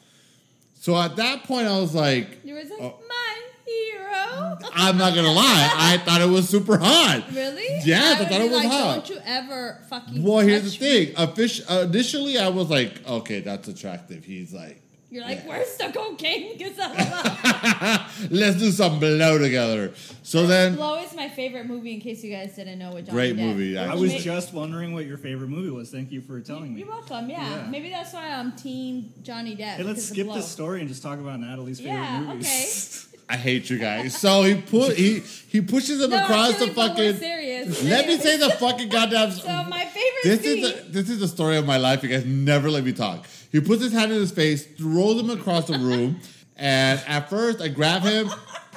So 0.74 0.96
at 1.00 1.16
that 1.16 1.44
point, 1.44 1.66
I 1.66 1.78
was 1.80 1.94
like, 1.94 2.44
You 2.44 2.54
were 2.54 2.60
like, 2.60 2.72
Oh. 2.80 2.98
my 3.08 3.40
hero. 3.66 4.58
I'm 4.74 4.98
not 4.98 5.14
gonna 5.14 5.32
lie, 5.32 5.70
I 5.74 5.96
thought 6.04 6.20
it 6.20 6.28
was 6.28 6.48
super 6.48 6.76
hot. 6.78 7.24
Really? 7.32 7.80
Yes, 7.84 8.16
I 8.16 8.20
would 8.20 8.28
thought 8.28 8.38
be 8.40 8.44
it 8.46 8.50
was 8.50 8.58
like, 8.64 8.68
hot. 8.68 8.94
Don't 8.96 9.08
you 9.16 9.22
ever 9.24 9.80
fucking. 9.88 10.22
Well, 10.22 10.38
here's 10.40 10.64
the 10.64 10.70
touch 10.70 10.80
me." 10.80 11.06
thing. 11.06 11.14
Offici- 11.16 11.64
uh, 11.70 11.86
initially, 11.86 12.38
I 12.38 12.48
was 12.48 12.68
like, 12.70 13.06
okay, 13.08 13.40
that's 13.40 13.68
attractive. 13.68 14.24
He's 14.24 14.52
like, 14.52 14.82
You're 15.14 15.22
like, 15.22 15.42
Yeah. 15.44 15.48
where's 15.50 15.76
the 15.76 15.92
cocaine? 15.94 16.58
Because 16.58 16.76
let's 18.30 18.56
do 18.58 18.70
some 18.72 18.98
blow 18.98 19.38
together. 19.38 19.92
So 20.24 20.44
then, 20.46 20.74
Blow 20.74 20.96
is 21.00 21.14
my 21.14 21.28
favorite 21.28 21.66
movie. 21.66 21.94
In 21.94 22.00
case 22.00 22.24
you 22.24 22.32
guys 22.32 22.56
didn't 22.56 22.80
know 22.80 22.90
what 22.92 23.04
Johnny 23.04 23.10
Depp. 23.10 23.10
Great 23.12 23.36
Depp. 23.36 23.46
movie, 23.46 23.78
I 23.78 23.94
was 23.94 24.12
Ma- 24.12 24.18
just 24.18 24.52
wondering 24.52 24.92
what 24.92 25.06
your 25.06 25.16
favorite 25.18 25.50
movie 25.50 25.70
was. 25.70 25.90
Thank 25.90 26.10
you 26.10 26.20
for 26.20 26.40
telling 26.40 26.74
me. 26.74 26.80
You're 26.80 26.88
welcome. 26.88 27.30
Yeah. 27.30 27.48
Yeah. 27.48 27.66
maybe 27.70 27.90
that's 27.90 28.12
why 28.12 28.28
I'm 28.32 28.52
Team 28.56 29.12
Johnny 29.22 29.54
Depp. 29.54 29.76
Hey, 29.76 29.82
let's 29.84 29.84
because 29.84 29.98
of 30.10 30.14
skip 30.16 30.26
Blow. 30.26 30.34
this 30.36 30.48
story 30.48 30.80
and 30.80 30.88
just 30.88 31.02
talk 31.02 31.20
about 31.20 31.38
Natalie's 31.38 31.78
favorite 31.78 31.94
Yeah. 31.94 32.20
movies. 32.20 33.08
I 33.28 33.36
hate 33.38 33.70
you 33.70 33.78
guys. 33.78 34.14
So 34.18 34.42
he 34.42 34.54
put 34.60 34.96
he 34.96 35.20
he 35.48 35.60
pushes 35.62 36.02
him 36.02 36.10
No, 36.10 36.22
across 36.24 36.50
actually, 36.50 36.68
the 36.70 36.74
but 36.74 36.90
we're 36.90 36.96
fucking. 37.12 37.16
serious. 37.20 37.82
Let 37.84 38.06
me 38.08 38.18
say 38.18 38.36
the 38.36 38.50
fucking 38.50 38.88
goddamn. 38.90 39.30
So 39.30 39.48
my 39.64 39.84
favorite 39.84 40.24
This 40.24 40.40
scene. 40.42 40.64
is 40.64 40.74
the, 40.74 40.90
this 40.90 41.08
is 41.10 41.20
the 41.20 41.28
story 41.28 41.56
of 41.56 41.64
my 41.64 41.76
life. 41.78 42.02
You 42.02 42.10
guys 42.10 42.26
never 42.26 42.68
let 42.70 42.84
me 42.84 42.92
talk. 42.92 43.26
He 43.54 43.60
puts 43.60 43.80
his 43.80 43.92
hand 43.92 44.10
in 44.10 44.18
his 44.18 44.32
face, 44.32 44.66
throws 44.66 45.20
him 45.20 45.30
across 45.30 45.68
the 45.68 45.78
room, 45.78 46.18
and 46.56 47.00
at 47.06 47.30
first 47.30 47.60
I 47.60 47.68
grab 47.68 48.02
him, 48.02 48.28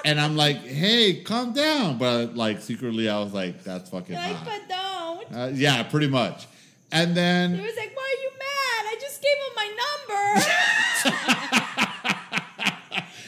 and 0.06 0.20
I'm 0.22 0.36
like, 0.36 0.58
"Hey, 0.58 1.24
calm 1.24 1.52
down," 1.52 1.98
but 1.98 2.36
like 2.36 2.62
secretly 2.62 3.10
I 3.10 3.18
was 3.20 3.34
like, 3.34 3.64
"That's 3.64 3.90
fucking 3.90 4.14
You're 4.14 4.24
like, 4.24 4.36
hot." 4.36 4.46
but 4.46 4.70
don't. 4.70 5.36
Uh, 5.36 5.50
yeah, 5.56 5.82
pretty 5.82 6.06
much. 6.06 6.46
And 6.92 7.18
then 7.18 7.56
He 7.56 7.62
was 7.62 7.76
like, 7.76 7.92
why 7.96 8.04
are 8.04 8.22
you 8.22 8.30
mad? 8.38 8.86
I 8.86 8.98
just 9.02 9.20
gave 9.24 9.34
him 9.48 9.56
my 9.56 9.68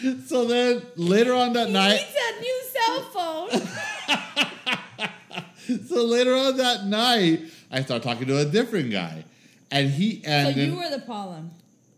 number. 0.06 0.20
so 0.28 0.46
then 0.46 0.84
later 0.98 1.34
on 1.34 1.54
that 1.54 1.68
he 1.68 1.74
night, 1.74 1.96
needs 1.96 2.16
a 2.30 2.40
new 2.42 2.62
cell 2.70 3.02
phone. 3.10 3.50
so 5.88 6.06
later 6.06 6.36
on 6.36 6.58
that 6.58 6.86
night, 6.86 7.42
I 7.72 7.82
start 7.82 8.04
talking 8.04 8.28
to 8.28 8.38
a 8.38 8.46
different 8.46 8.92
guy, 8.92 9.26
and 9.72 9.90
he 9.90 10.22
so 10.24 10.30
and 10.30 10.56
then, 10.56 10.72
you 10.72 10.78
were 10.78 10.90
the 10.90 11.00
problem. 11.06 11.52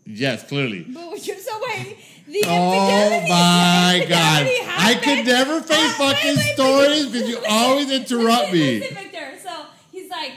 yes, 0.06 0.46
clearly. 0.46 0.84
But 0.88 1.26
you're 1.26 1.36
so 1.38 1.58
wait. 1.66 1.98
The 2.26 2.42
Oh 2.46 3.20
my 3.22 4.06
god! 4.08 4.46
I 4.68 4.94
could 5.02 5.26
never 5.26 5.60
face 5.60 5.76
Ah, 5.78 5.96
wait, 6.00 6.14
fucking 6.16 6.36
wait, 6.36 6.54
stories 6.54 7.06
because 7.06 7.28
you 7.28 7.38
always 7.48 7.90
interrupt 7.90 8.52
me. 8.52 8.78
Listen, 8.80 8.94
Victor. 8.96 9.32
So 9.42 9.66
he's 9.90 10.08
like, 10.08 10.32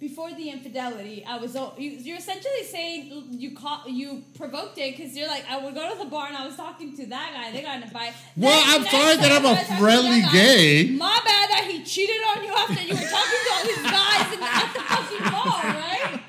before 0.00 0.30
the 0.32 0.50
infidelity, 0.50 1.24
I 1.26 1.38
was. 1.38 1.54
you're 1.78 2.16
essentially 2.18 2.64
saying 2.64 3.26
you 3.30 3.54
caught, 3.54 3.88
you 3.88 4.24
provoked 4.36 4.78
it 4.78 4.96
because 4.96 5.16
you're 5.16 5.28
like, 5.28 5.44
I 5.48 5.58
would 5.64 5.74
go 5.74 5.92
to 5.92 5.98
the 5.98 6.04
bar 6.10 6.26
and 6.28 6.36
I 6.36 6.44
was 6.46 6.56
talking 6.56 6.96
to 6.96 7.06
that 7.06 7.30
guy. 7.34 7.52
They 7.52 7.62
got 7.62 7.76
in 7.76 7.82
a 7.84 7.90
fight. 7.90 8.12
Well, 8.36 8.62
I'm 8.66 8.84
sorry 8.86 9.16
that 9.16 9.30
I'm 9.32 9.44
a 9.44 9.50
I 9.50 9.54
talked 9.54 9.64
to 9.66 9.70
that 9.70 9.80
friendly 9.80 10.22
gay. 10.32 10.90
My 10.90 11.20
bad 11.24 11.50
that 11.50 11.68
he 11.70 11.82
cheated 11.84 12.16
on 12.36 12.44
you 12.44 12.52
after 12.52 12.82
you 12.82 12.94
were 12.94 13.10
talking 13.16 13.40
to 13.46 13.50
all 13.54 13.64
these 13.64 13.82
guys 13.82 14.26
in, 14.34 14.42
at 14.42 14.70
the 14.74 14.82
fucking 14.90 15.32
bar, 15.32 15.62
right? 15.64 16.20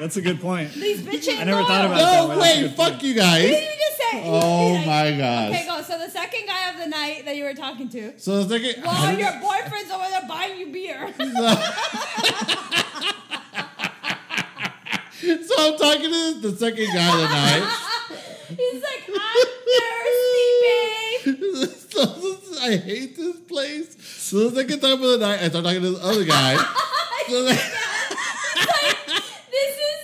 That's 0.00 0.16
a 0.16 0.22
good 0.22 0.40
point. 0.40 0.72
These 0.72 1.02
bitches. 1.02 1.38
I 1.38 1.44
never 1.44 1.62
thought 1.62 1.84
about 1.84 2.00
it 2.00 2.04
that 2.04 2.22
No, 2.22 2.28
way. 2.30 2.36
That's 2.36 2.38
a 2.38 2.40
wait, 2.40 2.60
good 2.68 2.76
fuck 2.76 2.92
point. 2.92 3.02
you 3.02 3.14
What 3.20 3.38
did 3.38 3.50
you 3.50 3.76
just 3.78 3.98
say? 3.98 4.22
Oh 4.24 4.72
Like, 4.72 4.86
my 4.86 5.10
gosh. 5.18 5.50
Okay, 5.50 5.66
go. 5.66 5.82
So 5.82 5.98
the 5.98 6.10
second 6.10 6.46
guy 6.46 6.70
of 6.70 6.78
the 6.78 6.86
night 6.86 7.24
that 7.26 7.36
you 7.36 7.44
were 7.44 7.54
talking 7.54 7.88
to. 7.90 8.18
So 8.18 8.42
the 8.44 8.58
second, 8.58 8.82
While 8.84 9.18
your 9.18 9.32
boyfriend's 9.40 9.90
over 9.90 10.04
there 10.10 10.22
buying 10.26 10.58
you 10.58 10.66
beer. 10.72 11.12
so 15.20 15.54
I'm 15.58 15.76
talking 15.76 16.10
to 16.10 16.40
the 16.40 16.56
second 16.58 16.86
guy 16.94 17.08
of 17.12 17.20
the 17.20 17.28
night. 17.28 17.62
He's 18.56 18.82
like, 18.82 19.04
I'm 19.08 19.46
thirsty, 19.76 20.50
babe. 20.64 21.68
so 21.90 22.02
I 22.62 22.76
hate 22.76 23.16
this 23.16 23.36
place. 23.40 23.96
So 24.00 24.48
the 24.48 24.56
second 24.62 24.80
time 24.80 24.92
of 24.94 25.00
the 25.00 25.18
night, 25.18 25.40
I 25.42 25.48
start 25.48 25.64
talking 25.64 25.82
to 25.82 25.90
this 25.90 26.02
other 26.04 26.24
guy. 26.24 26.56
So 27.28 27.44
then- 27.44 27.56
This 29.50 29.76
is. 29.76 30.00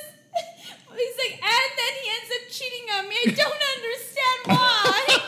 He's 0.96 1.16
like, 1.18 1.34
and 1.42 1.70
then 1.76 1.92
he 2.02 2.06
ends 2.10 2.30
up 2.34 2.44
cheating 2.50 2.86
on 2.96 3.08
me. 3.08 3.15
I 3.26 3.30
don't 3.30 3.62
understand 3.76 4.40
why. 4.46 5.18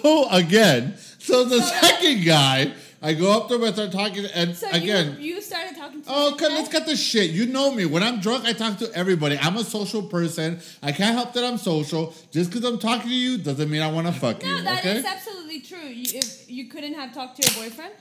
So 0.00 0.28
again, 0.30 0.96
so 1.18 1.44
the 1.44 1.60
So- 1.62 1.74
second 1.86 2.24
guy, 2.24 2.72
I 3.00 3.14
go 3.14 3.30
up 3.32 3.48
to 3.48 3.54
him 3.54 3.62
and 3.62 3.72
start 3.72 3.92
talking, 3.92 4.24
and 4.34 4.56
So 4.56 4.68
again, 4.70 5.16
you, 5.20 5.34
you 5.36 5.40
started 5.40 5.76
talking 5.76 6.02
to 6.02 6.08
oh, 6.10 6.32
okay, 6.32 6.48
let's 6.48 6.68
cut 6.68 6.86
the 6.86 6.96
shit. 6.96 7.30
You 7.30 7.46
know 7.46 7.70
me. 7.72 7.86
When 7.86 8.02
I'm 8.02 8.20
drunk, 8.20 8.44
I 8.46 8.52
talk 8.52 8.78
to 8.78 8.92
everybody. 8.94 9.38
I'm 9.38 9.56
a 9.56 9.62
social 9.64 10.02
person. 10.02 10.58
I 10.82 10.90
can't 10.92 11.14
help 11.14 11.32
that 11.34 11.44
I'm 11.44 11.56
social. 11.56 12.12
Just 12.32 12.50
because 12.50 12.64
I'm 12.64 12.78
talking 12.80 13.08
to 13.10 13.14
you 13.14 13.38
doesn't 13.38 13.70
mean 13.70 13.80
I 13.80 13.90
want 13.92 14.08
to 14.08 14.12
fuck 14.12 14.42
you. 14.42 14.48
No, 14.50 14.56
you. 14.58 14.64
that 14.64 14.84
is 14.84 15.04
okay? 15.04 15.14
absolutely 15.14 15.60
true. 15.60 15.78
You, 15.88 16.18
if 16.18 16.50
you 16.50 16.64
couldn't 16.68 16.94
have 16.94 17.14
talked 17.14 17.40
to 17.40 17.48
your 17.48 17.54
boyfriend, 17.64 17.94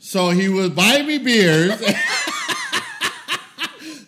So 0.00 0.30
he 0.30 0.48
was 0.48 0.70
buying 0.70 1.06
me 1.06 1.18
beers. 1.18 1.78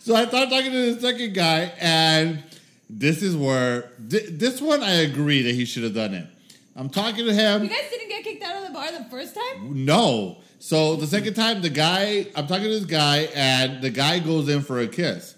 so 0.00 0.14
I 0.16 0.26
started 0.26 0.50
talking 0.50 0.72
to 0.72 0.94
the 0.94 1.00
second 1.00 1.34
guy, 1.34 1.72
and 1.78 2.42
this 2.88 3.22
is 3.22 3.36
where 3.36 3.90
thi- 4.08 4.30
this 4.30 4.60
one 4.60 4.82
I 4.82 4.92
agree 5.02 5.42
that 5.42 5.54
he 5.54 5.64
should 5.64 5.82
have 5.84 5.94
done 5.94 6.14
it. 6.14 6.26
I'm 6.74 6.88
talking 6.90 7.24
to 7.26 7.32
him. 7.32 7.62
you 7.64 7.68
guys 7.70 7.90
didn't 7.90 8.08
get 8.08 8.22
kicked 8.24 8.42
out 8.42 8.56
of 8.62 8.68
the 8.68 8.74
bar 8.74 8.92
the 8.92 9.04
first 9.10 9.34
time. 9.34 9.84
No. 9.84 10.38
So 10.58 10.96
the 10.96 11.06
second 11.06 11.34
time, 11.34 11.62
the 11.62 11.70
guy, 11.70 12.26
I'm 12.34 12.46
talking 12.46 12.64
to 12.64 12.70
this 12.70 12.84
guy, 12.84 13.28
and 13.34 13.82
the 13.82 13.90
guy 13.90 14.18
goes 14.18 14.48
in 14.48 14.60
for 14.62 14.80
a 14.80 14.86
kiss. 14.86 15.34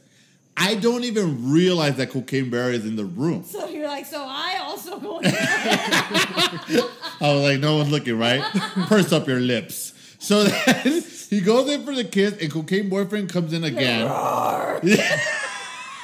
I 0.56 0.74
don't 0.74 1.04
even 1.04 1.52
realize 1.52 1.96
that 1.96 2.10
Cocaine 2.10 2.50
Bear 2.50 2.72
is 2.72 2.84
in 2.84 2.96
the 2.96 3.04
room. 3.04 3.44
So 3.44 3.68
you're 3.68 3.86
like, 3.86 4.06
so 4.06 4.24
I 4.26 4.58
also 4.62 4.98
go. 4.98 5.18
In 5.20 5.26
I 5.32 6.90
was 7.20 7.42
like, 7.42 7.60
no 7.60 7.76
one's 7.76 7.90
looking, 7.92 8.18
right? 8.18 8.42
Purse 8.88 9.12
up 9.12 9.28
your 9.28 9.38
lips. 9.38 9.92
So 10.18 10.42
then 10.44 11.02
he 11.30 11.40
goes 11.40 11.70
in 11.70 11.84
for 11.84 11.94
the 11.94 12.02
kiss, 12.04 12.36
and 12.42 12.50
Cocaine 12.50 12.88
Boyfriend 12.88 13.30
comes 13.30 13.52
in 13.52 13.62
again. 13.62 14.08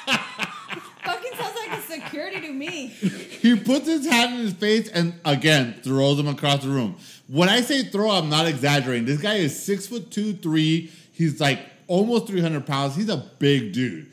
Fucking 0.05 1.31
sounds 1.37 1.55
like 1.55 1.77
a 1.77 1.81
security 1.81 2.39
to 2.41 2.44
me. 2.57 2.87
He 3.41 3.55
puts 3.55 3.85
his 3.87 4.07
hand 4.07 4.33
in 4.35 4.39
his 4.41 4.53
face 4.53 4.89
and 4.89 5.13
again 5.23 5.75
throws 5.83 6.17
him 6.19 6.27
across 6.27 6.63
the 6.63 6.69
room. 6.69 6.95
When 7.27 7.47
I 7.49 7.61
say 7.61 7.83
throw, 7.83 8.09
I'm 8.09 8.29
not 8.29 8.47
exaggerating. 8.47 9.05
This 9.05 9.21
guy 9.21 9.35
is 9.35 9.57
six 9.63 9.87
foot 9.87 10.09
two, 10.11 10.33
three. 10.33 10.91
He's 11.11 11.39
like 11.39 11.59
almost 11.87 12.27
300 12.27 12.65
pounds. 12.65 12.95
He's 12.95 13.09
a 13.09 13.17
big 13.39 13.71
dude. 13.73 14.07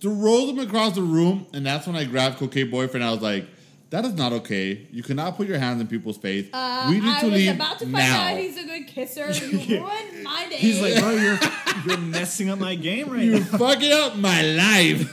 throws 0.00 0.50
him 0.50 0.58
across 0.58 0.94
the 0.96 1.02
room, 1.02 1.46
and 1.52 1.64
that's 1.64 1.86
when 1.86 1.94
I 1.94 2.04
grabbed 2.04 2.38
cocaine 2.38 2.70
boyfriend. 2.70 3.04
I 3.04 3.10
was 3.12 3.22
like, 3.22 3.46
"That 3.90 4.04
is 4.04 4.14
not 4.14 4.32
okay. 4.32 4.86
You 4.90 5.02
cannot 5.04 5.36
put 5.36 5.46
your 5.46 5.58
hands 5.58 5.80
in 5.80 5.86
people's 5.86 6.18
face. 6.18 6.48
Uh, 6.52 6.86
we 6.90 6.98
need 6.98 7.08
I 7.08 7.20
to 7.20 7.26
was 7.26 7.34
leave 7.34 7.54
about 7.54 7.78
to 7.78 7.84
find 7.84 7.92
now." 7.92 8.30
out 8.32 8.36
he's 8.38 8.56
a 8.58 8.64
good 8.64 8.86
kisser. 8.88 9.30
You 9.46 9.78
ruined 9.80 10.24
my 10.24 10.48
day. 10.50 10.56
He's 10.56 10.80
like, 10.82 10.96
bro, 10.98 11.10
you're 11.10 11.38
you're 11.86 11.98
messing 11.98 12.50
up 12.50 12.58
my 12.58 12.74
game 12.74 13.10
right 13.10 13.22
You're 13.30 13.38
now. 13.40 13.58
fucking 13.58 13.92
up 13.92 14.16
my 14.16 14.42
life. 14.42 15.12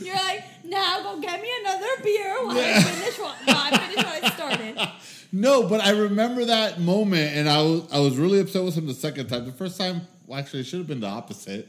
You're 0.00 0.14
like, 0.16 0.42
now 0.74 1.02
go 1.02 1.20
get 1.20 1.40
me 1.40 1.48
another 1.60 1.86
beer 2.02 2.44
while 2.44 2.58
I 2.58 2.82
finish 2.82 3.18
what, 3.18 3.36
while 3.44 3.56
I 3.56 3.78
finish 3.78 4.04
what 4.04 4.24
I 4.24 4.30
started. 4.30 4.90
no, 5.32 5.68
but 5.68 5.80
I 5.80 5.90
remember 5.90 6.44
that 6.44 6.80
moment, 6.80 7.36
and 7.36 7.48
I 7.48 7.62
was 7.62 7.92
I 7.92 8.00
was 8.00 8.18
really 8.18 8.40
upset 8.40 8.64
with 8.64 8.74
him 8.74 8.86
the 8.86 8.94
second 8.94 9.28
time. 9.28 9.46
The 9.46 9.52
first 9.52 9.78
time, 9.78 10.02
well, 10.26 10.38
actually, 10.38 10.60
it 10.60 10.64
should 10.64 10.80
have 10.80 10.88
been 10.88 11.00
the 11.00 11.06
opposite. 11.06 11.68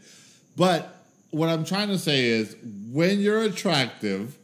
But 0.58 1.03
what 1.30 1.49
I'm 1.49 1.64
trying 1.64 1.89
to 1.89 1.99
say 1.99 2.26
is, 2.26 2.56
when 2.91 3.20
you're 3.20 3.43
attractive, 3.43 4.36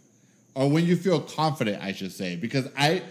or 0.56 0.70
when 0.70 0.86
you 0.86 0.96
feel 0.96 1.20
confident, 1.20 1.84
I 1.84 1.92
should 1.92 2.12
say, 2.12 2.36
because 2.36 2.70
I 2.78 3.04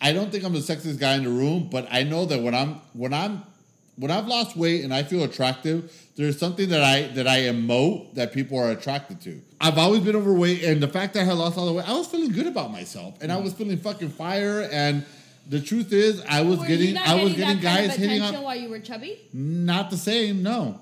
I 0.00 0.12
don't 0.12 0.30
think 0.30 0.44
I'm 0.44 0.52
the 0.52 0.60
sexiest 0.60 1.00
guy 1.00 1.14
in 1.14 1.24
the 1.24 1.30
room, 1.30 1.68
but 1.70 1.88
I 1.90 2.02
know 2.02 2.24
that 2.26 2.42
when 2.42 2.54
I'm 2.54 2.74
when 2.92 3.14
I'm 3.14 3.42
when 3.98 4.10
I've 4.10 4.26
lost 4.26 4.56
weight 4.56 4.84
and 4.84 4.94
I 4.94 5.02
feel 5.02 5.24
attractive, 5.24 5.92
there's 6.16 6.38
something 6.38 6.68
that 6.70 6.82
I 6.82 7.08
that 7.14 7.26
I 7.26 7.40
emote 7.42 8.14
that 8.14 8.32
people 8.32 8.58
are 8.58 8.70
attracted 8.70 9.20
to. 9.22 9.40
I've 9.60 9.78
always 9.78 10.00
been 10.00 10.16
overweight, 10.16 10.62
and 10.64 10.80
the 10.82 10.88
fact 10.88 11.14
that 11.14 11.20
I 11.20 11.24
had 11.24 11.34
lost 11.36 11.58
all 11.58 11.66
the 11.66 11.72
weight, 11.72 11.88
I 11.88 11.92
was 11.94 12.06
feeling 12.06 12.30
good 12.32 12.46
about 12.46 12.70
myself, 12.72 13.14
and 13.20 13.30
I 13.32 13.36
was 13.38 13.52
feeling 13.52 13.76
fucking 13.76 14.10
fire. 14.10 14.68
And 14.72 15.04
the 15.48 15.60
truth 15.60 15.92
is, 15.92 16.22
I 16.28 16.42
was 16.42 16.58
Were 16.60 16.66
you 16.66 16.76
getting 16.76 16.98
I 16.98 17.14
was 17.14 17.32
getting 17.34 17.36
getting 17.36 17.62
that 17.62 17.68
kind 17.76 17.86
guys 17.88 17.94
of 17.96 18.00
hitting 18.02 18.16
attention 18.18 18.36
on 18.36 18.42
while 18.44 18.56
you 18.56 18.68
were 18.68 18.80
chubby. 18.80 19.18
not 19.32 19.90
the 19.90 19.96
same. 19.96 20.42
No, 20.42 20.78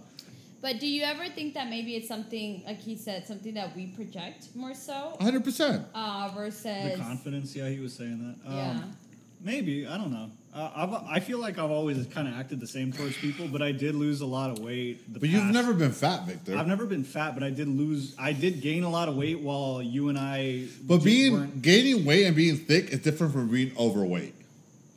But 0.60 0.80
do 0.80 0.86
you 0.86 1.02
ever 1.04 1.26
think 1.28 1.54
that 1.54 1.70
maybe 1.70 1.94
it's 1.96 2.08
something, 2.08 2.62
like 2.66 2.80
he 2.80 2.96
said, 2.96 3.26
something 3.26 3.54
that 3.54 3.74
we 3.76 3.86
project 3.86 4.48
more 4.54 4.74
so 4.74 5.14
100. 5.18 5.44
percent 5.44 5.86
uh, 5.94 6.28
The 6.28 6.34
versus 6.34 6.98
confidence, 7.00 7.54
yeah, 7.56 7.68
he 7.68 7.78
was 7.80 7.94
saying 7.94 8.18
that. 8.44 8.50
Um, 8.50 8.56
yeah. 8.56 8.80
Maybe 9.40 9.86
I 9.86 9.96
don't 9.96 10.12
know. 10.12 10.30
Uh, 10.56 10.70
I've, 10.74 10.92
I 11.16 11.20
feel 11.20 11.38
like 11.38 11.58
I've 11.58 11.70
always 11.70 12.06
kind 12.06 12.26
of 12.26 12.32
acted 12.32 12.60
the 12.60 12.66
same 12.66 12.90
towards 12.90 13.14
people, 13.18 13.46
but 13.46 13.60
I 13.60 13.72
did 13.72 13.94
lose 13.94 14.22
a 14.22 14.26
lot 14.26 14.50
of 14.50 14.58
weight. 14.60 15.02
But 15.12 15.28
you've 15.28 15.44
never 15.44 15.74
been 15.74 15.92
fat, 15.92 16.26
Victor. 16.26 16.56
I've 16.56 16.66
never 16.66 16.86
been 16.86 17.04
fat, 17.04 17.34
but 17.34 17.42
I 17.42 17.50
did 17.50 17.68
lose. 17.68 18.14
I 18.18 18.32
did 18.32 18.62
gain 18.62 18.82
a 18.82 18.88
lot 18.88 19.08
of 19.10 19.16
weight 19.16 19.38
while 19.40 19.82
you 19.82 20.08
and 20.08 20.18
I. 20.18 20.64
but 20.86 21.04
being 21.04 21.34
weren't- 21.34 21.60
gaining 21.60 22.06
weight 22.06 22.24
and 22.24 22.34
being 22.34 22.56
thick 22.56 22.88
is 22.90 23.00
different 23.00 23.34
from 23.34 23.48
being 23.48 23.72
overweight. 23.76 24.32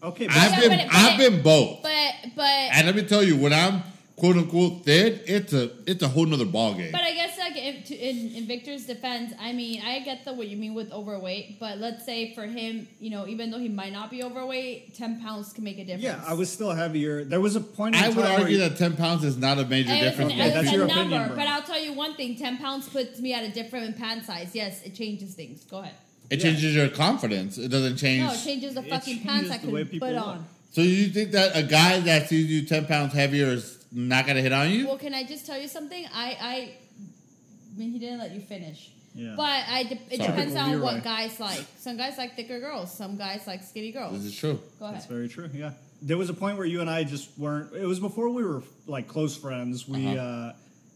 okay, 0.02 0.28
I've 0.30 0.52
Yeah, 0.54 0.60
been 0.62 0.70
but 0.78 0.88
but 0.88 0.96
I've 0.96 1.18
been 1.20 1.42
both. 1.42 1.84
But 1.84 2.14
but 2.38 2.46
And 2.46 2.88
let 2.88 2.96
me 2.96 3.04
tell 3.04 3.22
you, 3.22 3.36
when 3.36 3.52
I'm 3.52 3.84
quote 4.20 4.36
unquote 4.38 4.86
thin, 4.86 5.20
it's 5.26 5.54
a 5.54 5.72
it's 5.90 6.04
a 6.04 6.08
whole 6.08 6.26
nother 6.26 6.46
ball 6.46 6.74
game. 6.76 6.92
But 6.92 7.02
I 7.02 7.14
guess 7.14 7.38
like 7.40 7.56
in, 7.58 7.84
to, 7.84 7.96
in, 7.96 8.32
in 8.36 8.46
Victor's 8.46 8.86
defense, 8.86 9.34
I 9.40 9.54
mean, 9.54 9.82
I 9.82 10.00
get 10.00 10.26
the 10.26 10.34
what 10.34 10.48
you 10.48 10.58
mean 10.58 10.74
with 10.74 10.92
overweight, 10.92 11.60
but 11.60 11.78
let's 11.80 12.06
say 12.06 12.34
for 12.36 12.44
him, 12.46 12.88
you 13.00 13.10
know, 13.10 13.26
even 13.28 13.50
though 13.52 13.58
he 13.60 13.70
might 13.70 13.94
not 13.94 14.12
be 14.12 14.24
overweight, 14.24 14.94
ten 14.96 15.22
pounds 15.22 15.54
can 15.54 15.64
make 15.64 15.78
a 15.80 15.86
difference. 15.86 16.04
yeah, 16.04 16.24
I 16.28 16.34
was 16.34 16.52
still 16.52 16.72
heavier. 16.72 17.24
There 17.24 17.42
was 17.42 17.56
a 17.56 17.62
point. 17.62 17.96
In 17.96 18.04
I 18.04 18.08
would 18.10 18.16
time 18.18 18.24
where 18.26 18.42
argue 18.42 18.58
you- 18.58 18.70
that 18.70 18.78
ten 18.78 18.96
pounds 18.96 19.24
is 19.24 19.38
not 19.38 19.58
a 19.58 19.66
major 19.66 19.90
And 19.92 20.06
it's 20.06 20.18
an, 20.20 20.28
difference. 20.28 20.34
Okay, 20.34 20.46
it's 20.48 20.54
that's 20.56 20.70
a 20.70 20.72
your 20.78 20.88
number, 20.88 21.02
opinion, 21.16 21.28
bro. 21.30 21.36
but 21.38 21.48
I'll 21.48 21.64
tell 21.64 21.82
you 21.84 21.94
one 21.94 22.16
thing: 22.16 22.36
ten 22.36 22.58
pounds 22.58 22.88
puts 22.90 23.20
me 23.20 23.34
at 23.34 23.44
a 23.44 23.52
different 23.52 23.98
pant 23.98 24.26
size. 24.26 24.52
Yes, 24.54 24.84
it 24.84 24.94
changes 24.96 25.34
things. 25.34 25.64
Go 25.66 25.78
ahead. 25.80 25.94
It 26.30 26.38
Yeah. 26.40 26.44
changes 26.52 26.76
your 26.76 26.90
confidence. 26.90 27.58
It 27.58 27.70
doesn't 27.70 27.98
change. 27.98 28.24
No, 28.24 28.32
it 28.34 28.44
changes 28.44 28.76
the 28.76 28.82
It 28.84 28.90
fucking 28.90 29.16
changes 29.24 29.32
pants 29.50 29.52
I 29.52 29.58
the 29.58 29.72
way 29.72 29.82
could 29.82 29.92
people 29.92 30.08
put 30.10 30.16
look. 30.16 30.28
on. 30.28 30.46
So 30.72 30.82
you 30.82 31.08
think 31.10 31.32
that 31.32 31.56
a 31.56 31.64
guy 31.64 32.00
that 32.02 32.30
sees 32.30 32.48
you 32.48 32.66
ten 32.66 32.86
pounds 32.86 33.14
heavier 33.14 33.48
is 33.48 33.84
not 33.92 34.28
gonna 34.28 34.42
hit 34.42 34.52
on 34.54 34.70
you? 34.70 34.88
Well, 34.88 34.98
can 34.98 35.14
I 35.14 35.24
just 35.24 35.46
tell 35.46 35.60
you 35.60 35.68
something? 35.68 36.06
I 36.14 36.38
I, 36.40 36.54
I 36.56 37.78
mean, 37.78 37.92
he 37.92 38.00
didn't 38.00 38.20
let 38.20 38.32
you 38.32 38.42
finish. 38.42 38.92
Yeah. 39.16 39.34
But 39.36 39.64
I 39.68 39.84
de- 39.84 39.94
it 40.12 40.18
Sorry. 40.18 40.28
depends 40.30 40.54
Typical 40.54 40.76
on 40.76 40.82
what 40.82 40.94
Leroy. 40.94 41.04
guys 41.04 41.40
like. 41.40 41.66
Some 41.80 41.98
guys 41.98 42.18
like 42.18 42.36
thicker 42.36 42.60
girls. 42.60 42.96
Some 42.96 43.18
guys 43.18 43.48
like 43.48 43.64
skinny 43.64 43.92
girls. 43.92 44.14
this 44.14 44.34
is 44.34 44.38
true. 44.38 44.60
Go 44.80 44.86
ahead. 44.86 44.96
That's 44.98 45.08
very 45.08 45.28
true. 45.28 45.50
Yeah, 45.54 45.72
there 46.02 46.16
was 46.18 46.30
a 46.30 46.34
point 46.34 46.58
where 46.58 46.68
you 46.68 46.82
and 46.82 46.90
I 46.90 47.04
just 47.04 47.38
weren't. 47.38 47.74
It 47.74 47.86
was 47.86 48.00
before 48.00 48.30
we 48.30 48.44
were 48.44 48.62
like 48.86 49.08
close 49.08 49.36
friends. 49.36 49.88
We, 49.88 50.08
Uh-huh. 50.08 50.22
uh 50.22 50.54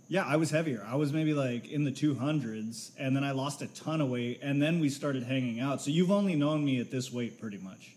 yeah, 0.09 0.25
I 0.27 0.35
was 0.35 0.51
heavier. 0.51 0.85
I 0.87 0.95
was 0.95 1.11
maybe 1.11 1.33
like 1.33 1.71
in 1.71 1.85
the 1.85 1.91
two 1.91 2.13
hundreds, 2.13 2.91
and 2.99 3.15
then 3.15 3.23
I 3.23 3.31
lost 3.31 3.61
a 3.63 3.67
ton 3.67 3.99
of 3.99 4.09
weight, 4.09 4.41
and 4.43 4.61
then 4.61 4.79
we 4.79 4.89
started 4.89 5.23
hanging 5.23 5.59
out. 5.59 5.81
So 5.81 5.89
you've 5.89 6.11
only 6.11 6.35
known 6.35 6.63
me 6.63 6.79
at 6.79 6.91
this 6.91 7.11
weight 7.11 7.41
pretty 7.41 7.57
much. 7.57 7.91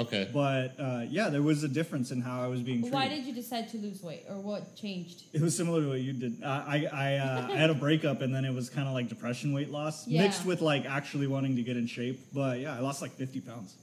Okay. 0.00 0.28
But 0.32 0.74
uh, 0.78 1.04
yeah, 1.08 1.28
there 1.28 1.42
was 1.42 1.62
a 1.64 1.68
difference 1.68 2.10
in 2.10 2.20
how 2.20 2.42
I 2.42 2.46
was 2.46 2.60
being 2.62 2.80
treated. 2.80 2.94
Why 2.94 3.08
did 3.08 3.24
you 3.24 3.32
decide 3.34 3.68
to 3.70 3.76
lose 3.78 4.02
weight, 4.02 4.24
or 4.28 4.36
what 4.36 4.74
changed? 4.76 5.22
It 5.32 5.40
was 5.40 5.56
similar 5.56 5.82
to 5.82 5.88
what 5.88 6.00
you 6.00 6.12
did. 6.12 6.42
I 6.44 6.48
I 6.48 6.76
I, 6.92 7.16
uh, 7.16 7.48
I 7.52 7.56
had 7.56 7.70
a 7.70 7.74
breakup, 7.86 8.20
and 8.22 8.34
then 8.34 8.44
it 8.44 8.54
was 8.54 8.70
kind 8.70 8.86
of 8.88 8.94
like 8.94 9.08
depression 9.08 9.52
weight 9.52 9.70
loss 9.70 10.06
Yeah. 10.06 10.22
mixed 10.22 10.44
with 10.44 10.60
like 10.60 10.84
actually 10.86 11.26
wanting 11.26 11.56
to 11.56 11.62
get 11.62 11.76
in 11.76 11.86
shape. 11.86 12.18
But 12.32 12.60
yeah, 12.60 12.76
I 12.76 12.80
lost 12.80 13.02
like 13.02 13.12
fifty 13.12 13.40
pounds. 13.40 13.74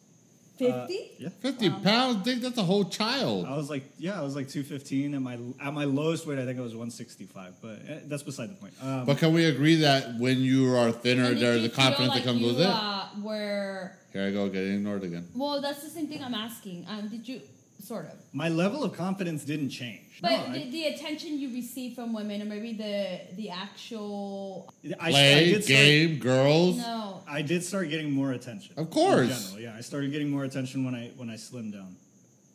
Fifty. 0.58 1.12
Yeah. 1.20 1.30
Fifty 1.42 1.70
Wow. 1.70 1.80
pounds, 1.84 2.24
Dick. 2.24 2.42
That's 2.42 2.58
a 2.58 2.64
whole 2.64 2.86
child. 2.86 3.46
I 3.46 3.56
was 3.56 3.70
like, 3.70 3.84
yeah, 3.98 4.20
I 4.20 4.24
was 4.24 4.36
like 4.36 4.50
215. 4.50 5.14
At 5.14 5.22
my 5.22 5.38
at 5.62 5.74
my 5.74 5.86
lowest 5.86 6.26
weight, 6.28 6.40
I 6.40 6.46
think 6.46 6.58
I 6.60 6.62
was 6.62 6.74
165. 6.76 7.54
But 7.62 7.80
eh, 7.88 8.00
that's 8.06 8.24
beside 8.24 8.50
the 8.50 8.56
point. 8.56 8.74
Um, 8.82 9.06
But 9.06 9.18
can 9.18 9.34
we 9.34 9.46
agree 9.46 9.76
that 9.76 10.18
when 10.20 10.40
you 10.40 10.76
are 10.76 10.92
thinner, 10.92 11.26
And 11.26 11.36
did 11.36 11.44
there's 11.44 11.62
you 11.62 11.68
the 11.70 11.74
confidence 11.76 12.14
feel 12.14 12.22
that 12.24 12.28
comes 12.28 12.42
you, 12.42 12.48
with 12.48 12.60
it? 12.62 12.68
Uh, 12.68 13.06
were 13.22 13.92
Here 14.14 14.28
I 14.28 14.32
go, 14.32 14.50
getting 14.50 14.76
ignored 14.76 15.04
again. 15.04 15.28
well, 15.36 15.62
that's 15.62 15.84
the 15.84 15.90
same 15.90 16.08
thing 16.08 16.24
I'm 16.24 16.34
asking. 16.36 16.86
Um, 16.90 17.08
did 17.08 17.28
you 17.28 17.42
sort 17.88 18.06
of? 18.06 18.14
my 18.34 18.50
level 18.50 18.84
of 18.84 18.94
confidence 18.94 19.44
didn't 19.44 19.70
change. 19.70 20.20
But 20.22 20.32
no, 20.32 20.54
the, 20.54 20.70
the 20.72 20.86
attention 20.88 21.38
you 21.40 21.50
receive 21.54 21.94
from 21.94 22.12
women, 22.14 22.42
or 22.42 22.46
maybe 22.46 22.74
the 22.74 23.36
the 23.36 23.50
actual 23.50 24.74
I, 24.84 24.96
I, 25.08 25.12
Play, 25.12 25.34
I 25.34 25.44
did 25.46 25.64
start, 25.64 25.68
game, 25.68 26.20
girls. 26.20 26.78
no. 26.78 27.22
I 27.28 27.42
did 27.42 27.64
start 27.64 27.90
getting 27.90 28.12
more 28.12 28.32
attention. 28.32 28.74
Of 28.78 28.90
course. 28.90 29.22
In 29.22 29.30
general, 29.30 29.60
yeah, 29.62 29.78
I 29.78 29.82
started 29.82 30.12
getting 30.12 30.30
more 30.30 30.44
attention 30.44 30.84
when 30.86 30.96
I 30.96 31.12
when 31.18 31.30
I 31.30 31.36
slimmed 31.36 31.74
down. 31.74 31.96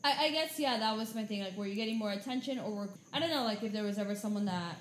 I, 0.04 0.26
I 0.26 0.30
guess 0.30 0.58
yeah, 0.58 0.78
that 0.78 0.96
was 0.96 1.14
my 1.14 1.24
thing. 1.24 1.40
Like, 1.42 1.56
were 1.56 1.66
you 1.66 1.76
getting 1.76 1.98
more 1.98 2.10
attention, 2.12 2.58
or 2.58 2.70
were 2.72 2.88
I 3.12 3.20
don't 3.20 3.30
know, 3.30 3.44
like 3.44 3.62
if 3.62 3.72
there 3.72 3.84
was 3.84 3.98
ever 3.98 4.14
someone 4.14 4.46
that 4.46 4.76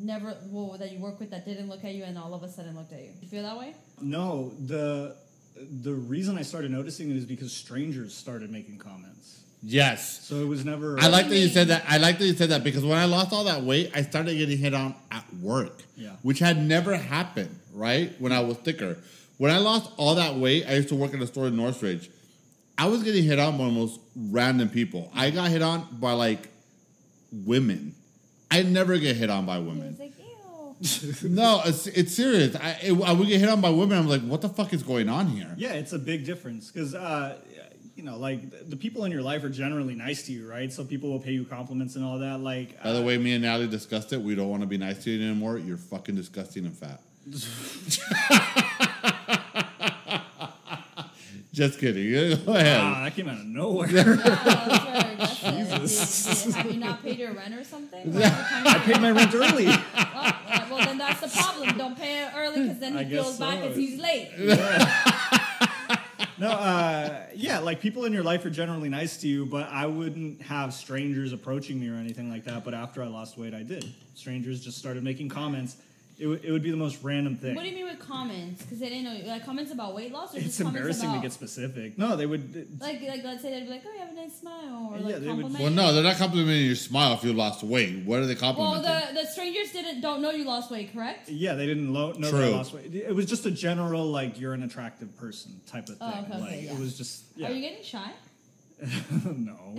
never 0.00 0.36
well 0.50 0.76
that 0.78 0.90
you 0.92 0.98
work 0.98 1.18
with 1.20 1.30
that 1.30 1.44
didn't 1.44 1.68
look 1.68 1.84
at 1.84 1.94
you 1.94 2.04
and 2.04 2.16
all 2.18 2.34
of 2.34 2.42
a 2.42 2.48
sudden 2.48 2.74
looked 2.76 2.92
at 2.92 3.00
you. 3.00 3.10
You 3.20 3.28
feel 3.28 3.42
that 3.44 3.58
way? 3.58 3.74
No, 4.00 4.52
the 4.66 5.16
the 5.82 5.92
reason 5.92 6.36
I 6.38 6.42
started 6.42 6.70
noticing 6.70 7.10
it 7.10 7.16
is 7.16 7.24
because 7.24 7.52
strangers 7.52 8.14
started 8.14 8.50
making 8.50 8.78
comments. 8.78 9.37
Yes. 9.62 10.26
So 10.26 10.36
it 10.36 10.46
was 10.46 10.64
never. 10.64 10.98
I 11.00 11.08
like 11.08 11.28
that 11.28 11.34
you 11.34 11.42
you 11.42 11.48
said 11.48 11.68
that. 11.68 11.84
I 11.88 11.98
like 11.98 12.18
that 12.18 12.26
you 12.26 12.34
said 12.34 12.50
that 12.50 12.62
because 12.62 12.84
when 12.84 12.96
I 12.96 13.06
lost 13.06 13.32
all 13.32 13.44
that 13.44 13.62
weight, 13.62 13.90
I 13.94 14.02
started 14.02 14.36
getting 14.36 14.58
hit 14.58 14.74
on 14.74 14.94
at 15.10 15.24
work. 15.40 15.82
Yeah. 15.96 16.12
Which 16.22 16.38
had 16.38 16.62
never 16.62 16.96
happened, 16.96 17.58
right? 17.72 18.12
When 18.20 18.32
I 18.32 18.40
was 18.40 18.56
thicker. 18.58 18.98
When 19.38 19.52
I 19.52 19.58
lost 19.58 19.90
all 19.96 20.16
that 20.16 20.34
weight, 20.36 20.64
I 20.66 20.74
used 20.74 20.88
to 20.88 20.96
work 20.96 21.14
at 21.14 21.22
a 21.22 21.26
store 21.26 21.46
in 21.46 21.56
Northridge. 21.56 22.10
I 22.76 22.86
was 22.86 23.02
getting 23.02 23.24
hit 23.24 23.38
on 23.38 23.58
by 23.58 23.64
almost 23.64 24.00
random 24.16 24.68
people. 24.68 25.10
I 25.14 25.30
got 25.30 25.48
hit 25.50 25.62
on 25.62 25.86
by 25.92 26.12
like 26.12 26.48
women. 27.32 27.94
I 28.50 28.62
never 28.62 28.98
get 28.98 29.16
hit 29.16 29.30
on 29.30 29.46
by 29.46 29.58
women. 29.58 29.96
like, 29.98 30.12
ew. 30.18 31.28
No, 31.28 31.60
it's, 31.64 31.86
it's 31.88 32.14
serious. 32.14 32.54
I, 32.56 32.78
it, 32.82 33.02
I 33.02 33.12
would 33.12 33.26
get 33.28 33.40
hit 33.40 33.48
on 33.48 33.60
by 33.60 33.70
women. 33.70 33.98
I'm 33.98 34.08
like, 34.08 34.22
what 34.22 34.40
the 34.40 34.48
fuck 34.48 34.72
is 34.72 34.82
going 34.82 35.08
on 35.08 35.26
here? 35.28 35.52
Yeah, 35.56 35.72
it's 35.72 35.92
a 35.92 35.98
big 35.98 36.24
difference 36.24 36.70
because 36.70 36.94
uh, 36.94 37.36
you 37.98 38.04
know, 38.04 38.16
like 38.16 38.48
the- 38.50 38.64
the 38.70 38.76
people 38.76 39.04
in 39.04 39.10
your 39.12 39.22
life 39.22 39.42
are 39.42 39.48
generally 39.50 39.96
nice 39.96 40.22
to 40.26 40.32
you, 40.32 40.48
right? 40.48 40.72
So 40.72 40.84
people 40.84 41.10
will 41.10 41.18
pay 41.18 41.32
you 41.32 41.44
compliments 41.44 41.96
and 41.96 42.04
all 42.04 42.20
that. 42.20 42.38
Like, 42.40 42.80
By 42.82 42.92
the 42.92 43.00
uh, 43.00 43.02
way, 43.02 43.18
me 43.18 43.32
and 43.32 43.42
Natalie 43.42 43.66
discussed 43.66 44.12
it. 44.12 44.20
We 44.22 44.36
don't 44.36 44.48
want 44.48 44.62
to 44.62 44.68
be 44.68 44.78
nice 44.78 45.02
to 45.04 45.10
you 45.10 45.20
anymore. 45.28 45.58
You're 45.58 45.76
fucking 45.76 46.14
disgusting 46.14 46.64
and 46.64 46.76
fat. 46.76 47.00
Just 51.52 51.78
kidding. 51.80 52.38
Go 52.46 52.54
ahead. 52.54 52.80
wow, 52.80 53.02
that 53.04 53.14
came 53.16 53.28
out 53.28 53.40
of 53.40 53.46
nowhere. 53.46 53.88
Wow, 53.88 54.16
that's 54.44 55.40
very 55.40 55.62
aggressive. 55.62 56.44
Did- 56.44 56.46
did- 56.46 56.54
have 56.54 56.72
you 56.72 56.78
not 56.80 57.02
paid 57.02 57.18
your 57.18 57.32
rent 57.32 57.54
or 57.54 57.64
something? 57.64 58.14
Like, 58.14 58.32
what 58.32 58.46
kind 58.48 58.66
of- 58.66 58.74
I 58.74 58.78
paid 58.78 59.00
my 59.00 59.10
rent 59.10 59.34
early. 59.34 59.66
well, 59.66 60.66
well, 60.70 60.78
then 60.86 60.98
that's 60.98 61.20
the 61.20 61.28
problem. 61.40 61.76
Don't 61.76 61.98
pay 61.98 62.22
it 62.24 62.30
early 62.36 62.62
because 62.62 62.78
then 62.78 62.96
he 62.96 63.04
guess 63.04 63.10
feels 63.24 63.38
bad 63.40 63.54
so. 63.54 63.60
because 63.62 63.76
he's 63.76 64.00
late. 64.00 64.28
No, 66.40 66.50
uh, 66.50 67.26
yeah, 67.34 67.58
like 67.58 67.80
people 67.80 68.04
in 68.04 68.12
your 68.12 68.22
life 68.22 68.44
are 68.44 68.50
generally 68.50 68.88
nice 68.88 69.16
to 69.18 69.28
you, 69.28 69.44
but 69.44 69.68
I 69.70 69.86
wouldn't 69.86 70.40
have 70.42 70.72
strangers 70.72 71.32
approaching 71.32 71.80
me 71.80 71.88
or 71.88 71.94
anything 71.94 72.30
like 72.30 72.44
that. 72.44 72.64
But 72.64 72.74
after 72.74 73.02
I 73.02 73.06
lost 73.06 73.36
weight, 73.36 73.54
I 73.54 73.64
did. 73.64 73.84
Strangers 74.14 74.60
just 74.64 74.78
started 74.78 75.02
making 75.02 75.30
comments. 75.30 75.78
It, 76.18 76.24
w- 76.24 76.40
it 76.42 76.50
would 76.50 76.64
be 76.64 76.72
the 76.72 76.76
most 76.76 77.02
random 77.04 77.36
thing. 77.36 77.54
What 77.54 77.62
do 77.62 77.68
you 77.68 77.76
mean 77.76 77.84
with 77.86 78.00
comments? 78.00 78.62
Because 78.62 78.80
they 78.80 78.88
didn't 78.88 79.04
know. 79.04 79.30
Like 79.30 79.44
comments 79.46 79.70
about 79.72 79.94
weight 79.94 80.12
loss 80.12 80.34
or 80.34 80.38
it's 80.38 80.46
just 80.46 80.58
comments 80.58 80.76
embarrassing 80.76 81.08
about 81.10 81.16
to 81.16 81.22
get 81.22 81.32
specific. 81.32 81.96
No, 81.96 82.16
they 82.16 82.26
would. 82.26 82.80
like 82.80 83.00
like 83.02 83.22
let's 83.22 83.42
say 83.42 83.50
they'd 83.50 83.66
be 83.66 83.70
like, 83.70 83.82
oh, 83.86 83.92
you 83.92 84.00
have 84.00 84.10
a 84.10 84.14
nice 84.14 84.38
smile, 84.40 84.90
or 84.92 84.98
Yeah, 84.98 85.04
like 85.04 85.14
they 85.14 85.28
would- 85.28 85.28
compliment. 85.28 85.60
Well, 85.62 85.72
no, 85.72 85.92
they're 85.92 86.02
not 86.02 86.16
complimenting 86.16 86.66
your 86.66 86.74
smile 86.74 87.14
if 87.14 87.22
you 87.22 87.32
lost 87.32 87.62
weight. 87.62 88.04
What 88.04 88.18
are 88.18 88.26
they 88.26 88.34
Well, 88.34 88.54
complimenting? 88.54 89.14
the 89.14 89.20
the 89.22 89.26
strangers 89.28 89.70
didn't 89.72 90.00
don't 90.00 90.20
know 90.20 90.30
you 90.32 90.44
lost 90.44 90.70
weight, 90.72 90.92
correct? 90.92 91.28
Yeah, 91.28 91.54
they 91.54 91.66
didn't 91.66 91.92
lo- 91.92 92.12
know 92.12 92.30
that 92.30 92.36
I 92.42 92.46
True. 92.46 92.56
lost 92.56 92.74
weight. 92.74 92.92
It 92.94 93.14
was 93.14 93.26
just 93.26 93.46
a 93.46 93.50
general 93.52 94.04
like 94.06 94.40
you're 94.40 94.54
an 94.54 94.64
attractive 94.64 95.16
person 95.16 95.60
type 95.68 95.88
of 95.88 95.98
oh, 96.00 96.10
thing. 96.10 96.18
Oh, 96.18 96.22
okay, 96.34 96.44
okay, 96.44 96.56
like 96.56 96.62
yeah. 96.64 96.72
it 96.72 96.78
was 96.80 96.98
just 96.98 97.24
yeah. 97.36 97.48
Are 97.48 97.52
you 97.52 97.60
getting 97.60 97.84
shy? 97.84 98.10
no. 99.24 99.74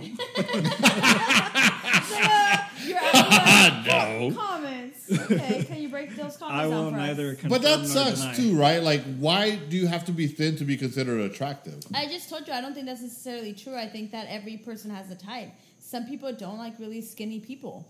You're 2.84 2.98
asking 2.98 3.86
no. 3.86 4.34
comments. 4.36 5.10
Okay, 5.10 5.64
can 5.64 5.80
you 5.82 5.88
break 5.88 6.14
those 6.16 6.36
comments 6.36 6.42
I 6.42 6.66
will 6.66 6.86
out 6.86 6.90
for 6.92 6.96
neither 6.96 7.30
us. 7.30 7.40
confirm 7.40 7.50
But 7.50 7.62
that 7.62 7.78
nor 7.78 7.88
sucks 7.88 8.20
deny. 8.20 8.34
too, 8.34 8.56
right? 8.56 8.82
Like, 8.82 9.02
why 9.18 9.56
do 9.56 9.76
you 9.76 9.86
have 9.86 10.04
to 10.06 10.12
be 10.12 10.26
thin 10.26 10.56
to 10.56 10.64
be 10.64 10.76
considered 10.76 11.20
attractive? 11.20 11.82
I 11.94 12.06
just 12.06 12.28
told 12.28 12.46
you 12.46 12.52
I 12.52 12.60
don't 12.60 12.74
think 12.74 12.86
that's 12.86 13.02
necessarily 13.02 13.52
true. 13.52 13.74
I 13.76 13.88
think 13.88 14.10
that 14.12 14.26
every 14.28 14.56
person 14.58 14.90
has 14.90 15.10
a 15.10 15.16
type. 15.16 15.50
Some 15.80 16.06
people 16.06 16.32
don't 16.32 16.58
like 16.58 16.78
really 16.78 17.00
skinny 17.00 17.40
people. 17.40 17.86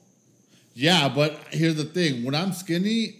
Yeah, 0.75 1.09
but 1.09 1.33
here's 1.51 1.75
the 1.77 1.85
thing: 1.85 2.25
when 2.25 2.35
I'm 2.35 2.53
skinny, 2.53 3.17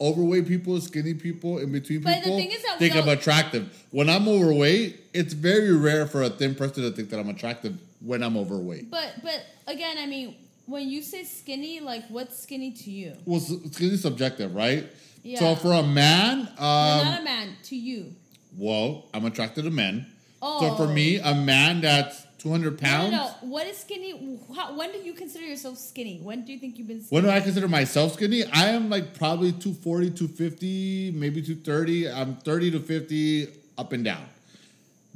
overweight 0.00 0.48
people, 0.48 0.80
skinny 0.80 1.14
people, 1.14 1.58
in 1.58 1.72
between 1.72 2.02
But 2.02 2.16
the 2.16 2.20
people 2.22 2.36
thing 2.38 2.50
is 2.52 2.62
that 2.62 2.78
think 2.78 2.96
I'm 2.96 3.08
attractive. 3.08 3.84
When 3.90 4.08
I'm 4.08 4.28
overweight, 4.28 5.00
it's 5.12 5.32
very 5.32 5.76
rare 5.76 6.06
for 6.06 6.22
a 6.22 6.30
thin 6.30 6.54
person 6.54 6.82
to 6.84 6.90
think 6.90 7.10
that 7.10 7.20
I'm 7.20 7.28
attractive 7.28 7.78
when 8.00 8.22
I'm 8.22 8.36
overweight. 8.36 8.90
But 8.90 9.14
but 9.22 9.44
again, 9.66 9.96
I 9.98 10.06
mean, 10.06 10.36
when 10.66 10.88
you 10.88 11.02
say 11.02 11.24
skinny, 11.24 11.80
like 11.80 12.04
what's 12.08 12.38
skinny 12.38 12.72
to 12.72 12.90
you? 12.90 13.14
Well, 13.24 13.40
skinny 13.40 13.94
is 13.94 14.02
subjective, 14.02 14.54
right? 14.54 14.86
Yeah. 15.22 15.38
So 15.38 15.54
for 15.54 15.72
a 15.72 15.82
man, 15.82 16.40
um, 16.40 16.56
not 16.58 17.20
a 17.20 17.24
man 17.24 17.56
to 17.64 17.76
you. 17.76 18.14
well, 18.56 19.06
I'm 19.12 19.26
attracted 19.26 19.64
to 19.64 19.70
men. 19.70 20.06
Oh. 20.40 20.60
So 20.60 20.74
for 20.76 20.90
me, 20.90 21.18
a 21.18 21.34
man 21.34 21.82
that's 21.82 22.24
200 22.40 22.78
pounds. 22.78 23.12
no, 23.12 23.18
no. 23.42 23.48
What 23.48 23.66
is 23.66 23.76
skinny? 23.78 24.38
How, 24.56 24.76
when 24.76 24.90
do 24.92 24.98
you 24.98 25.12
consider 25.12 25.44
yourself 25.44 25.76
skinny? 25.78 26.20
When 26.22 26.44
do 26.44 26.52
you 26.52 26.58
think 26.58 26.78
you've 26.78 26.88
been 26.88 27.02
skinny? 27.02 27.14
When 27.14 27.24
do 27.24 27.30
I 27.30 27.40
consider 27.40 27.68
myself 27.68 28.14
skinny? 28.14 28.44
I 28.44 28.68
am 28.70 28.88
like 28.88 29.14
probably 29.14 29.52
240, 29.52 30.10
250, 30.10 31.12
maybe 31.14 31.42
230. 31.42 32.10
I'm 32.10 32.36
30 32.36 32.70
to 32.72 32.80
50 32.80 33.48
up 33.78 33.92
and 33.92 34.04
down. 34.04 34.24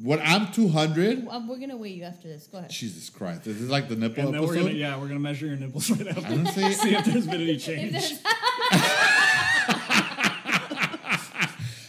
When 0.02 0.20
I'm 0.20 0.50
200, 0.52 1.28
Um, 1.28 1.46
we're 1.48 1.58
gonna 1.58 1.76
weigh 1.76 1.90
you 1.90 2.02
after 2.02 2.26
this. 2.28 2.48
Go 2.48 2.58
ahead. 2.58 2.68
Jesus 2.70 3.08
Christ, 3.10 3.44
this 3.44 3.60
is 3.60 3.70
like 3.70 3.88
the 3.88 3.94
nipple 3.94 4.24
And 4.24 4.34
then 4.34 4.42
we're 4.42 4.54
gonna 4.56 4.70
yeah, 4.70 4.98
we're 4.98 5.06
gonna 5.06 5.20
measure 5.20 5.46
your 5.46 5.56
nipples 5.56 5.88
right 5.90 6.08
after. 6.08 6.26
I 6.26 6.30
don't 6.30 6.46
See 6.48 6.62
if 6.94 7.04
there's 7.04 7.26
been 7.26 7.40
any 7.40 7.52
If 7.52 7.64
change. 7.64 7.94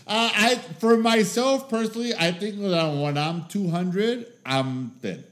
Uh, 0.07 0.29
I 0.35 0.55
for 0.79 0.97
myself 0.97 1.69
personally, 1.69 2.13
I 2.13 2.31
think 2.31 2.59
that 2.61 2.93
when 3.01 3.17
I'm 3.17 3.45
200, 3.47 4.27
I'm 4.45 4.91
thin, 5.01 5.23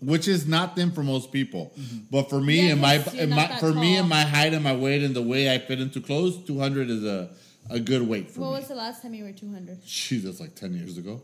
which 0.00 0.28
is 0.28 0.46
not 0.46 0.76
thin 0.76 0.90
for 0.90 1.02
most 1.02 1.32
people. 1.32 1.72
But 2.10 2.28
for 2.28 2.40
me 2.40 2.66
Yeah, 2.66 2.72
and 2.72 2.80
my, 2.82 2.94
and 3.18 3.30
my 3.30 3.56
for 3.58 3.72
me 3.72 3.96
and 3.96 4.08
my 4.08 4.22
height 4.22 4.52
and 4.52 4.62
my 4.62 4.76
weight 4.76 5.02
and 5.02 5.16
the 5.16 5.22
way 5.22 5.52
I 5.52 5.58
fit 5.58 5.80
into 5.80 6.00
clothes, 6.00 6.36
200 6.46 6.90
is 6.90 7.04
a 7.04 7.30
a 7.70 7.78
good 7.80 8.02
weight 8.06 8.30
for 8.30 8.40
what 8.40 8.50
me. 8.50 8.58
was 8.58 8.68
the 8.68 8.74
last 8.74 9.02
time 9.02 9.14
you 9.14 9.24
were 9.24 9.32
200? 9.32 9.78
Jesus, 9.86 10.40
like 10.40 10.54
10 10.54 10.74
years 10.74 10.98
ago. 10.98 11.22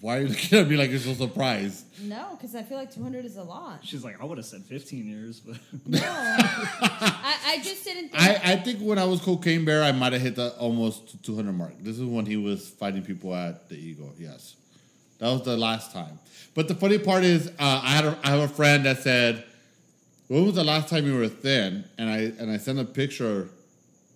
Why 0.00 0.18
are 0.18 0.20
you 0.22 0.28
looking 0.28 0.58
at 0.58 0.68
me 0.68 0.76
like 0.76 0.90
you're 0.90 0.98
so 0.98 1.14
surprised? 1.14 1.84
No, 2.02 2.36
because 2.36 2.54
I 2.54 2.62
feel 2.62 2.78
like 2.78 2.92
200 2.92 3.24
is 3.24 3.36
a 3.36 3.42
lot. 3.42 3.80
She's 3.82 4.04
like, 4.04 4.20
I 4.20 4.24
would 4.24 4.38
have 4.38 4.46
said 4.46 4.62
15 4.62 5.06
years, 5.06 5.40
but 5.40 5.56
No, 5.86 5.98
I, 6.02 7.36
I 7.46 7.60
just 7.62 7.84
didn't. 7.84 8.10
Think, 8.10 8.22
I, 8.22 8.52
I 8.52 8.56
think 8.56 8.80
when 8.80 8.98
I 8.98 9.04
was 9.04 9.20
Cocaine 9.20 9.64
Bear, 9.64 9.82
I 9.82 9.92
might 9.92 10.12
have 10.12 10.22
hit 10.22 10.36
the 10.36 10.50
almost 10.58 11.22
200 11.24 11.52
mark. 11.52 11.72
This 11.80 11.98
is 11.98 12.04
when 12.04 12.26
he 12.26 12.36
was 12.36 12.68
fighting 12.68 13.02
people 13.02 13.34
at 13.34 13.68
the 13.68 13.76
Eagle. 13.76 14.12
Yes, 14.18 14.54
that 15.18 15.28
was 15.28 15.42
the 15.42 15.56
last 15.56 15.92
time. 15.92 16.18
But 16.54 16.68
the 16.68 16.74
funny 16.74 16.98
part 16.98 17.24
is, 17.24 17.48
uh, 17.48 17.80
I 17.82 17.90
had 17.90 18.04
a, 18.04 18.18
I 18.22 18.30
have 18.30 18.40
a 18.40 18.48
friend 18.48 18.84
that 18.86 18.98
said, 18.98 19.44
"When 20.28 20.44
was 20.44 20.54
the 20.54 20.64
last 20.64 20.88
time 20.88 21.06
you 21.06 21.16
were 21.16 21.28
thin?" 21.28 21.84
And 21.98 22.08
I 22.08 22.18
and 22.38 22.50
I 22.50 22.58
sent 22.58 22.78
a 22.78 22.84
picture 22.84 23.48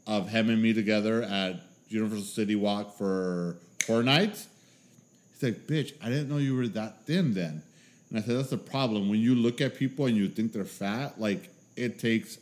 of 0.07 0.29
him 0.29 0.51
and 0.51 0.63
me 0.63 0.73
together 0.73 1.23
at 1.23 1.61
Universal 1.89 2.25
City 2.25 2.57
Walk 2.57 2.97
for 2.97 3.57
Horror 3.87 4.03
Nights. 4.03 4.49
Like, 5.43 5.67
"Bitch, 5.67 5.93
I 6.03 6.09
didn't 6.09 6.29
know 6.29 6.39
you 6.39 6.57
were 6.57 6.69
that 6.69 7.07
thin 7.07 7.35
then." 7.35 7.63
And 8.11 8.19
I 8.19 8.23
said, 8.23 8.37
"That's 8.37 8.51
the 8.51 8.59
problem. 8.59 9.09
When 9.09 9.21
you 9.21 9.35
look 9.35 9.61
at 9.61 9.77
people 9.77 10.07
and 10.07 10.17
you 10.17 10.29
think 10.29 10.53
they're 10.53 10.65
fat, 10.65 11.21
like 11.21 11.51
it 11.77 11.99
takes 11.99 12.39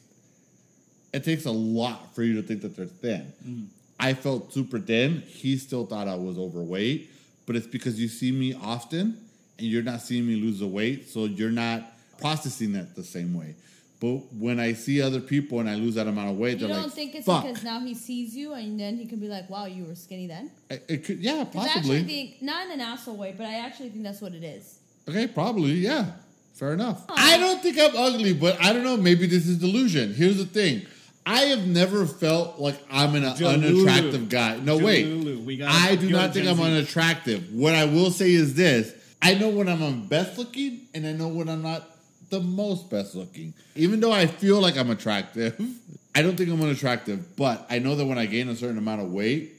it 1.12 1.24
takes 1.24 1.44
a 1.44 1.50
lot 1.50 2.14
for 2.14 2.22
you 2.22 2.34
to 2.40 2.42
think 2.42 2.62
that 2.62 2.76
they're 2.76 2.86
thin. 2.86 3.32
Mm. 3.46 3.66
I 3.98 4.14
felt 4.14 4.52
super 4.52 4.78
thin. 4.78 5.22
He 5.26 5.56
still 5.56 5.86
thought 5.86 6.08
I 6.08 6.14
was 6.14 6.38
overweight, 6.38 7.10
but 7.46 7.56
it's 7.56 7.66
because 7.66 8.00
you 8.00 8.08
see 8.08 8.32
me 8.32 8.54
often 8.54 9.18
and 9.58 9.66
you're 9.66 9.82
not 9.82 10.00
seeing 10.00 10.26
me 10.26 10.36
lose 10.36 10.60
the 10.60 10.66
weight, 10.66 11.08
so 11.08 11.24
you're 11.24 11.50
not 11.50 11.92
processing 12.18 12.74
it 12.74 12.94
the 12.94 13.04
same 13.04 13.34
way. 13.34 13.54
But 14.00 14.32
when 14.32 14.58
I 14.58 14.72
see 14.72 15.02
other 15.02 15.20
people 15.20 15.60
and 15.60 15.68
I 15.68 15.74
lose 15.74 15.94
that 15.96 16.06
amount 16.06 16.30
of 16.30 16.38
weight, 16.38 16.58
you 16.58 16.66
they're 16.66 16.74
don't 16.76 16.84
like, 16.84 16.92
think 16.92 17.14
it's 17.14 17.26
"Fuck." 17.26 17.44
because 17.44 17.62
now 17.62 17.80
he 17.80 17.94
sees 17.94 18.34
you 18.34 18.54
and 18.54 18.80
then 18.80 18.96
he 18.96 19.04
can 19.04 19.18
be 19.20 19.28
like, 19.28 19.50
"Wow, 19.50 19.66
you 19.66 19.84
were 19.84 19.94
skinny 19.94 20.26
then." 20.26 20.50
It, 20.70 20.84
it 20.88 21.04
could, 21.04 21.18
yeah, 21.18 21.44
'Cause 21.44 21.66
I 21.66 21.78
actually 21.78 22.02
think 22.04 22.40
not 22.40 22.64
in 22.66 22.72
an 22.72 22.80
asshole 22.80 23.16
way, 23.16 23.34
but 23.36 23.46
I 23.46 23.56
actually 23.56 23.90
think 23.90 24.02
that's 24.04 24.22
what 24.22 24.32
it 24.34 24.42
is. 24.42 24.78
Okay, 25.06 25.26
probably, 25.26 25.72
yeah. 25.72 26.12
Fair 26.54 26.72
enough. 26.72 27.04
Aw. 27.08 27.14
I 27.16 27.36
don't 27.38 27.62
think 27.62 27.78
I'm 27.78 27.94
ugly, 27.96 28.32
but 28.32 28.56
I 28.62 28.72
don't 28.72 28.84
know. 28.84 28.96
Maybe 28.96 29.26
this 29.26 29.46
is 29.46 29.58
delusion. 29.58 30.14
Here's 30.14 30.38
the 30.38 30.44
thing. 30.46 30.86
I 31.26 31.40
have 31.52 31.66
never 31.66 32.06
felt 32.06 32.58
like 32.58 32.78
I'm 32.90 33.14
an 33.14 33.22
Delulu. 33.24 33.54
unattractive 33.54 34.28
guy. 34.30 34.58
No, 34.60 34.78
wait. 34.78 35.06
Delulu. 35.06 35.44
We 35.44 35.58
gotta 35.58 35.72
I 35.72 35.96
do 35.96 36.08
not 36.08 36.32
think 36.32 36.46
Gen 36.46 36.54
I'm 36.58 36.60
unattractive. 36.62 37.52
What 37.52 37.74
I 37.74 37.84
will 37.84 38.10
say 38.10 38.32
is 38.32 38.54
this 38.54 38.92
I 39.20 39.34
know 39.34 39.50
when 39.50 39.68
I'm 39.68 39.82
on 39.82 40.06
best 40.06 40.38
looking, 40.38 40.86
and 40.94 41.06
I 41.06 41.12
know 41.12 41.28
when 41.28 41.50
I'm 41.50 41.60
not 41.62 41.86
the 42.30 42.40
most 42.40 42.88
best 42.90 43.14
looking. 43.14 43.54
Even 43.74 44.00
though 44.00 44.12
I 44.12 44.26
feel 44.26 44.60
like 44.60 44.76
I'm 44.76 44.90
attractive, 44.90 45.60
I 46.14 46.22
don't 46.22 46.36
think 46.36 46.50
I'm 46.50 46.60
unattractive, 46.60 47.36
but 47.36 47.66
I 47.70 47.78
know 47.78 47.94
that 47.94 48.06
when 48.06 48.18
I 48.18 48.26
gain 48.26 48.48
a 48.48 48.56
certain 48.56 48.78
amount 48.78 49.02
of 49.02 49.12
weight, 49.12 49.52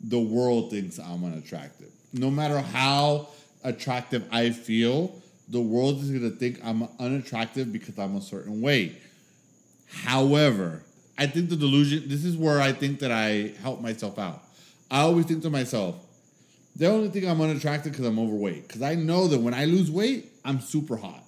the 0.00 0.18
world 0.18 0.70
thinks 0.70 0.98
I'm 0.98 1.24
unattractive. 1.24 1.90
No 2.12 2.30
matter 2.30 2.60
how 2.60 3.28
attractive 3.62 4.26
I 4.32 4.50
feel, 4.50 5.14
the 5.48 5.60
world 5.60 6.00
is 6.00 6.10
going 6.10 6.28
to 6.28 6.36
think 6.36 6.60
I'm 6.64 6.88
unattractive 6.98 7.72
because 7.72 7.98
I'm 7.98 8.16
a 8.16 8.20
certain 8.20 8.60
weight. 8.60 9.00
However, 9.88 10.82
I 11.18 11.26
think 11.26 11.50
the 11.50 11.56
delusion, 11.56 12.04
this 12.06 12.24
is 12.24 12.36
where 12.36 12.60
I 12.60 12.72
think 12.72 13.00
that 13.00 13.12
I 13.12 13.52
help 13.60 13.80
myself 13.80 14.18
out. 14.18 14.42
I 14.90 15.00
always 15.00 15.26
think 15.26 15.42
to 15.42 15.50
myself, 15.50 15.96
they 16.74 16.86
only 16.86 17.10
think 17.10 17.26
I'm 17.26 17.40
unattractive 17.40 17.92
because 17.92 18.06
I'm 18.06 18.18
overweight. 18.18 18.66
Because 18.66 18.82
I 18.82 18.94
know 18.94 19.28
that 19.28 19.38
when 19.38 19.54
I 19.54 19.66
lose 19.66 19.90
weight, 19.90 20.32
I'm 20.44 20.60
super 20.60 20.96
hot. 20.96 21.21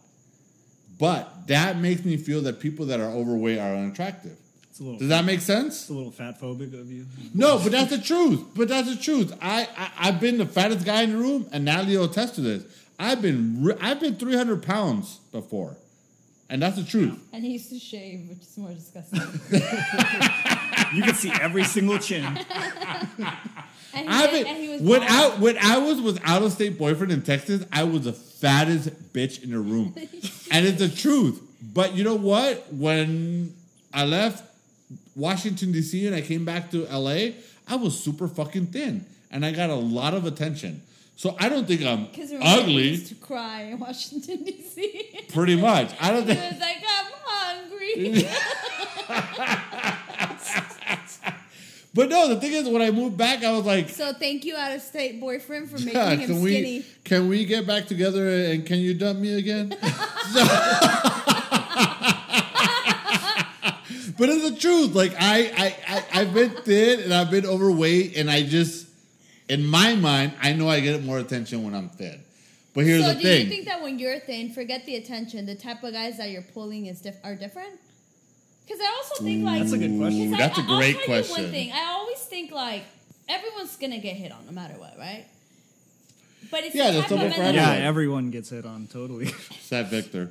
But 0.99 1.47
that 1.49 1.79
makes 1.79 2.05
me 2.05 2.17
feel 2.17 2.43
that 2.43 2.61
people 2.61 2.87
that 2.87 3.01
are 3.01 3.11
overweight 3.11 3.59
are 3.59 3.75
unattractive. 3.75 4.37
it's 4.71 4.81
a 4.81 4.83
little, 4.85 4.99
Does 4.99 5.09
that 5.09 5.25
make 5.25 5.41
sense? 5.41 5.81
it's 5.83 5.91
a 5.91 5.93
little 5.93 6.13
fat 6.13 6.41
phobic 6.41 6.79
of 6.79 6.91
you. 6.91 7.05
No, 7.35 7.59
but 7.59 7.73
that's 7.73 7.91
the 7.91 7.99
truth. 7.99 8.41
But 8.55 8.69
that's 8.69 8.95
the 8.95 9.03
truth. 9.03 9.37
I, 9.43 9.69
I 9.77 9.91
I've 10.09 10.21
been 10.21 10.39
the 10.39 10.47
fattest 10.47 10.85
guy 10.87 11.03
in 11.03 11.13
the 11.13 11.19
room, 11.19 11.47
and 11.53 11.65
Natalie 11.65 11.97
will 11.97 12.05
attest 12.05 12.37
to 12.37 12.41
this. 12.41 12.65
I've 12.99 13.21
been 13.21 13.63
re- 13.65 13.77
I've 13.81 13.99
been 14.01 14.15
300 14.17 14.63
pounds 14.63 15.19
before, 15.33 15.77
and 16.49 16.63
that's 16.63 16.77
the 16.77 16.85
truth. 16.85 17.19
And 17.33 17.43
he 17.45 17.53
used 17.55 17.71
to 17.71 17.79
shave, 17.79 18.29
which 18.29 18.39
is 18.43 18.57
more 18.57 18.73
disgusting. 18.73 19.21
You 20.93 21.03
can 21.03 21.15
see 21.15 21.33
every 21.41 21.65
single 21.65 21.99
chin. 21.99 22.25
and, 23.97 24.09
he 24.09 24.21
did- 24.21 24.31
been 24.33 24.47
and 24.55 24.63
he 24.65 24.69
was 24.71 24.81
when 24.83 25.03
I 25.03 25.29
when 25.39 25.59
I 25.59 25.79
was 25.79 26.01
with 26.01 26.21
out 26.25 26.43
of 26.43 26.53
state 26.53 26.79
boyfriend 26.79 27.13
in 27.13 27.23
Texas, 27.23 27.65
I 27.73 27.85
was 27.85 28.03
the 28.05 28.13
fattest 28.13 29.13
bitch 29.13 29.43
in 29.43 29.51
the 29.51 29.59
room, 29.61 29.95
and 30.51 30.67
it's 30.67 30.79
the 30.79 30.89
truth. 30.89 31.41
But 31.63 31.95
you 31.95 32.05
know 32.05 32.15
what? 32.17 32.73
When 32.73 33.55
I 33.93 34.05
left 34.05 34.45
Washington 35.17 35.73
D.C. 35.73 36.07
and 36.07 36.15
I 36.15 36.21
came 36.21 36.45
back 36.45 36.71
to 36.73 36.87
L.A., 36.89 37.37
I 37.69 37.77
was 37.77 37.99
super 37.99 38.29
fucking 38.29 38.67
thin, 38.67 39.07
and 39.31 39.45
I 39.47 39.53
got 39.53 39.71
a 39.71 39.75
lot 39.75 40.13
of 40.15 40.27
attention. 40.27 40.83
So 41.17 41.37
I 41.39 41.49
don't 41.49 41.67
think 41.67 41.83
I'm 41.83 42.09
ugly. 42.43 42.89
used 42.89 43.07
to 43.07 43.15
cry 43.15 43.63
in 43.63 43.79
Washington 43.79 44.43
D.C. 44.45 45.27
Pretty 45.33 45.57
much. 45.57 45.93
I 46.01 46.11
don't 46.11 46.27
he 46.27 46.35
think. 46.35 46.53
was 46.53 46.61
like, 46.61 46.77
"I'm 46.87 47.13
hungry." 47.25 48.29
But 51.95 52.09
no, 52.09 52.29
the 52.29 52.41
thing 52.41 52.53
is, 52.53 52.69
when 52.69 52.83
I 52.83 52.91
moved 52.91 53.17
back, 53.17 53.45
I 53.45 53.53
was 53.53 53.65
like, 53.65 53.89
so 53.89 54.13
thank 54.13 54.45
you, 54.45 54.57
out 54.57 54.73
of 54.75 54.83
state 54.83 55.21
boyfriend, 55.21 55.71
for 55.71 55.79
making 55.79 55.95
"Yeah, 55.95 56.11
him 56.11 56.27
can 56.27 56.43
skinny. 56.43 56.79
we 56.81 56.85
can 57.05 57.29
we 57.29 57.45
get 57.45 57.67
back 57.69 57.87
together 57.87 58.29
and 58.29 58.67
can 58.67 58.79
you 58.79 58.95
dump 58.95 59.21
me 59.21 59.35
again? 59.39 59.69
but 64.19 64.29
it's 64.29 64.51
the 64.51 64.57
truth. 64.59 64.95
Like 64.95 65.13
I, 65.19 65.53
I, 65.57 65.77
I 65.89 66.05
I've 66.21 66.35
been 66.35 66.51
thin 66.51 67.01
and 67.01 67.15
I've 67.15 67.31
been 67.31 67.47
overweight, 67.47 68.17
and 68.17 68.29
I 68.29 68.43
just 68.43 68.89
in 69.49 69.65
my 69.65 69.95
mind, 69.95 70.33
I 70.43 70.53
know 70.53 70.69
I 70.69 70.81
get 70.81 71.03
more 71.05 71.19
attention 71.19 71.63
when 71.63 71.75
I'm 71.75 71.91
thin. 71.91 72.21
But 72.75 72.87
here's 72.87 73.03
so 73.03 73.09
the 73.11 73.15
do 73.15 73.23
thing. 73.23 73.43
you 73.45 73.49
think 73.49 73.67
that 73.67 73.83
when 73.83 74.01
you're 74.01 74.19
thin, 74.19 74.53
forget 74.53 74.85
the 74.85 74.97
attention, 74.97 75.47
the 75.47 75.55
type 75.55 75.85
of 75.85 75.93
guys 75.93 76.17
that 76.19 76.31
you're 76.31 76.43
pulling 76.43 76.87
is 76.87 77.01
diff- 77.01 77.21
are 77.23 77.37
different? 77.37 77.79
Because 78.67 78.81
I 78.81 78.87
also 78.97 79.23
think 79.25 79.45
like 79.45 79.61
That's 79.61 79.73
a 79.73 79.79
good 79.79 79.99
question. 79.99 80.31
'cause 80.31 80.39
That's 80.39 80.59
I, 80.59 80.63
a 80.63 80.65
I'll 80.67 80.77
great 80.79 80.93
tell 80.95 81.01
You 81.03 81.07
question. 81.07 81.43
one 81.45 81.51
thing, 81.53 81.73
I 81.73 81.85
always 81.93 82.19
think 82.19 82.51
like 82.51 82.85
everyone's 83.29 83.77
gonna 83.77 83.99
get 83.99 84.17
hit 84.17 84.33
on 84.33 84.47
no 84.47 84.53
matter 84.53 84.75
what, 84.75 84.97
right? 84.99 85.27
But 86.51 86.65
it's 86.65 86.75
Yeah, 86.75 86.87
the 86.91 86.93
there's 87.01 87.05
type 87.07 87.13
of 87.33 87.39
men 87.39 87.55
Yeah, 87.55 87.63
Everyone. 87.71 87.83
everyone 87.87 88.31
gets 88.31 88.51
hit 88.51 88.65
on 88.67 88.87
totally. 88.87 89.27
Sad 89.61 89.89
Victor. 89.89 90.29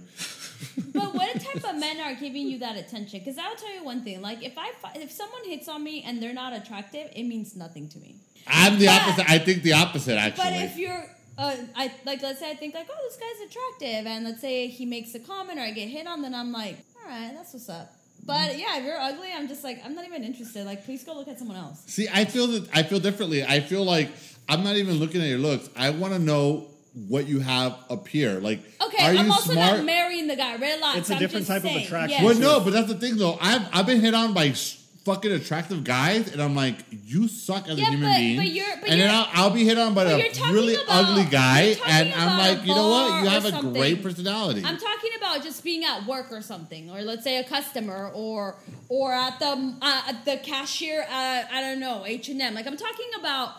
But 0.93 1.13
what 1.13 1.33
type 1.41 1.63
of 1.69 1.75
men 1.77 1.99
are 1.99 2.13
giving 2.15 2.47
you 2.47 2.59
that 2.59 2.77
attention? 2.77 3.19
Because 3.19 3.37
I'll 3.37 3.55
tell 3.55 3.73
you 3.73 3.83
one 3.83 4.03
thing: 4.03 4.21
like 4.21 4.41
if 4.43 4.57
I 4.57 4.71
if 4.95 5.11
someone 5.11 5.43
hits 5.45 5.67
on 5.67 5.83
me 5.83 6.03
and 6.05 6.21
they're 6.21 6.33
not 6.33 6.53
attractive, 6.53 7.09
it 7.15 7.23
means 7.23 7.55
nothing 7.55 7.89
to 7.89 7.99
me. 7.99 8.15
I'm 8.47 8.79
the 8.79 8.85
But- 8.87 9.01
opposite. 9.01 9.29
I 9.29 9.37
think 9.39 9.63
the 9.63 9.73
opposite 9.73 10.17
actually. 10.17 10.43
But 10.43 10.53
if 10.53 10.77
you're, 10.77 11.05
uh, 11.37 11.55
I 11.75 11.91
like, 12.05 12.21
let's 12.21 12.39
say 12.39 12.49
I 12.51 12.55
think 12.55 12.73
like, 12.75 12.87
oh, 12.89 13.07
this 13.09 13.17
guy's 13.17 13.49
attractive, 13.49 14.05
and 14.07 14.23
let's 14.25 14.41
say 14.41 14.67
he 14.67 14.85
makes 14.85 15.13
a 15.15 15.19
comment 15.19 15.59
or 15.59 15.63
I 15.63 15.71
get 15.71 15.89
hit 15.89 16.07
on, 16.07 16.21
then 16.21 16.33
I'm 16.35 16.51
like, 16.51 16.77
all 17.01 17.09
right, 17.09 17.31
that's 17.35 17.53
what's 17.53 17.69
up. 17.69 17.91
But 18.25 18.57
yeah, 18.57 18.77
if 18.77 18.85
you're 18.85 18.99
ugly, 18.99 19.29
I'm 19.35 19.47
just 19.47 19.63
like 19.63 19.81
I'm 19.85 19.95
not 19.95 20.05
even 20.05 20.23
interested. 20.23 20.65
Like, 20.65 20.85
please 20.85 21.03
go 21.03 21.13
look 21.13 21.27
at 21.27 21.37
someone 21.39 21.57
else. 21.57 21.81
See, 21.87 22.07
I 22.11 22.25
feel 22.25 22.47
that 22.47 22.69
I 22.73 22.83
feel 22.83 22.99
differently. 22.99 23.43
I 23.43 23.59
feel 23.59 23.83
like 23.83 24.09
I'm 24.49 24.63
not 24.63 24.75
even 24.77 24.95
looking 24.95 25.21
at 25.21 25.27
your 25.27 25.39
looks. 25.39 25.69
I 25.75 25.89
want 25.91 26.13
to 26.13 26.19
know 26.19 26.67
what 27.07 27.27
you 27.27 27.39
have 27.39 27.75
up 27.89 28.07
here. 28.07 28.39
Like, 28.39 28.59
Okay, 28.81 29.03
are 29.03 29.09
I'm 29.17 29.25
you 29.25 29.31
also 29.31 29.53
smart? 29.53 29.77
not 29.77 29.85
marrying 29.85 30.27
the 30.27 30.35
guy. 30.35 30.53
Relax. 30.55 30.99
It's 30.99 31.09
a 31.09 31.13
I'm 31.13 31.19
different 31.19 31.47
just 31.47 31.63
type 31.63 31.71
of 31.75 31.81
attraction. 31.81 32.09
Yes. 32.11 32.23
Well, 32.23 32.35
no, 32.59 32.63
but 32.63 32.71
that's 32.71 32.87
the 32.87 32.95
thing 32.99 33.17
though. 33.17 33.37
I've 33.41 33.67
I've 33.73 33.85
been 33.85 33.99
hit 34.01 34.13
on 34.13 34.33
by 34.33 34.47
s- 34.47 34.82
fucking 35.05 35.31
attractive 35.33 35.83
guys, 35.83 36.31
and 36.31 36.41
I'm 36.41 36.55
like, 36.55 36.75
you 36.89 37.27
suck 37.27 37.67
as 37.67 37.77
Yeah, 37.77 37.87
a 37.87 37.89
human 37.91 38.09
but- 38.09 38.17
being. 38.17 38.37
but 38.37 38.47
you're- 38.47 38.65
but 38.79 38.89
and 38.89 39.01
then 39.01 39.09
you're- 39.09 39.27
I'll, 39.33 39.45
I'll 39.45 39.49
be 39.49 39.65
hit 39.65 39.77
on 39.77 39.93
by 39.93 40.03
a 40.05 40.15
really 40.51 40.75
about- 40.75 40.85
ugly 41.09 41.25
guy, 41.25 41.75
and 41.85 42.13
I'm 42.13 42.37
like, 42.37 42.61
you 42.65 42.73
know 42.73 42.87
what? 42.89 43.23
You 43.23 43.29
have 43.29 43.45
a 43.45 43.61
great 43.73 44.01
personality. 44.01 44.61
I'm 44.65 44.77
talking 44.77 45.11
about 45.17 45.43
just 45.43 45.63
being 45.63 45.83
at 45.83 46.05
work 46.07 46.31
or 46.31 46.41
something, 46.41 46.89
or 46.89 47.01
let's 47.01 47.23
say 47.23 47.37
a 47.37 47.43
customer, 47.43 48.11
or 48.13 48.55
or 48.87 49.11
at 49.13 49.39
the 49.39 49.75
uh, 49.81 50.01
at 50.07 50.25
the 50.25 50.37
cashier 50.37 51.01
at 51.09 51.49
I 51.51 51.59
don't 51.61 51.79
know 51.79 52.05
H 52.05 52.29
and 52.29 52.41
M. 52.41 52.53
Like 52.55 52.67
I'm 52.67 52.77
talking 52.77 53.07
about 53.19 53.55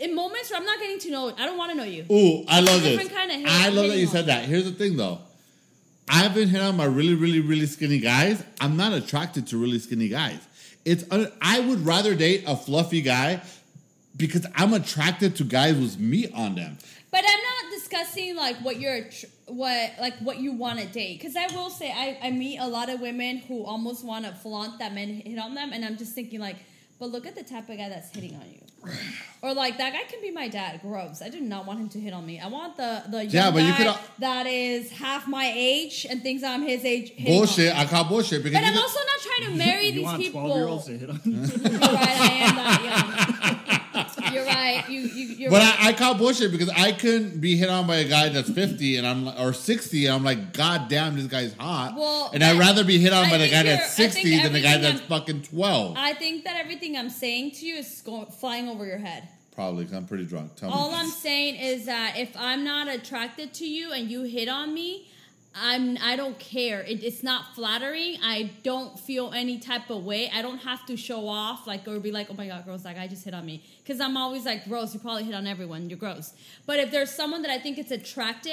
in 0.00 0.14
moments 0.14 0.50
where 0.50 0.58
I'm 0.60 0.66
not 0.66 0.78
getting 0.78 0.98
to 1.00 1.10
know. 1.10 1.32
I 1.36 1.46
don't 1.46 1.58
want 1.58 1.72
to 1.72 1.76
know 1.76 1.84
you. 1.84 2.04
Ooh, 2.10 2.44
I 2.48 2.60
love 2.60 2.82
this. 2.82 3.08
kind 3.08 3.30
of 3.32 3.50
I 3.50 3.68
love 3.70 3.88
that 3.88 3.98
you 3.98 4.06
on. 4.06 4.12
said 4.12 4.26
that. 4.26 4.44
Here's 4.44 4.64
the 4.64 4.70
thing 4.72 4.96
though. 4.96 5.18
I've 6.08 6.34
been 6.34 6.48
hit 6.48 6.60
on 6.60 6.76
by 6.76 6.84
really, 6.84 7.14
really, 7.14 7.40
really 7.40 7.66
skinny 7.66 7.98
guys. 7.98 8.40
I'm 8.60 8.76
not 8.76 8.92
attracted 8.92 9.48
to 9.48 9.56
really 9.56 9.80
skinny 9.80 10.08
guys. 10.08 10.38
It's 10.86 11.04
I 11.42 11.60
would 11.60 11.84
rather 11.84 12.14
date 12.14 12.44
a 12.46 12.56
fluffy 12.56 13.02
guy 13.02 13.42
because 14.16 14.46
I'm 14.54 14.72
attracted 14.72 15.36
to 15.36 15.44
guys 15.44 15.74
with 15.74 15.98
meat 15.98 16.32
on 16.32 16.54
them. 16.54 16.78
But 17.10 17.24
I'm 17.26 17.42
not 17.42 17.72
discussing 17.74 18.36
like 18.36 18.56
what 18.58 18.78
you're 18.78 19.00
what 19.46 19.92
like 20.00 20.16
what 20.18 20.38
you 20.38 20.52
want 20.52 20.78
to 20.78 20.86
date 20.86 21.18
because 21.18 21.36
I 21.36 21.46
will 21.54 21.70
say 21.70 21.90
I, 21.90 22.18
I 22.22 22.30
meet 22.30 22.58
a 22.58 22.66
lot 22.66 22.88
of 22.88 23.00
women 23.00 23.38
who 23.38 23.64
almost 23.64 24.04
want 24.04 24.26
to 24.26 24.32
flaunt 24.32 24.78
that 24.78 24.94
men 24.94 25.08
hit 25.08 25.38
on 25.38 25.54
them 25.54 25.72
and 25.72 25.84
I'm 25.84 25.96
just 25.96 26.14
thinking 26.14 26.40
like 26.40 26.56
but 26.98 27.10
look 27.10 27.26
at 27.26 27.36
the 27.36 27.42
type 27.42 27.68
of 27.68 27.76
guy 27.78 27.88
that's 27.88 28.14
hitting 28.14 28.34
on 28.34 28.46
you 28.50 28.65
or 29.42 29.52
like 29.54 29.76
that 29.78 29.92
guy 29.92 30.02
can 30.10 30.20
be 30.22 30.30
my 30.30 30.48
dad 30.48 30.80
gross 30.82 31.20
I 31.22 31.28
do 31.28 31.40
not 31.40 31.66
want 31.66 31.78
him 31.78 31.88
to 31.90 32.00
hit 32.00 32.12
on 32.12 32.24
me 32.26 32.40
I 32.40 32.48
want 32.48 32.76
the 32.76 33.02
the 33.08 33.24
young 33.26 33.30
Yeah, 33.34 33.50
but 33.50 33.62
you 33.62 33.70
guy 33.72 33.76
could 33.76 33.86
al- 33.88 34.00
that 34.20 34.46
is 34.46 34.90
half 34.90 35.28
my 35.28 35.52
age 35.54 36.06
and 36.08 36.22
thinks 36.22 36.42
I'm 36.42 36.62
his 36.62 36.84
age 36.84 37.10
hitting 37.10 37.34
on 37.34 37.38
Bullshit. 37.40 37.74
me. 37.74 37.80
I 37.80 37.84
call 37.86 38.04
bullshit 38.04 38.42
because 38.42 38.58
but 38.58 38.66
I'm 38.66 38.72
could- 38.72 38.82
also 38.82 38.98
not 39.00 39.20
trying 39.22 39.50
to 39.52 39.56
marry 39.58 39.86
You 39.86 39.92
these 39.92 40.02
want 40.04 40.22
people. 40.22 40.40
12 40.42 40.56
year 40.58 40.66
olds 40.68 40.84
to 40.86 40.98
hit 40.98 41.10
on 41.10 41.16
right, 41.24 42.20
I 42.20 42.28
am 42.46 42.56
that 42.56 42.80
young. 42.84 43.15
You're 44.36 44.46
right. 44.46 44.84
You 44.88 45.00
you 45.00 45.26
you're 45.36 45.50
But 45.50 45.62
right. 45.62 45.76
I, 45.80 45.88
I 45.88 45.92
call 45.92 46.14
bullshit 46.14 46.50
because 46.52 46.68
I 46.70 46.92
couldn't 46.92 47.40
be 47.40 47.56
hit 47.56 47.68
on 47.68 47.86
by 47.86 47.96
a 47.96 48.08
guy 48.08 48.28
that's 48.28 48.50
50 48.50 48.96
and 48.98 49.06
I'm 49.06 49.28
or 49.28 49.52
60 49.52 50.06
and 50.06 50.14
I'm 50.14 50.24
like, 50.24 50.52
God 50.52 50.88
damn, 50.88 51.16
this 51.16 51.26
guy's 51.26 51.54
hot. 51.54 51.94
Well, 51.96 52.30
and 52.32 52.42
I'd 52.44 52.58
rather 52.58 52.84
be 52.84 52.98
hit 52.98 53.12
on 53.12 53.26
I 53.26 53.30
by 53.30 53.38
the 53.38 53.48
guy 53.48 53.62
that's 53.64 53.94
60 53.94 54.42
than 54.42 54.52
the 54.52 54.60
guy 54.60 54.78
that's 54.78 55.00
I'm- 55.00 55.08
fucking 55.08 55.42
12. 55.42 55.94
I 55.98 56.12
think 56.14 56.44
that 56.44 56.56
everything 56.56 56.96
I'm 56.96 57.10
saying 57.10 57.52
to 57.52 57.66
you 57.66 57.76
is 57.76 58.02
going, 58.04 58.26
flying 58.26 58.68
over 58.68 58.84
your 58.86 58.98
head. 58.98 59.28
Probably 59.54 59.84
'cause 59.86 59.94
I'm 59.94 60.04
pretty 60.06 60.26
drunk. 60.26 60.54
Tell 60.56 60.70
All 60.70 60.90
me. 60.90 60.96
I'm 60.98 61.08
saying 61.08 61.56
is 61.56 61.86
that 61.86 62.16
if 62.18 62.36
I'm 62.36 62.62
not 62.62 62.88
attracted 62.88 63.54
to 63.54 63.66
you 63.66 63.92
and 63.92 64.10
you 64.10 64.22
hit 64.24 64.48
on 64.50 64.74
me, 64.74 65.06
I'm 65.58 65.96
I 66.02 66.16
don't 66.16 66.38
care. 66.38 66.82
It, 66.82 67.02
it's 67.02 67.22
not 67.22 67.54
flattering. 67.54 68.18
I 68.22 68.50
don't 68.62 68.98
feel 68.98 69.32
any 69.32 69.58
type 69.58 69.88
of 69.90 70.04
way. 70.04 70.30
I 70.32 70.42
don't 70.42 70.58
have 70.58 70.84
to 70.86 70.96
show 70.96 71.28
off 71.28 71.66
like 71.66 71.88
or 71.88 71.98
be 71.98 72.12
like, 72.12 72.28
oh 72.30 72.34
my 72.34 72.46
god, 72.46 72.64
girls, 72.66 72.82
that 72.82 72.94
guy 72.94 73.06
just 73.06 73.24
hit 73.24 73.32
on 73.34 73.46
me. 73.46 73.62
Because 73.82 74.00
I'm 74.00 74.16
always 74.16 74.44
like, 74.44 74.66
gross. 74.68 74.92
You 74.92 75.00
probably 75.00 75.24
hit 75.24 75.34
on 75.34 75.46
everyone. 75.46 75.88
You're 75.88 75.98
gross. 75.98 76.34
But 76.66 76.78
if 76.78 76.90
there's 76.90 77.10
someone 77.10 77.42
that 77.42 77.50
I 77.50 77.58
think 77.58 77.78
it's 77.78 77.90
attractive 77.90 78.52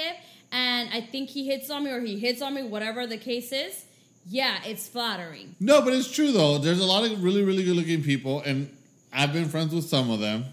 and 0.50 0.88
I 0.92 1.02
think 1.02 1.28
he 1.28 1.46
hits 1.46 1.68
on 1.70 1.84
me 1.84 1.90
or 1.90 2.00
he 2.00 2.18
hits 2.18 2.40
on 2.40 2.54
me, 2.54 2.62
whatever 2.62 3.06
the 3.06 3.18
case 3.18 3.52
is, 3.52 3.84
yeah, 4.26 4.58
it's 4.64 4.88
flattering. 4.88 5.54
No, 5.60 5.82
but 5.82 5.92
it's 5.92 6.10
true 6.10 6.32
though. 6.32 6.58
There's 6.58 6.80
a 6.80 6.86
lot 6.86 7.04
of 7.04 7.22
really, 7.22 7.42
really 7.42 7.64
good 7.64 7.76
looking 7.76 8.02
people, 8.02 8.40
and 8.40 8.74
I've 9.12 9.32
been 9.32 9.48
friends 9.48 9.74
with 9.74 9.84
some 9.84 10.10
of 10.10 10.20
them. 10.20 10.46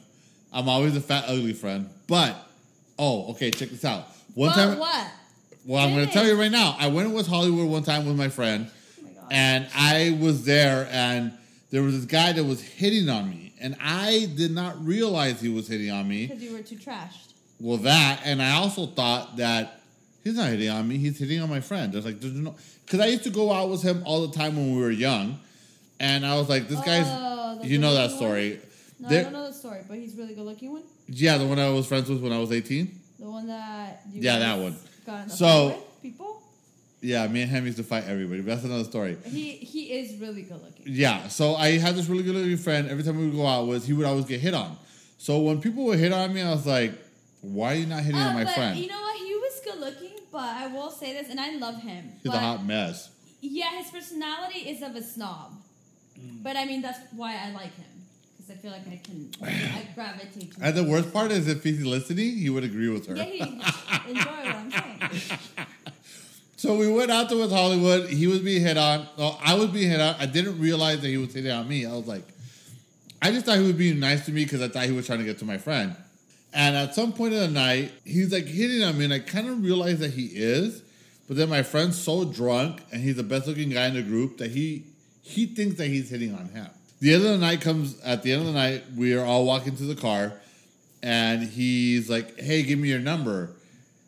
I'm 0.52 0.68
always 0.68 0.98
a 0.98 1.02
fat, 1.02 1.26
ugly 1.28 1.54
friend. 1.54 1.90
But 2.08 2.36
oh, 3.00 3.32
okay, 3.32 3.52
check 3.52 3.70
this 3.70 3.86
out. 3.86 4.08
One 4.34 4.50
But 4.50 4.56
time, 4.56 4.78
what? 4.78 5.08
Well, 5.66 5.86
I'm 5.86 5.94
going 5.94 6.08
to 6.08 6.12
tell 6.14 6.26
you 6.26 6.40
right 6.40 6.52
now. 6.52 6.76
I 6.80 6.88
went 6.88 7.10
to 7.10 7.16
West 7.16 7.30
Hollywood 7.30 7.68
one 7.70 7.84
time 7.84 8.06
with 8.06 8.16
my 8.16 8.30
friend, 8.30 8.70
Oh 9.00 9.04
my 9.06 9.28
and 9.32 9.68
I 9.76 10.18
was 10.22 10.44
there, 10.46 10.88
and 10.92 11.34
there 11.70 11.84
was 11.84 11.96
this 11.96 12.06
guy 12.06 12.32
that 12.34 12.44
was 12.44 12.62
hitting 12.62 13.10
on 13.10 13.30
me, 13.30 13.54
and 13.62 13.76
I 13.80 14.28
did 14.36 14.52
not 14.52 14.84
realize 14.86 15.40
he 15.40 15.50
was 15.50 15.68
hitting 15.68 15.92
on 15.92 16.08
me. 16.08 16.28
Because 16.28 16.44
you 16.44 16.54
were 16.54 16.62
too 16.62 16.76
trashed. 16.76 17.34
Well, 17.60 17.78
that, 17.78 18.22
and 18.26 18.42
I 18.42 18.56
also 18.56 18.88
thought 18.88 19.38
that 19.38 19.82
he's 20.24 20.36
not 20.36 20.50
hitting 20.50 20.70
on 20.70 20.88
me; 20.88 20.98
he's 20.98 21.20
hitting 21.20 21.40
on 21.42 21.50
my 21.50 21.60
friend. 21.62 21.94
There's 21.94 22.06
like, 22.06 22.20
there's 22.20 22.34
no, 22.34 22.56
because 22.86 23.00
I 23.00 23.06
used 23.06 23.24
to 23.26 23.30
go 23.30 23.52
out 23.52 23.70
with 23.70 23.84
him 23.84 24.02
all 24.06 24.26
the 24.28 24.34
time 24.36 24.56
when 24.56 24.76
we 24.76 24.82
were 24.82 24.90
young, 24.92 25.40
and 26.00 26.26
I 26.26 26.36
was 26.36 26.50
like, 26.50 26.68
this 26.68 26.82
guy's, 26.82 27.06
oh, 27.08 27.60
you 27.64 27.78
know 27.78 27.94
that 27.94 28.12
story. 28.12 28.60
No, 29.00 29.10
There- 29.10 29.20
I 29.22 29.24
don't 29.24 29.34
know 29.34 29.48
the 29.48 29.54
story, 29.54 29.82
but 29.88 29.98
he's 29.98 30.16
really 30.16 30.34
good 30.34 30.46
looking 30.46 30.72
one. 30.72 30.84
Yeah, 31.08 31.38
the 31.38 31.46
one 31.46 31.60
I 31.60 31.70
was 31.70 31.86
friends 31.88 32.10
with 32.10 32.22
when 32.22 32.32
I 32.32 32.40
was 32.40 32.52
18. 32.52 33.00
The 33.20 33.30
one 33.30 33.48
that 33.48 34.02
you 34.12 34.22
Yeah, 34.22 34.34
guys 34.34 34.42
that 34.42 34.60
one. 34.64 34.76
Got 35.06 35.24
in 35.24 35.28
the 35.30 35.36
So- 35.36 35.70
fight 35.70 35.78
with 35.80 36.02
people. 36.02 36.38
Yeah, 37.04 37.26
me 37.28 37.42
and 37.42 37.50
him 37.50 37.66
used 37.66 37.78
to 37.78 37.84
fight 37.84 38.04
everybody, 38.06 38.42
but 38.42 38.52
that's 38.54 38.64
another 38.64 38.84
story. 38.84 39.18
He 39.26 39.54
he 39.54 39.92
is 40.00 40.20
really 40.20 40.44
good 40.44 40.62
looking. 40.62 40.86
Yeah, 40.86 41.30
so 41.30 41.56
I 41.56 41.78
had 41.80 41.96
this 41.96 42.08
really 42.08 42.22
good 42.24 42.36
looking 42.36 42.58
friend. 42.58 42.88
Every 42.90 43.04
time 43.04 43.18
we 43.18 43.26
would 43.28 43.36
go 43.36 43.48
out, 43.48 43.66
was 43.66 43.86
he 43.88 43.94
would 43.94 44.06
always 44.06 44.26
get 44.26 44.40
hit 44.40 44.54
on. 44.54 44.78
So 45.18 45.40
when 45.40 45.62
people 45.62 45.84
would 45.86 45.98
hit 46.00 46.12
on 46.14 46.32
me, 46.32 46.42
I 46.42 46.52
was 46.52 46.68
like, 46.68 46.94
"Why 47.42 47.72
are 47.74 47.76
you 47.78 47.88
not 47.88 48.04
hitting 48.04 48.22
on 48.22 48.34
Uh, 48.36 48.40
my 48.40 48.44
but 48.44 48.54
friend? 48.54 48.78
you 48.80 48.88
know 48.88 49.02
what? 49.02 49.18
He 49.18 49.34
was 49.34 49.54
good 49.66 49.80
looking, 49.80 50.16
but 50.32 50.44
I 50.44 50.68
will 50.68 50.92
say 50.92 51.14
this, 51.14 51.28
and 51.32 51.40
I 51.40 51.56
love 51.58 51.82
him. 51.82 52.12
He's 52.24 52.32
a 52.34 52.38
hot 52.38 52.64
mess." 52.66 53.10
yeah, 53.42 53.72
his 53.82 53.90
personality 53.90 54.70
is 54.70 54.84
of 54.84 54.96
a 54.96 55.02
snob. 55.02 55.54
Mm. 56.20 56.44
But 56.44 56.56
I 56.56 56.66
mean, 56.66 56.84
that's 56.84 57.00
why 57.16 57.32
I 57.36 57.50
like 57.52 57.74
him 57.76 57.86
because 57.91 57.91
I 58.52 58.56
feel 58.56 58.72
like 58.72 58.88
I 58.88 59.00
can 59.04 59.32
I 59.42 59.88
gravitate 59.96 60.56
to. 60.56 60.64
And 60.64 60.76
the 60.76 60.84
worst 60.84 61.14
part 61.14 61.32
is, 61.32 61.48
if 61.48 61.64
he's 61.64 61.86
listening, 61.86 62.36
he 62.38 62.50
would 62.50 62.64
agree 62.64 62.90
with 62.90 63.08
her. 63.08 63.16
Yeah, 63.16 63.24
he 63.24 63.40
enjoy 63.40 64.24
what 64.24 64.46
I'm 64.46 64.72
saying. 64.72 65.40
So 66.58 66.76
we 66.76 66.88
went 66.92 67.10
out 67.10 67.28
to 67.30 67.40
West 67.40 67.52
Hollywood. 67.52 68.08
He 68.08 68.28
was 68.28 68.38
being 68.38 68.62
hit 68.62 68.78
on. 68.78 69.08
Well, 69.18 69.40
I 69.44 69.56
was 69.56 69.70
being 69.70 69.90
hit 69.90 70.00
on. 70.00 70.14
I 70.20 70.28
didn't 70.28 70.60
realize 70.60 71.02
that 71.02 71.08
he 71.08 71.18
was 71.18 71.34
hitting 71.34 71.52
on 71.52 71.68
me. 71.68 71.88
I 71.88 71.92
was 71.92 72.06
like, 72.06 72.22
I 73.20 73.32
just 73.32 73.48
thought 73.48 73.58
he 73.58 73.64
was 73.64 73.74
being 73.74 74.00
nice 74.00 74.28
to 74.28 74.32
me 74.32 74.44
because 74.44 74.62
I 74.62 74.68
thought 74.68 74.84
he 74.84 74.92
was 74.92 75.08
trying 75.08 75.18
to 75.18 75.26
get 75.26 75.40
to 75.40 75.46
my 75.46 75.58
friend. 75.58 75.96
And 76.54 76.76
at 76.76 76.94
some 76.94 77.14
point 77.14 77.34
in 77.34 77.40
the 77.40 77.48
night, 77.48 77.92
he's 78.06 78.32
like 78.32 78.46
hitting 78.46 78.84
on 78.84 78.96
me, 78.96 79.06
and 79.06 79.14
I 79.16 79.18
kind 79.18 79.48
of 79.48 79.64
realized 79.64 80.02
that 80.02 80.12
he 80.12 80.28
is. 80.36 80.84
But 81.28 81.38
then 81.38 81.50
my 81.50 81.64
friend's 81.64 82.00
so 82.00 82.26
drunk, 82.26 82.84
and 82.92 83.02
he's 83.02 83.16
the 83.16 83.24
best 83.24 83.48
looking 83.48 83.72
guy 83.72 83.88
in 83.88 83.96
the 83.96 84.04
group 84.04 84.38
that 84.38 84.52
he 84.52 84.84
he 85.24 85.48
thinks 85.48 85.78
that 85.78 85.88
he's 85.88 86.12
hitting 86.12 86.36
on 86.36 86.46
him. 86.50 86.70
The 87.02 87.14
end 87.16 87.24
of 87.26 87.32
the 87.32 87.38
night 87.40 87.62
comes. 87.62 88.00
At 88.02 88.22
the 88.24 88.32
end 88.32 88.42
of 88.42 88.48
the 88.48 88.54
night, 88.54 88.84
we 88.96 89.14
are 89.16 89.26
all 89.26 89.44
walking 89.46 89.76
to 89.76 89.84
the 89.84 89.96
car, 89.96 90.34
and 91.02 91.42
he's 91.44 92.10
like, 92.10 92.40
"Hey, 92.40 92.62
give 92.64 92.78
me 92.80 92.90
your 92.90 93.00
number." 93.00 93.50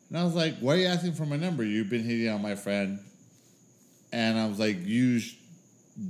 And 0.10 0.18
I 0.20 0.24
was 0.24 0.36
like, 0.36 0.58
"Why 0.60 0.74
are 0.76 0.78
you 0.78 0.86
asking 0.86 1.14
for 1.14 1.26
my 1.26 1.36
number? 1.38 1.64
You've 1.64 1.90
been 1.90 2.04
hitting 2.04 2.30
on 2.30 2.42
my 2.44 2.54
friend." 2.56 3.00
And 4.12 4.38
I 4.38 4.46
was 4.48 4.60
like, 4.60 4.78
"You, 4.86 5.20
sh- 5.20 5.34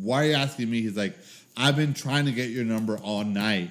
why 0.02 0.24
are 0.24 0.28
you 0.28 0.34
asking 0.34 0.70
me?" 0.70 0.82
He's 0.82 0.98
like, 0.98 1.16
"I've 1.56 1.78
been 1.78 1.94
trying 1.94 2.26
to 2.26 2.34
get 2.34 2.50
your 2.50 2.66
number 2.66 2.98
all 2.98 3.24
night, 3.24 3.70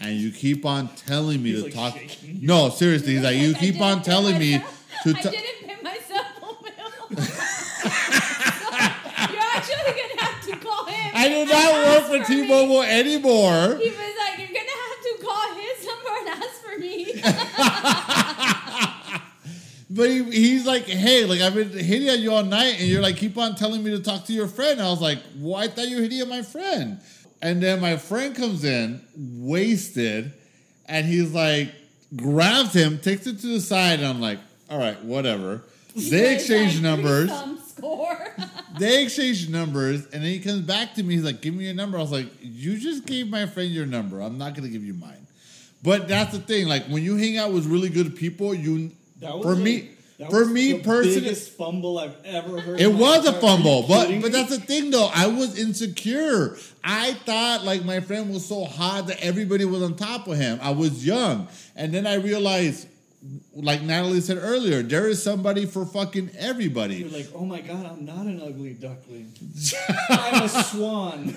and 0.00 0.16
you 0.16 0.30
keep 0.30 0.64
on 0.64 0.88
telling 0.96 1.42
me 1.42 1.50
He's, 1.50 1.58
to 1.58 1.64
like, 1.66 1.74
talk." 1.74 1.94
shaking. 1.94 2.38
No, 2.40 2.70
seriously, 2.70 3.12
he's 3.16 3.22
like, 3.22 3.36
"You 3.36 3.52
keep 3.60 3.80
on 3.82 4.00
telling 4.02 4.38
me 4.38 4.52
to." 5.02 5.10
I 5.10 5.12
ta- 5.20 5.28
didn't 5.30 5.68
pay 5.68 5.76
my 5.82 5.98
cell 6.08 6.24
phone 6.40 6.56
bill. 6.62 7.26
You're 9.30 9.42
actually 9.52 9.92
gonna 9.92 10.20
have 10.22 10.42
to 10.46 10.56
call 10.56 10.86
him. 10.86 11.05
I 11.16 11.28
do 11.28 11.44
not 11.46 11.72
work 11.74 11.86
ask 11.86 12.06
for. 12.08 12.32
T-Mobile 12.32 12.82
anymore. 12.82 13.76
He 13.76 13.90
was 13.90 14.14
like, 14.18 14.38
"You're 14.38 14.48
gonna 14.48 14.78
have 14.84 15.00
to 15.02 15.12
call 15.24 15.46
his 15.54 15.86
number 15.86 16.10
and 16.20 16.28
ask 16.28 16.54
for 16.62 16.76
me." 16.78 17.22
But 19.88 20.10
he, 20.10 20.22
he's 20.24 20.66
like, 20.66 20.84
hey, 20.84 21.24
like 21.24 21.40
I've 21.40 21.54
been 21.54 21.70
hitting 21.70 22.10
on 22.10 22.20
you 22.20 22.32
all 22.32 22.44
night, 22.44 22.80
and 22.80 22.88
you're 22.88 23.00
like, 23.00 23.16
keep 23.16 23.38
on 23.38 23.54
telling 23.54 23.82
me 23.82 23.92
to 23.92 24.00
talk 24.00 24.24
to 24.26 24.32
your 24.32 24.48
friend. 24.48 24.80
I 24.80 24.90
was 24.90 25.00
like, 25.00 25.18
well, 25.38 25.56
I 25.62 25.68
thought 25.68 25.88
you 25.88 25.96
were 25.96 26.02
hitting 26.02 26.20
on 26.22 26.28
my 26.28 26.42
friend. 26.42 27.00
And 27.40 27.62
then 27.62 27.80
my 27.80 27.96
friend 27.96 28.34
comes 28.34 28.64
in, 28.64 29.00
wasted, 29.16 30.32
and 30.86 31.06
he's 31.06 31.32
like, 31.32 31.72
grabs 32.14 32.74
him, 32.74 32.98
takes 32.98 33.26
it 33.26 33.40
to 33.40 33.46
the 33.46 33.60
side, 33.60 34.00
and 34.00 34.08
I'm 34.08 34.20
like, 34.20 34.38
all 34.68 34.78
right, 34.78 35.02
whatever. 35.04 35.62
They 35.94 36.34
exchange 36.34 36.82
numbers. 36.82 37.30
"Threesome 37.76 37.82
Score. 37.98 38.26
They 38.78 39.04
exchange 39.04 39.48
numbers, 39.48 40.02
and 40.12 40.22
then 40.22 40.30
he 40.30 40.38
comes 40.38 40.60
back 40.60 40.94
to 40.96 41.02
me. 41.02 41.14
He's 41.14 41.24
like, 41.24 41.40
"Give 41.40 41.54
me 41.54 41.64
your 41.64 41.72
number." 41.74 41.96
I 41.96 42.02
was 42.02 42.12
like, 42.12 42.26
"You 42.42 42.76
just 42.78 43.06
gave 43.06 43.28
my 43.28 43.46
friend 43.46 43.70
your 43.72 43.86
number. 43.86 44.20
I'm 44.20 44.36
not 44.36 44.54
gonna 44.54 44.68
give 44.68 44.84
you 44.84 44.92
mine." 44.92 45.26
But 45.82 46.08
that's 46.08 46.32
the 46.32 46.40
thing. 46.40 46.68
Like 46.68 46.86
when 46.88 47.02
you 47.02 47.16
hang 47.16 47.38
out 47.38 47.52
with 47.52 47.64
really 47.66 47.88
good 47.88 48.16
people, 48.16 48.54
you 48.54 48.90
That 49.20 49.34
was 49.34 49.44
for 49.46 49.54
like- 49.54 49.62
me, 49.64 49.90
that 50.18 50.30
for 50.30 50.40
was 50.40 50.48
me 50.50 50.72
the 50.72 50.78
personally, 50.80 51.20
biggest 51.20 51.52
fumble 51.52 51.98
I've 51.98 52.16
ever 52.26 52.60
heard. 52.60 52.80
it 52.80 52.92
was 52.92 53.24
a 53.26 53.32
fumble. 53.40 53.86
But 53.88 54.20
but 54.20 54.30
that's 54.32 54.50
the 54.50 54.60
thing, 54.60 54.90
though. 54.90 55.08
I 55.14 55.26
was 55.28 55.58
insecure. 55.58 56.58
I 56.84 57.14
thought 57.24 57.64
like 57.64 57.82
my 57.84 58.00
friend 58.00 58.30
was 58.30 58.44
so 58.44 58.64
hot 58.66 59.06
that 59.06 59.22
everybody 59.24 59.64
was 59.64 59.82
on 59.82 59.94
top 59.96 60.28
of 60.28 60.36
him. 60.36 60.58
I 60.60 60.70
was 60.72 61.04
young, 61.06 61.48
and 61.74 61.94
then 61.94 62.06
I 62.06 62.14
realized, 62.14 62.88
like 63.54 63.82
Natalie 63.82 64.20
said 64.20 64.38
earlier, 64.38 64.82
there 64.82 65.08
is 65.08 65.22
somebody 65.22 65.66
for 65.66 65.84
fucking 65.86 66.30
You're 66.32 66.42
everybody. 66.42 67.04
like, 67.04 67.28
oh 67.34 67.44
my 67.44 67.60
god, 67.60 67.86
I'm 67.86 68.04
not 68.04 68.26
an 68.26 68.40
ugly 68.40 68.74
duckling. 68.74 69.32
I'm 70.10 70.42
a 70.44 70.48
swan. 70.48 71.34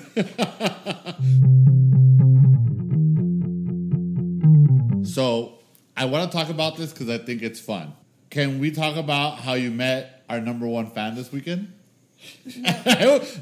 So 5.04 5.58
I 5.96 6.04
want 6.04 6.30
to 6.30 6.36
talk 6.36 6.50
about 6.50 6.76
this 6.76 6.92
because 6.92 7.08
I 7.08 7.18
think 7.18 7.42
it's 7.42 7.58
fun. 7.60 7.92
Can 8.30 8.60
we 8.60 8.70
talk 8.70 8.96
about 8.96 9.38
how 9.38 9.54
you 9.54 9.70
met 9.70 10.22
our 10.28 10.40
number 10.40 10.66
one 10.66 10.90
fan 10.90 11.14
this 11.16 11.32
weekend? 11.32 11.72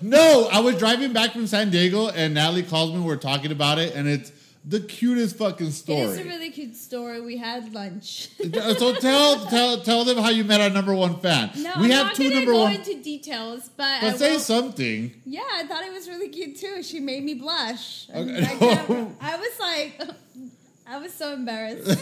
no, 0.02 0.48
I 0.52 0.60
was 0.60 0.76
driving 0.78 1.12
back 1.12 1.32
from 1.32 1.46
San 1.46 1.70
Diego 1.70 2.08
and 2.08 2.34
Natalie 2.34 2.62
calls 2.62 2.92
me. 2.92 3.00
We're 3.00 3.16
talking 3.16 3.52
about 3.52 3.78
it, 3.78 3.94
and 3.94 4.08
it's 4.08 4.32
the 4.68 4.80
cutest 4.80 5.36
fucking 5.38 5.70
story. 5.70 6.00
It 6.02 6.08
is 6.10 6.18
a 6.18 6.24
really 6.24 6.50
cute 6.50 6.76
story. 6.76 7.20
We 7.22 7.38
had 7.38 7.72
lunch. 7.72 8.28
so 8.78 8.94
tell 8.94 9.46
tell 9.46 9.80
tell 9.80 10.04
them 10.04 10.18
how 10.18 10.28
you 10.28 10.44
met 10.44 10.60
our 10.60 10.68
number 10.68 10.94
one 10.94 11.18
fan. 11.20 11.50
No, 11.56 11.72
we 11.78 11.84
I'm 11.86 11.90
have 11.90 12.06
not 12.08 12.14
two 12.16 12.28
number 12.30 12.52
go 12.52 12.58
one. 12.64 12.74
into 12.74 13.00
details, 13.02 13.70
but, 13.76 14.00
but 14.02 14.14
I 14.14 14.16
say 14.16 14.32
will- 14.32 14.40
something. 14.40 15.12
Yeah, 15.24 15.40
I 15.50 15.64
thought 15.66 15.84
it 15.84 15.92
was 15.92 16.06
really 16.08 16.28
cute 16.28 16.56
too. 16.58 16.82
She 16.82 17.00
made 17.00 17.24
me 17.24 17.34
blush. 17.34 18.08
Okay. 18.14 18.44
I, 18.44 18.56
can't- 18.56 19.16
I 19.22 19.36
was 19.36 19.58
like, 19.58 20.02
I 20.86 20.98
was 20.98 21.12
so 21.14 21.32
embarrassed. 21.32 21.98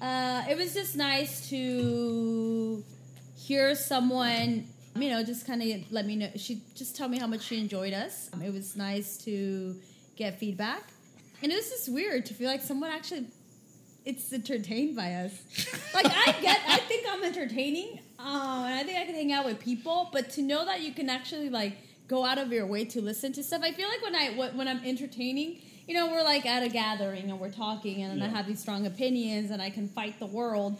uh, 0.00 0.44
it 0.48 0.56
was 0.56 0.72
just 0.74 0.96
nice 0.96 1.48
to 1.50 2.82
hear 3.36 3.74
someone, 3.74 4.64
you 4.96 5.10
know, 5.10 5.22
just 5.22 5.46
kind 5.46 5.62
of 5.62 5.92
let 5.92 6.06
me 6.06 6.16
know. 6.16 6.30
She 6.36 6.62
just 6.74 6.96
tell 6.96 7.08
me 7.08 7.18
how 7.18 7.26
much 7.26 7.42
she 7.42 7.58
enjoyed 7.58 7.92
us. 7.92 8.30
It 8.42 8.52
was 8.52 8.76
nice 8.76 9.16
to 9.24 9.76
get 10.16 10.38
feedback, 10.38 10.82
and 11.42 11.52
it 11.52 11.54
was 11.54 11.68
just 11.68 11.88
weird 11.92 12.26
to 12.26 12.34
feel 12.34 12.48
like 12.48 12.62
someone 12.62 12.90
actually. 12.90 13.26
It's 14.02 14.32
entertained 14.32 14.96
by 14.96 15.12
us. 15.12 15.32
Like 15.92 16.06
I 16.06 16.32
get, 16.40 16.58
I 16.66 16.78
think 16.78 17.06
I'm 17.06 17.22
entertaining, 17.22 18.00
um, 18.18 18.64
and 18.64 18.74
I 18.74 18.82
think 18.82 18.98
I 18.98 19.04
can 19.04 19.14
hang 19.14 19.30
out 19.30 19.44
with 19.44 19.60
people. 19.60 20.08
But 20.10 20.30
to 20.30 20.42
know 20.42 20.64
that 20.64 20.80
you 20.80 20.92
can 20.94 21.10
actually 21.10 21.50
like 21.50 21.76
go 22.08 22.24
out 22.24 22.38
of 22.38 22.50
your 22.50 22.66
way 22.66 22.86
to 22.86 23.02
listen 23.02 23.32
to 23.34 23.42
stuff, 23.42 23.60
I 23.62 23.72
feel 23.72 23.88
like 23.88 24.02
when 24.02 24.16
I 24.16 24.50
when 24.54 24.68
I'm 24.68 24.82
entertaining, 24.84 25.60
you 25.86 25.92
know, 25.94 26.10
we're 26.10 26.22
like 26.22 26.46
at 26.46 26.62
a 26.62 26.70
gathering 26.70 27.30
and 27.30 27.38
we're 27.38 27.50
talking, 27.50 28.02
and 28.02 28.24
I 28.24 28.28
have 28.28 28.46
these 28.46 28.60
strong 28.60 28.86
opinions, 28.86 29.50
and 29.50 29.60
I 29.60 29.68
can 29.68 29.86
fight 29.86 30.18
the 30.18 30.26
world. 30.26 30.78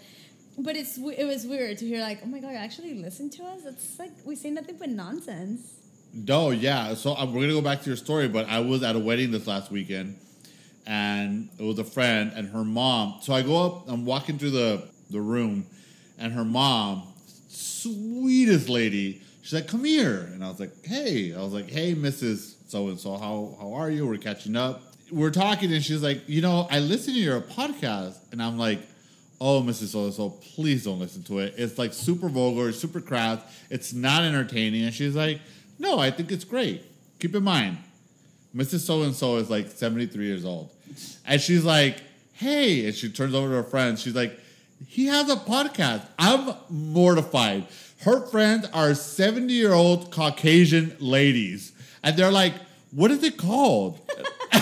But 0.57 0.77
it's 0.77 0.97
it 0.97 1.27
was 1.27 1.47
weird 1.47 1.77
to 1.79 1.87
hear 1.87 2.01
like, 2.01 2.21
oh 2.25 2.27
my 2.27 2.39
god, 2.41 2.53
you 2.53 2.57
actually 2.57 2.95
listen 2.95 3.29
to 3.31 3.43
us. 3.45 3.67
It's 3.67 3.99
like 3.99 4.13
we 4.25 4.35
say 4.35 4.51
nothing 4.51 4.77
but 4.79 4.89
nonsense. 4.89 5.75
No, 6.15 6.51
yeah. 6.51 6.95
So 6.95 7.15
um, 7.15 7.35
we're 7.35 7.43
gonna 7.43 7.53
go 7.53 7.61
back 7.61 7.83
to 7.83 7.87
your 7.91 7.97
story, 7.97 8.29
but 8.29 8.49
I 8.49 8.61
was 8.61 8.83
at 8.83 8.97
a 8.97 8.99
wedding 8.99 9.31
this 9.31 9.47
last 9.47 9.71
weekend, 9.71 10.17
and 10.87 11.49
it 11.59 11.63
was 11.63 11.79
a 11.79 11.85
friend 11.85 12.33
and 12.35 12.49
her 12.51 12.65
mom. 12.65 13.19
So 13.23 13.33
I 13.33 13.43
go 13.43 13.65
up, 13.65 13.89
I'm 13.89 14.05
walking 14.05 14.39
through 14.39 14.51
the 14.51 14.83
the 15.11 15.21
room, 15.21 15.67
and 16.19 16.33
her 16.33 16.45
mom, 16.45 17.03
sweetest 17.49 18.69
lady, 18.69 19.23
she's 19.43 19.55
like, 19.55 19.69
"Come 19.69 19.85
here," 19.85 20.29
and 20.33 20.45
I 20.45 20.49
was 20.49 20.61
like, 20.61 20.85
"Hey," 20.85 21.35
I 21.35 21.43
was 21.43 21.53
like, 21.53 21.69
"Hey, 21.71 21.95
Mrs. 21.95 22.55
So 22.69 22.89
and 22.89 22.99
so, 22.99 23.17
how 23.17 23.57
how 23.61 23.73
are 23.75 23.91
you? 23.91 24.07
We're 24.07 24.19
catching 24.19 24.57
up. 24.57 24.83
We're 25.11 25.31
talking, 25.31 25.73
and 25.73 25.83
she's 25.85 26.03
like, 26.03 26.23
"You 26.29 26.41
know, 26.43 26.69
I 26.71 26.79
listen 26.79 27.15
to 27.15 27.21
your 27.21 27.41
podcast," 27.41 28.17
and 28.33 28.43
I'm 28.43 28.59
like. 28.59 28.81
Oh, 29.43 29.63
Mrs. 29.63 29.87
So 29.87 30.05
and 30.05 30.13
so, 30.13 30.29
please 30.29 30.85
don't 30.85 30.99
listen 30.99 31.23
to 31.23 31.39
it. 31.39 31.55
It's 31.57 31.79
like 31.79 31.95
super 31.95 32.29
vulgar, 32.29 32.73
super 32.73 33.01
crass. 33.01 33.41
It's 33.71 33.95
not 33.95 34.23
entertaining. 34.23 34.85
And 34.85 34.93
she's 34.93 35.17
like, 35.17 35.41
No, 35.79 35.99
I 35.99 36.11
think 36.11 36.31
it's 36.31 36.45
great. 36.45 36.85
Keep 37.21 37.35
in 37.35 37.43
mind, 37.45 37.79
Mrs. 38.55 38.81
So 38.81 39.03
and 39.03 39.15
so 39.15 39.37
is 39.37 39.51
like 39.51 39.69
73 39.69 40.27
years 40.27 40.45
old. 40.45 40.71
And 41.27 41.41
she's 41.41 41.65
like, 41.65 41.97
Hey, 42.33 42.87
and 42.87 42.95
she 42.95 43.11
turns 43.11 43.35
over 43.35 43.49
to 43.49 43.55
her 43.57 43.63
friends. 43.63 44.03
She's 44.03 44.15
like, 44.15 44.39
He 44.87 45.07
has 45.07 45.31
a 45.31 45.37
podcast. 45.37 46.07
I'm 46.19 46.55
mortified. 46.69 47.67
Her 48.01 48.27
friends 48.27 48.67
are 48.73 48.95
70 48.95 49.53
year 49.53 49.73
old 49.73 50.11
Caucasian 50.11 50.97
ladies. 50.99 51.73
And 52.03 52.17
they're 52.17 52.33
like, 52.33 52.55
What 52.91 53.11
is 53.11 53.23
it 53.23 53.37
called? 53.37 54.01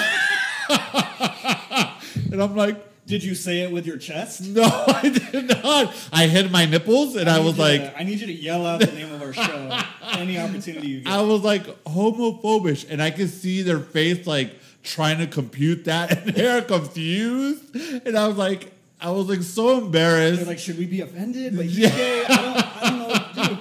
and 2.31 2.43
I'm 2.43 2.57
like, 2.57 2.77
Did 3.09 3.25
you 3.25 3.35
say 3.35 3.61
it 3.63 3.73
with 3.73 3.87
your 3.87 3.97
chest? 3.97 4.43
No, 4.43 4.63
I 4.87 5.09
did 5.09 5.49
not. 5.49 5.95
I 6.13 6.27
hid 6.27 6.53
my 6.53 6.67
nipples 6.67 7.17
and 7.17 7.29
I 7.29 7.39
need 7.39 7.45
was 7.47 7.59
like, 7.59 7.81
to- 7.81 7.99
I 7.99 8.05
need 8.05 8.21
you 8.21 8.27
to 8.27 8.33
yell 8.33 8.67
out 8.67 8.81
the 8.81 8.87
name 8.93 9.11
of 9.13 9.23
our 9.23 9.33
show 9.33 9.81
any 10.19 10.39
opportunity 10.39 10.89
you 10.89 11.01
get. 11.01 11.11
I 11.13 11.23
was 11.23 11.43
like 11.43 11.65
homophobish, 11.85 12.87
and 12.91 13.03
I 13.03 13.11
could 13.11 13.31
see 13.31 13.63
their 13.63 13.81
face 13.81 14.27
like 14.27 14.53
trying 14.83 15.19
to 15.19 15.27
compute 15.27 15.87
that, 15.87 16.11
and 16.27 16.35
they're 16.35 16.63
confused. 16.63 17.75
And 18.07 18.17
I 18.17 18.29
was 18.29 18.37
like, 18.37 18.73
I 19.01 19.11
was 19.11 19.29
like 19.29 19.43
so 19.43 19.79
embarrassed. 19.79 20.39
They're 20.41 20.47
like, 20.47 20.59
should 20.59 20.77
we 20.79 20.87
be 20.87 21.01
offended? 21.01 21.57
But 21.57 21.67
Yeah. 21.67 21.89
gay. 21.91 22.25
I 22.29 22.37
don't, 22.37 22.57
I 22.83 22.91
don't 23.47 23.53
know. 23.53 23.59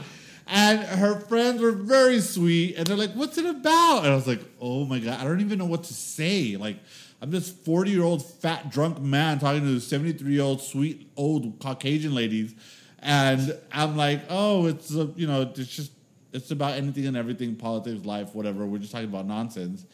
And 0.50 0.80
her 0.80 1.20
friends 1.22 1.62
were 1.62 1.72
very 1.74 2.20
sweet, 2.22 2.76
and 2.78 2.88
they're 2.88 2.96
like, 2.96 3.12
"What's 3.12 3.38
it 3.38 3.46
about?" 3.46 4.04
And 4.06 4.14
I 4.14 4.16
was 4.16 4.26
like, 4.28 4.40
"Oh 4.62 4.86
my 4.86 4.98
god, 5.00 5.20
I 5.20 5.26
don't 5.26 5.42
even 5.42 5.60
know 5.60 5.66
what 5.66 5.84
to 5.86 5.94
say." 5.94 6.56
Like, 6.56 6.78
I'm 7.22 7.32
this 7.32 7.50
40 7.50 7.92
year 7.92 8.04
old 8.04 8.24
fat 8.24 8.70
drunk 8.70 9.00
man 9.00 9.40
talking 9.40 9.62
to 9.64 9.80
73 9.80 10.34
year 10.34 10.44
old 10.44 10.62
sweet 10.62 11.10
old 11.18 11.60
Caucasian 11.60 12.14
ladies, 12.14 12.54
and 13.00 13.58
I'm 13.72 13.98
like, 13.98 14.22
"Oh, 14.30 14.68
it's 14.68 14.94
a, 14.94 15.12
you 15.16 15.26
know, 15.26 15.42
it's 15.42 15.76
just 15.76 15.92
it's 16.32 16.52
about 16.52 16.74
anything 16.74 17.08
and 17.08 17.18
everything, 17.18 17.56
politics, 17.56 18.06
life, 18.06 18.36
whatever. 18.36 18.66
We're 18.66 18.78
just 18.78 18.92
talking 18.92 19.10
about 19.10 19.26
nonsense." 19.26 19.86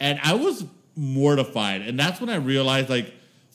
And 0.00 0.18
I 0.22 0.34
was 0.34 0.64
mortified, 0.96 1.82
and 1.82 1.98
that's 1.98 2.20
when 2.20 2.30
I 2.30 2.36
realized, 2.36 2.88
like. 2.88 3.14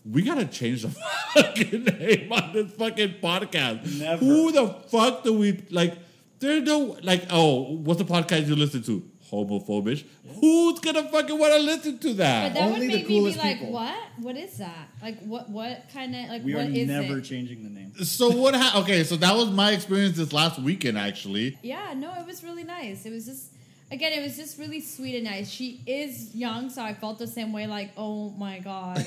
We 0.10 0.22
gotta 0.22 0.46
change 0.46 0.84
the 0.84 0.90
fucking 1.34 1.84
name 1.84 2.32
on 2.32 2.54
this 2.54 2.72
fucking 2.76 3.16
podcast. 3.22 4.00
Never. 4.00 4.24
Who 4.24 4.54
the 4.54 4.70
fuck 4.90 5.26
do 5.26 5.34
we 5.34 5.62
like? 5.70 5.96
There's 6.40 6.64
no 6.64 6.98
like. 7.04 7.26
Oh, 7.30 7.74
what's 7.74 8.00
the 8.00 8.06
podcast 8.06 8.48
you 8.48 8.56
listen 8.56 8.84
to? 8.84 9.04
Homophobish. 9.32 10.04
Who's 10.40 10.80
gonna 10.80 11.04
fucking 11.10 11.38
want 11.38 11.54
to 11.54 11.60
listen 11.60 11.98
to 12.00 12.14
that? 12.16 12.54
But 12.54 12.54
that? 12.54 12.54
that 12.54 12.64
Only 12.74 12.80
would 12.88 12.90
the 12.90 12.94
make 12.98 13.08
me 13.08 13.16
be 13.16 13.20
coolest 13.20 13.38
like, 13.38 13.58
people. 13.60 13.74
what? 13.74 13.96
What 14.20 14.38
is 14.38 14.58
that? 14.58 14.88
Like, 15.02 15.20
what? 15.24 15.50
What 15.50 15.84
kind 15.94 16.16
of 16.16 16.30
like? 16.30 16.44
we 16.44 16.54
are 16.54 16.58
what 16.58 16.68
is 16.68 16.88
never 16.88 17.18
it? 17.20 17.24
changing 17.24 17.64
the 17.64 17.70
name. 17.70 17.94
so 18.04 18.30
what? 18.30 18.56
Ha- 18.56 18.80
okay, 18.82 19.04
so 19.04 19.16
that 19.18 19.36
was 19.36 19.50
my 19.52 19.72
experience 19.72 20.18
this 20.18 20.34
last 20.34 20.60
weekend. 20.60 20.98
Actually, 20.98 21.58
Yeah, 21.62 21.94
no, 21.96 22.12
it 22.20 22.26
was 22.26 22.44
really 22.44 22.64
nice. 22.64 23.06
It 23.06 23.12
was 23.12 23.26
just, 23.26 23.52
again, 23.92 24.14
it 24.14 24.22
was 24.24 24.36
just 24.38 24.58
really 24.60 24.80
sweet 24.82 25.16
and 25.16 25.26
nice. 25.26 25.50
She 25.50 25.82
is 25.86 26.34
young, 26.36 26.70
so 26.70 26.82
I 26.84 26.94
felt 26.94 27.20
the 27.20 27.28
same 27.28 27.52
way. 27.54 27.68
Like, 27.68 27.92
oh 27.98 28.30
my 28.32 28.60
god, 28.60 29.06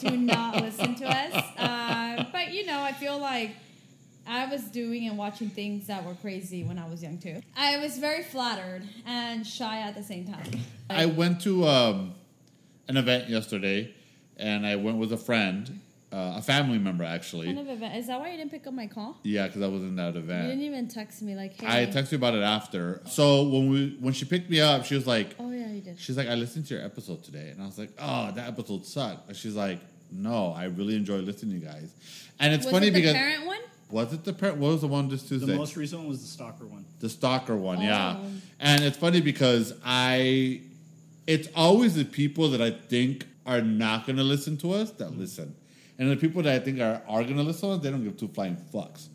do 0.00 0.16
not 0.16 0.62
listen 0.62 0.94
to 0.96 1.06
us. 1.06 1.44
Uh, 1.64 2.24
but 2.32 2.52
you 2.52 2.64
know, 2.66 2.80
I 2.82 2.92
feel 2.92 3.18
like 3.18 3.50
I 4.26 4.46
was 4.46 4.62
doing 4.64 5.06
and 5.08 5.18
watching 5.18 5.50
things 5.50 5.86
that 5.86 6.04
were 6.04 6.14
crazy 6.14 6.64
when 6.64 6.78
I 6.78 6.88
was 6.88 7.02
young 7.02 7.18
too. 7.18 7.42
I 7.56 7.78
was 7.78 7.98
very 7.98 8.22
flattered 8.22 8.82
and 9.06 9.46
shy 9.46 9.80
at 9.80 9.94
the 9.94 10.02
same 10.02 10.26
time. 10.26 10.60
I 10.88 11.06
went 11.06 11.40
to 11.42 11.66
um, 11.66 12.14
an 12.88 12.96
event 12.96 13.28
yesterday, 13.28 13.94
and 14.36 14.66
I 14.66 14.76
went 14.76 14.98
with 14.98 15.12
a 15.12 15.16
friend, 15.16 15.80
uh, 16.12 16.34
a 16.36 16.42
family 16.42 16.78
member 16.78 17.04
actually. 17.04 17.46
Kind 17.46 17.58
of 17.58 17.68
event. 17.68 17.96
Is 17.96 18.06
that 18.06 18.20
why 18.20 18.30
you 18.30 18.36
didn't 18.36 18.50
pick 18.50 18.66
up 18.66 18.74
my 18.74 18.86
call? 18.86 19.18
Yeah, 19.22 19.46
because 19.46 19.62
I 19.62 19.66
was 19.66 19.82
in 19.82 19.96
that 19.96 20.16
event. 20.16 20.44
You 20.44 20.50
didn't 20.50 20.64
even 20.64 20.88
text 20.88 21.22
me 21.22 21.34
like, 21.34 21.60
hey. 21.60 21.82
I 21.82 21.86
texted 21.86 22.12
you 22.12 22.18
about 22.18 22.34
it 22.34 22.42
after. 22.42 23.02
So 23.06 23.42
when 23.42 23.70
we 23.70 23.96
when 24.00 24.12
she 24.12 24.24
picked 24.24 24.48
me 24.48 24.60
up, 24.60 24.84
she 24.84 24.94
was 24.94 25.06
like, 25.06 25.34
oh 25.38 25.50
yeah, 25.50 25.68
you 25.68 25.80
did. 25.80 25.98
She's 25.98 26.16
like, 26.16 26.28
I 26.28 26.34
listened 26.34 26.66
to 26.66 26.74
your 26.74 26.84
episode 26.84 27.22
today. 27.24 27.50
And 27.50 27.62
I 27.62 27.66
was 27.66 27.78
like, 27.78 27.90
oh, 27.98 28.30
that 28.32 28.48
episode 28.48 28.86
sucked. 28.86 29.28
And 29.28 29.36
she's 29.36 29.54
like, 29.54 29.80
no, 30.10 30.52
I 30.56 30.64
really 30.64 30.96
enjoy 30.96 31.16
listening 31.18 31.60
to 31.60 31.66
you 31.66 31.72
guys. 31.72 31.94
And 32.38 32.54
it's 32.54 32.64
was 32.64 32.72
funny 32.72 32.88
it 32.88 32.92
the 32.92 33.00
because. 33.00 33.14
parent 33.14 33.46
one? 33.46 33.58
Was 33.90 34.12
it 34.12 34.24
the 34.24 34.32
parent? 34.32 34.58
What 34.58 34.72
was 34.72 34.80
the 34.80 34.88
one 34.88 35.08
this 35.08 35.28
The 35.28 35.46
most 35.56 35.76
recent 35.76 36.00
one 36.00 36.08
was 36.08 36.22
the 36.22 36.28
stalker 36.28 36.66
one. 36.66 36.84
the 37.00 37.08
stalker 37.08 37.56
one, 37.56 37.80
yeah. 37.80 38.16
Oh. 38.18 38.26
And 38.60 38.84
it's 38.84 38.96
funny 38.96 39.20
because 39.20 39.74
I. 39.84 40.62
It's 41.26 41.48
always 41.56 41.94
the 41.94 42.04
people 42.04 42.50
that 42.50 42.60
I 42.60 42.70
think 42.70 43.26
are 43.46 43.62
not 43.62 44.06
going 44.06 44.16
to 44.16 44.22
listen 44.22 44.56
to 44.58 44.72
us 44.72 44.90
that 44.92 45.16
listen. 45.16 45.54
And 45.98 46.10
the 46.10 46.16
people 46.16 46.42
that 46.42 46.54
I 46.54 46.58
think 46.58 46.80
are, 46.80 47.00
are 47.08 47.22
going 47.22 47.36
to 47.36 47.42
listen 47.42 47.68
to 47.68 47.76
us, 47.76 47.82
they 47.82 47.90
don't 47.90 48.04
give 48.04 48.16
two 48.16 48.28
flying 48.28 48.56
fucks. 48.56 49.08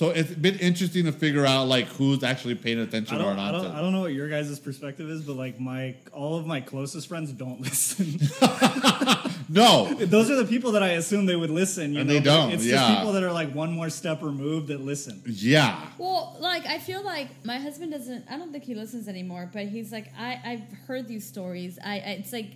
So 0.00 0.08
it's 0.08 0.30
been 0.30 0.58
interesting 0.60 1.04
to 1.04 1.12
figure 1.12 1.44
out 1.44 1.68
like 1.68 1.86
who's 1.88 2.24
actually 2.24 2.54
paying 2.54 2.78
attention 2.80 3.16
or 3.18 3.24
don't, 3.24 3.36
not. 3.36 3.54
I 3.54 3.58
don't, 3.58 3.66
I 3.72 3.80
don't 3.82 3.92
know 3.92 4.00
what 4.00 4.14
your 4.14 4.30
guys' 4.30 4.58
perspective 4.58 5.10
is, 5.10 5.20
but 5.20 5.36
like 5.36 5.60
my 5.60 5.94
all 6.10 6.38
of 6.38 6.46
my 6.46 6.62
closest 6.62 7.06
friends 7.06 7.30
don't 7.32 7.60
listen. 7.66 8.18
no, 9.50 9.92
Those 9.92 10.30
are 10.30 10.36
the 10.36 10.46
people 10.46 10.72
that 10.72 10.82
I 10.82 10.92
assume 10.92 11.26
they 11.26 11.36
would 11.36 11.50
listen. 11.50 11.92
You 11.92 12.00
And 12.00 12.08
know? 12.08 12.14
they 12.14 12.20
don't, 12.20 12.50
It's 12.50 12.64
yeah. 12.64 12.76
just 12.78 12.96
people 12.96 13.12
that 13.12 13.22
are 13.22 13.30
like 13.30 13.54
one 13.54 13.72
more 13.72 13.90
step 13.90 14.22
removed 14.22 14.68
that 14.68 14.80
listen. 14.80 15.20
yeah. 15.26 15.88
Well, 15.98 16.34
like 16.40 16.64
I 16.64 16.78
feel 16.78 17.02
like 17.02 17.28
my 17.44 17.58
husband 17.58 17.92
doesn't. 17.92 18.24
I 18.30 18.38
don't 18.38 18.52
think 18.52 18.64
he 18.64 18.74
listens 18.74 19.06
anymore. 19.06 19.50
But 19.52 19.66
he's 19.66 19.92
like, 19.92 20.06
I 20.18 20.40
I've 20.42 20.78
heard 20.86 21.08
these 21.08 21.26
stories. 21.26 21.78
I, 21.84 21.96
I 21.96 22.10
it's 22.20 22.32
like 22.32 22.52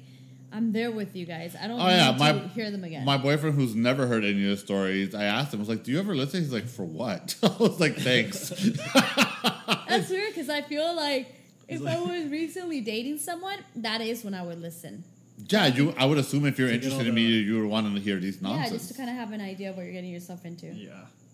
I'm 0.54 0.72
there 0.72 0.92
with 0.92 1.16
you 1.16 1.26
guys. 1.26 1.56
I 1.60 1.66
don't 1.66 1.80
Oh 1.80 1.88
yeah, 1.88 2.12
need 2.12 2.18
my 2.20 2.32
hear 2.48 2.70
them 2.70 2.84
again. 2.84 3.04
My 3.04 3.18
boyfriend, 3.18 3.56
who's 3.56 3.74
never 3.74 4.06
heard 4.06 4.24
any 4.24 4.44
of 4.44 4.50
the 4.50 4.56
stories, 4.56 5.12
I 5.14 5.24
asked 5.24 5.52
him. 5.52 5.58
I 5.58 5.62
was 5.62 5.68
like, 5.68 5.82
"Do 5.82 5.90
you 5.90 5.98
ever 5.98 6.14
listen?" 6.14 6.40
He's 6.40 6.52
like, 6.52 6.66
"For 6.68 6.84
what?" 6.84 7.34
I 7.42 7.48
was 7.58 7.80
like, 7.80 7.96
"Thanks." 7.96 8.50
That's 9.88 10.08
weird 10.10 10.28
because 10.34 10.48
I 10.48 10.62
feel 10.62 10.94
like 10.94 11.34
if 11.68 11.80
like- 11.80 11.96
I 11.96 12.00
was 12.00 12.30
recently 12.30 12.80
dating 12.80 13.18
someone, 13.18 13.58
that 13.76 14.00
is 14.00 14.24
when 14.24 14.34
I 14.34 14.42
would 14.42 14.60
listen. 14.60 15.04
Yeah, 15.48 15.66
you. 15.66 15.92
I 15.98 16.04
would 16.06 16.18
assume 16.18 16.46
if 16.46 16.58
you're 16.58 16.68
get 16.68 16.76
interested 16.76 17.02
all 17.02 17.08
in 17.08 17.14
me, 17.14 17.22
you 17.22 17.60
would 17.60 17.68
want 17.68 17.92
to 17.92 18.00
hear 18.00 18.20
these 18.20 18.40
nonsense. 18.40 18.42
Yeah, 18.42 18.62
nonsense. 18.70 18.82
just 18.82 18.92
to 18.92 18.96
kind 18.96 19.10
of 19.10 19.16
have 19.16 19.32
an 19.32 19.40
idea 19.40 19.70
of 19.70 19.76
what 19.76 19.82
you're 19.82 19.92
getting 19.92 20.12
yourself 20.12 20.44
into. 20.44 20.66
Yeah. 20.66 20.92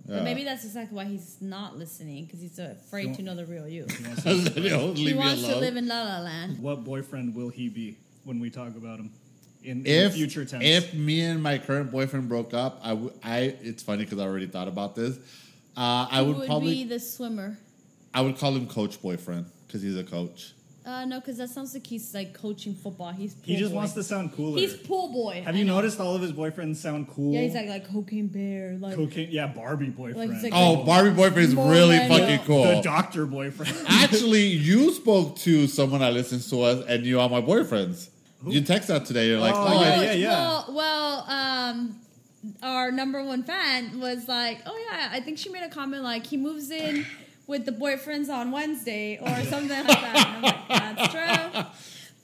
Yeah. 0.09 0.17
But 0.17 0.25
maybe 0.25 0.45
that's 0.45 0.65
exactly 0.65 0.97
why 0.97 1.05
he's 1.05 1.37
not 1.43 1.77
listening 1.77 2.25
because 2.25 2.41
he's 2.41 2.59
afraid 2.59 3.15
to 3.15 3.23
know 3.23 3.37
the 3.37 3.45
real 3.45 3.69
you. 3.69 3.85
He 3.99 4.05
wants 4.05 4.23
to- 4.25 4.95
He 4.95 5.13
wants 5.15 5.43
to 5.47 5.57
live 5.57 5.77
in 5.77 5.87
La 5.87 6.03
La 6.03 6.21
Land. 6.21 6.59
what 6.59 6.83
boyfriend 6.85 7.35
will 7.35 7.51
he 7.51 7.69
be 7.69 7.99
when 8.31 8.39
we 8.39 8.49
talk 8.49 8.77
about 8.77 9.01
him 9.01 9.11
in, 9.65 9.85
in 9.85 9.87
if 9.87 10.15
future 10.15 10.45
tense? 10.45 10.63
if 10.65 10.95
me 10.95 11.21
and 11.23 11.43
my 11.43 11.59
current 11.59 11.91
boyfriend 11.91 12.29
broke 12.29 12.55
up, 12.55 12.81
I 12.83 12.93
would. 12.93 13.13
It's 13.25 13.83
funny 13.83 14.05
because 14.05 14.21
I 14.21 14.23
already 14.23 14.47
thought 14.47 14.69
about 14.69 14.95
this. 14.95 15.17
Uh, 15.77 16.07
I 16.09 16.23
would, 16.23 16.37
would 16.37 16.47
probably. 16.47 16.75
be 16.75 16.85
the 16.85 17.01
swimmer. 17.01 17.59
I 18.15 18.21
would 18.21 18.39
call 18.39 18.55
him 18.55 18.69
coach 18.69 19.03
boyfriend 19.03 19.47
because 19.67 19.83
he's 19.83 19.97
a 19.97 20.05
coach. 20.05 20.53
Uh, 20.87 21.05
no, 21.05 21.21
because 21.21 21.37
that 21.37 21.51
sounds 21.51 21.75
like 21.75 21.87
he's 21.87 22.15
like 22.15 22.33
coaching 22.33 22.75
football. 22.75 23.13
He's 23.13 23.35
pool 23.35 23.43
he 23.45 23.57
just 23.57 23.71
boy. 23.73 23.77
wants 23.79 23.93
to 23.95 24.03
sound 24.03 24.33
cooler. 24.33 24.59
He's 24.59 24.75
pool 24.75 25.13
boy. 25.13 25.43
Have 25.45 25.55
I 25.55 25.59
you 25.59 25.65
know. 25.65 25.75
noticed 25.77 26.01
all 26.01 26.15
of 26.17 26.23
his 26.23 26.33
boyfriends 26.33 26.77
sound 26.77 27.09
cool? 27.09 27.35
Yeah, 27.35 27.43
he's 27.43 27.55
like 27.55 27.69
like 27.69 27.93
cocaine 27.93 28.29
bear, 28.29 28.77
like 28.81 28.95
cocaine. 28.97 29.29
Yeah, 29.31 29.49
Barbie 29.49 29.91
boyfriend. 29.91 30.33
he's 30.35 30.45
like- 30.45 30.53
Oh, 30.55 30.85
Barbie 30.85 31.11
boyfriend 31.11 31.49
is 31.49 31.55
really 31.55 31.99
than- 31.99 32.09
fucking 32.09 32.39
The 32.39 32.45
cool. 32.47 32.63
the 32.65 32.81
doctor 32.83 33.27
boyfriend. 33.27 33.77
Actually, 33.89 34.47
you 34.47 34.93
spoke 34.93 35.37
to 35.41 35.67
someone 35.67 36.01
that 36.01 36.15
listens 36.15 36.49
to 36.51 36.63
us, 36.63 36.83
and 36.89 37.05
you 37.05 37.21
are 37.21 37.29
my 37.29 37.43
boyfriends. 37.43 38.09
You 38.47 38.61
text 38.63 38.89
that 38.89 39.05
today. 39.05 39.29
You're 39.29 39.39
like, 39.39 39.55
Oh, 39.55 39.67
oh, 39.69 39.81
yeah, 39.83 40.03
yeah, 40.03 40.13
yeah. 40.13 40.31
Well, 40.31 40.67
well, 40.73 41.25
um, 41.29 41.97
our 42.63 42.91
number 42.91 43.23
one 43.23 43.43
fan 43.43 44.01
was 44.01 44.27
like, 44.29 44.61
"Oh 44.65 44.87
yeah, 44.91 45.11
I 45.13 45.21
think 45.21 45.37
she 45.39 45.51
made 45.51 45.63
a 45.63 45.69
comment 45.69 46.03
like 46.03 46.25
he 46.27 46.37
moves 46.39 46.71
in 46.71 47.05
with 47.47 47.67
the 47.67 47.73
boyfriends 47.73 48.31
on 48.31 48.51
Wednesday 48.51 49.19
or 49.21 49.29
something 49.45 49.69
like 49.69 49.87
that." 49.87 50.27
And 50.27 50.37
I'm 50.37 50.43
like, 50.43 50.69
"That's 50.69 51.13
true." 51.53 51.63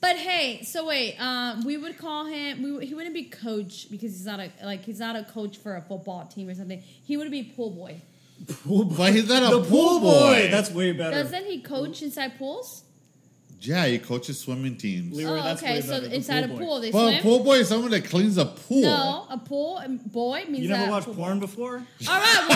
But 0.00 0.16
hey, 0.16 0.62
so 0.62 0.86
wait, 0.86 1.16
um, 1.18 1.64
we 1.64 1.76
would 1.76 1.98
call 1.98 2.26
him. 2.26 2.62
We, 2.62 2.86
he 2.86 2.94
wouldn't 2.94 3.14
be 3.14 3.24
coach 3.24 3.90
because 3.90 4.12
he's 4.12 4.26
not 4.26 4.40
a 4.40 4.50
like 4.64 4.84
he's 4.84 5.00
not 5.00 5.16
a 5.16 5.24
coach 5.24 5.58
for 5.58 5.76
a 5.76 5.82
football 5.82 6.26
team 6.26 6.48
or 6.48 6.54
something. 6.54 6.82
He 7.04 7.16
would 7.18 7.30
be 7.30 7.42
pool 7.42 7.70
boy. 7.70 8.00
pool 8.64 8.84
boy. 8.84 8.96
But 8.96 9.12
he's 9.14 9.28
not 9.28 9.52
a 9.52 9.56
the 9.56 9.64
pool 9.68 10.00
boy. 10.00 10.48
That's 10.50 10.70
way 10.70 10.92
better. 10.92 11.22
Doesn't 11.22 11.44
he 11.44 11.60
coach 11.60 12.02
inside 12.02 12.38
pools? 12.38 12.84
Yeah, 13.66 13.86
he 13.86 13.98
coaches 13.98 14.38
swimming 14.38 14.76
teams. 14.76 15.16
Leroy, 15.16 15.38
Oh, 15.38 15.42
that's 15.42 15.62
okay. 15.62 15.74
way 15.76 15.80
So 15.80 15.88
better. 15.94 16.08
The 16.08 16.14
inside 16.16 16.44
a 16.44 16.48
pool 16.48 16.56
boy. 16.58 16.64
pool 16.64 16.80
they 16.80 16.90
But 16.90 16.98
a 17.06 17.10
swim. 17.10 17.22
pool 17.22 17.44
boy 17.44 17.54
is 17.58 17.68
someone 17.68 17.90
that 17.90 18.04
cleans 18.04 18.36
a 18.38 18.44
pool. 18.46 18.82
No, 18.82 19.26
a 19.30 19.38
pool 19.38 19.82
boy 20.06 20.44
means 20.48 20.64
You 20.64 20.68
never 20.68 20.84
that 20.84 20.90
watched 20.90 21.06
pool 21.06 21.14
porn 21.14 21.40
before? 21.40 21.82
All 22.08 22.20
right, 22.20 22.46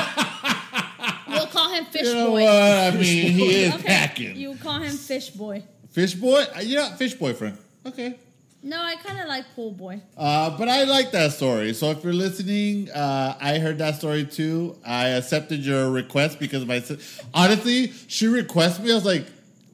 we'll, 1.28 1.36
we'll 1.38 1.46
call 1.48 1.72
him 1.72 1.84
Fish 1.86 2.06
You 2.06 2.14
know 2.14 2.30
Boy. 2.30 2.42
what? 2.42 2.52
I 2.52 2.90
mean, 2.92 3.32
he 3.32 3.54
is 3.64 3.74
Okay, 3.74 3.82
packing. 3.84 4.36
you 4.36 4.54
call 4.56 4.78
him 4.80 4.92
Fish 4.96 5.30
Boy. 5.30 5.62
Fish 5.90 6.14
boy? 6.14 6.44
Uh, 6.54 6.61
Yeah, 6.62 6.94
fish 6.96 7.14
boyfriend. 7.14 7.58
Okay. 7.84 8.16
No, 8.62 8.78
I 8.80 8.94
kind 8.96 9.18
of 9.18 9.26
like 9.26 9.46
Pool 9.56 9.72
Boy. 9.72 10.02
Uh, 10.18 10.56
but 10.58 10.68
I 10.68 10.84
like 10.84 11.12
that 11.12 11.32
story. 11.32 11.72
So 11.72 11.90
if 11.92 12.04
you're 12.04 12.12
listening, 12.12 12.90
uh, 12.90 13.34
I 13.40 13.58
heard 13.58 13.78
that 13.78 13.96
story 13.96 14.26
too. 14.26 14.76
I 14.84 15.08
accepted 15.08 15.64
your 15.64 15.90
request 15.90 16.38
because 16.38 16.66
my 16.66 16.80
sis- 16.80 17.22
honestly, 17.32 17.90
she 18.06 18.26
requested 18.28 18.84
me. 18.84 18.92
I 18.92 18.94
was 18.96 19.06
like, 19.06 19.24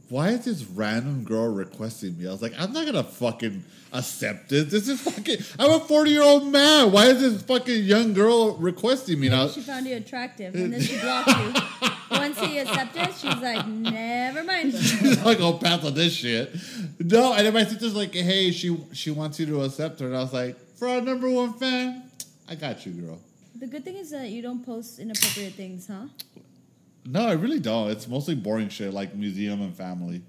why 0.09 0.31
is 0.31 0.45
this 0.45 0.65
random 0.65 1.25
girl 1.25 1.53
requesting 1.53 2.17
me? 2.17 2.29
I 2.29 2.31
was 2.31 2.43
like, 2.43 2.55
I'm 2.59 2.73
not 2.73 2.87
gonna 2.87 3.03
fucking 3.03 3.65
accept 3.93 4.49
this. 4.51 4.71
This 4.71 4.89
is 4.89 5.01
fucking. 5.01 5.39
I'm 5.59 5.71
a 5.73 5.81
40 5.81 6.11
year 6.11 6.23
old 6.23 6.47
man. 6.47 6.93
Why 6.93 7.07
is 7.07 7.21
this 7.21 7.43
fucking 7.43 7.85
young 7.85 8.13
girl 8.13 8.57
requesting 8.57 9.19
me 9.19 9.29
now? 9.29 9.49
She 9.49 9.63
found 9.63 9.87
you 9.87 9.97
attractive, 9.97 10.55
and 10.55 10.73
then 10.73 10.81
she 10.81 10.99
blocked 10.99 11.29
you. 11.29 11.91
Once 12.11 12.39
he 12.39 12.59
accepted, 12.59 13.09
she's 13.15 13.43
like, 13.43 13.67
never 13.67 14.45
mind. 14.45 14.73
She's 14.77 15.25
like, 15.25 15.41
"Oh, 15.41 15.55
pass 15.55 15.85
on 15.85 15.95
this 15.95 16.13
shit." 16.13 16.55
No, 17.01 17.33
and 17.33 17.45
then 17.45 17.53
my 17.53 17.65
sister's 17.65 17.97
like, 17.97 18.15
"Hey, 18.15 18.53
she 18.53 18.77
she 18.93 19.11
wants 19.11 19.41
you 19.41 19.47
to 19.47 19.63
accept 19.63 19.99
her," 20.01 20.07
and 20.07 20.17
I 20.17 20.21
was 20.21 20.33
like, 20.33 20.57
"For 20.77 20.87
our 20.87 21.01
number 21.01 21.29
one 21.29 21.55
fan, 21.55 22.05
I 22.49 22.55
got 22.55 22.87
you, 22.87 22.93
girl." 22.93 23.19
The 23.59 23.67
good 23.67 23.85
thing 23.85 23.97
is 23.97 24.11
that 24.11 24.29
you 24.29 24.41
don't 24.41 24.65
post 24.65 25.01
inappropriate 25.01 25.55
things, 25.55 25.89
huh? 25.89 26.07
No, 27.07 27.27
I 27.27 27.33
really 27.33 27.61
don't. 27.61 27.91
It's 27.91 28.09
mostly 28.09 28.35
boring 28.35 28.69
shit 28.69 28.93
like 28.93 29.15
museum 29.15 29.63
and 29.63 29.75
family. 29.75 30.23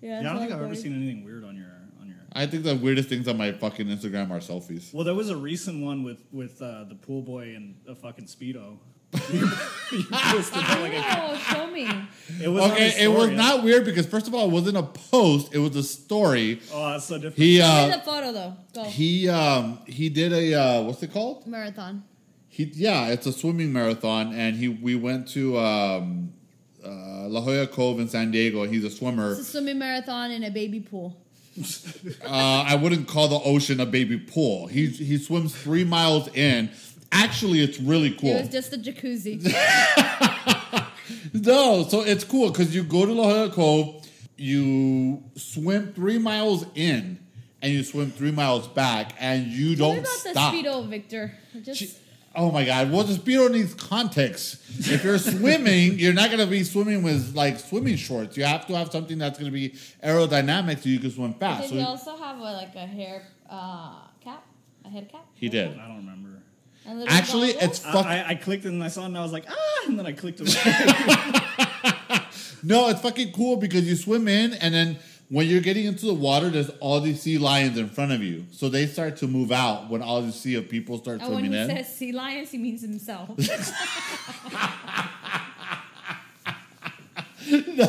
Yeah, 0.00 0.20
Yeah, 0.20 0.30
I 0.30 0.32
don't 0.32 0.38
think 0.42 0.52
I've 0.52 0.62
ever 0.62 0.74
seen 0.74 0.94
anything 0.94 1.24
weird 1.24 1.44
on 1.44 1.56
your 1.56 1.72
on 2.00 2.06
your. 2.08 2.16
I 2.32 2.46
think 2.46 2.62
the 2.64 2.76
weirdest 2.76 3.08
things 3.08 3.26
on 3.26 3.36
my 3.36 3.52
fucking 3.52 3.86
Instagram 3.88 4.30
are 4.30 4.38
selfies. 4.38 4.94
Well, 4.94 5.04
there 5.04 5.14
was 5.14 5.28
a 5.30 5.36
recent 5.36 5.84
one 5.84 6.04
with 6.04 6.20
with 6.32 6.60
uh, 6.62 6.84
the 6.84 6.94
pool 6.94 7.22
boy 7.22 7.54
and 7.56 7.74
a 7.88 7.94
fucking 7.94 8.26
speedo. 8.26 8.78
you 9.32 9.46
posted 10.12 10.62
that 10.62 10.80
like 10.82 10.92
a, 10.92 11.02
Oh, 11.32 11.34
show 11.38 11.66
me. 11.68 11.88
it 12.42 12.48
was 12.48 12.62
on 12.62 12.70
Okay, 12.72 12.90
his 12.90 12.98
it 13.04 13.08
was 13.08 13.22
story. 13.24 13.36
not 13.36 13.64
weird 13.64 13.86
because 13.86 14.04
first 14.06 14.28
of 14.28 14.34
all, 14.34 14.44
it 14.48 14.52
wasn't 14.52 14.76
a 14.76 14.82
post; 14.82 15.54
it 15.54 15.58
was 15.58 15.74
a 15.76 15.82
story. 15.82 16.60
Oh, 16.72 16.90
that's 16.90 17.06
so 17.06 17.14
different. 17.16 17.36
He 17.38 17.56
Show 17.58 17.64
uh, 17.64 17.96
the 17.96 18.02
photo 18.02 18.32
though. 18.32 18.56
Go. 18.74 18.84
he 18.84 19.28
um 19.30 19.78
he 19.86 20.10
did 20.10 20.32
a 20.34 20.54
uh, 20.54 20.82
what's 20.82 21.02
it 21.02 21.10
called? 21.12 21.46
Marathon. 21.46 22.04
He 22.58 22.64
yeah, 22.74 23.06
it's 23.06 23.24
a 23.24 23.32
swimming 23.32 23.72
marathon, 23.72 24.34
and 24.34 24.56
he 24.56 24.66
we 24.66 24.96
went 24.96 25.28
to 25.28 25.56
um, 25.58 26.32
uh, 26.84 27.28
La 27.28 27.40
Jolla 27.40 27.68
Cove 27.68 28.00
in 28.00 28.08
San 28.08 28.32
Diego. 28.32 28.64
He's 28.64 28.82
a 28.82 28.90
swimmer. 28.90 29.30
It's 29.30 29.42
a 29.42 29.44
swimming 29.44 29.78
marathon 29.78 30.32
in 30.32 30.42
a 30.42 30.50
baby 30.50 30.80
pool. 30.80 31.16
Uh, 32.24 32.64
I 32.68 32.74
wouldn't 32.76 33.06
call 33.08 33.26
the 33.28 33.40
ocean 33.44 33.78
a 33.80 33.86
baby 33.86 34.18
pool. 34.18 34.66
He 34.66 34.86
he 34.88 35.18
swims 35.18 35.54
three 35.54 35.84
miles 35.84 36.26
in. 36.34 36.70
Actually, 37.12 37.60
it's 37.60 37.78
really 37.80 38.10
cool. 38.10 38.30
It 38.36 38.40
was 38.42 38.48
just 38.48 38.72
a 38.72 38.76
jacuzzi. 38.76 39.38
No, 41.32 41.84
so 41.88 42.02
it's 42.02 42.24
cool 42.24 42.50
because 42.50 42.74
you 42.74 42.82
go 42.82 43.06
to 43.06 43.12
La 43.12 43.24
Jolla 43.28 43.50
Cove, 43.50 44.06
you 44.36 45.22
swim 45.36 45.92
three 45.94 46.18
miles 46.18 46.66
in, 46.74 47.18
and 47.62 47.72
you 47.72 47.82
swim 47.82 48.10
three 48.10 48.30
miles 48.30 48.66
back, 48.68 49.12
and 49.18 49.46
you 49.46 49.74
Tell 49.76 49.90
me 49.90 49.94
don't 49.96 50.04
about 50.04 50.12
stop. 50.32 50.52
the 50.52 50.58
speedo, 50.62 50.88
Victor. 50.88 51.32
Just 51.62 51.80
She- 51.80 51.90
oh 52.34 52.50
my 52.50 52.64
god! 52.64 52.90
Well, 52.90 53.04
the 53.04 53.14
speedo 53.14 53.50
needs 53.50 53.74
context. 53.74 54.60
If 54.78 55.04
you're 55.04 55.18
swimming, 55.18 55.98
you're 55.98 56.12
not 56.14 56.30
gonna 56.30 56.46
be 56.46 56.64
swimming 56.64 57.02
with 57.02 57.34
like 57.34 57.58
swimming 57.58 57.96
shorts. 57.96 58.36
You 58.36 58.44
have 58.44 58.66
to 58.66 58.76
have 58.76 58.90
something 58.92 59.18
that's 59.18 59.38
gonna 59.38 59.50
be 59.50 59.70
aerodynamic 60.04 60.82
so 60.82 60.88
you 60.88 60.98
can 60.98 61.10
swim 61.10 61.34
fast. 61.34 61.62
did 61.62 61.68
So 61.70 61.74
he 61.74 61.80
he, 61.80 61.86
also 61.86 62.16
have 62.16 62.38
a, 62.38 62.42
like 62.42 62.74
a 62.74 62.86
hair 62.86 63.26
uh, 63.50 63.94
cap, 64.20 64.44
a 64.84 64.88
head 64.88 65.10
cap? 65.10 65.26
he 65.34 65.48
did. 65.48 65.78
I 65.78 65.86
don't 65.88 65.96
remember. 65.98 66.28
And 66.86 67.00
little 67.00 67.12
Actually, 67.14 67.52
goggles? 67.52 67.70
it's 67.70 67.86
I, 67.86 67.92
fuck. 67.92 68.06
I, 68.06 68.24
I 68.28 68.34
clicked 68.34 68.64
and 68.64 68.82
I 68.82 68.88
saw 68.88 69.02
it 69.02 69.06
and 69.06 69.18
I 69.18 69.22
was 69.22 69.32
like, 69.32 69.44
ah, 69.48 69.86
and 69.86 69.98
then 69.98 70.06
I 70.06 70.12
clicked 70.12 70.40
away. 70.40 70.48
No, 72.62 72.88
it's 72.88 73.00
fucking 73.00 73.32
cool 73.32 73.56
because 73.56 73.88
you 73.88 73.94
swim 73.94 74.26
in 74.26 74.52
and 74.54 74.74
then 74.74 74.98
when 75.30 75.46
you're 75.46 75.60
getting 75.60 75.84
into 75.86 76.06
the 76.06 76.14
water, 76.14 76.48
there's 76.48 76.70
all 76.80 77.00
these 77.00 77.20
sea 77.20 77.36
lions 77.38 77.76
in 77.76 77.88
front 77.88 78.12
of 78.12 78.22
you. 78.22 78.46
So 78.50 78.68
they 78.68 78.86
start 78.86 79.16
to 79.18 79.26
move 79.26 79.52
out 79.52 79.90
when 79.90 80.00
all 80.02 80.22
the 80.22 80.32
sea 80.32 80.54
of 80.54 80.68
people 80.68 80.98
start 80.98 81.20
And 81.20 81.28
when 81.30 81.40
swimming 81.44 81.52
he 81.52 81.58
in. 81.58 81.68
says 81.84 81.94
sea 81.94 82.12
lions, 82.12 82.50
he 82.50 82.58
means 82.58 82.80
himself. 82.82 83.28
No. 87.50 87.86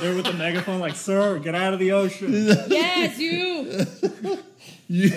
They're 0.00 0.16
with 0.16 0.24
the 0.24 0.34
megaphone, 0.36 0.80
like, 0.80 0.96
sir, 0.96 1.38
get 1.38 1.54
out 1.54 1.74
of 1.74 1.78
the 1.78 1.92
ocean. 1.92 2.32
yes, 2.68 3.18
you. 3.18 4.38
You- 4.88 5.12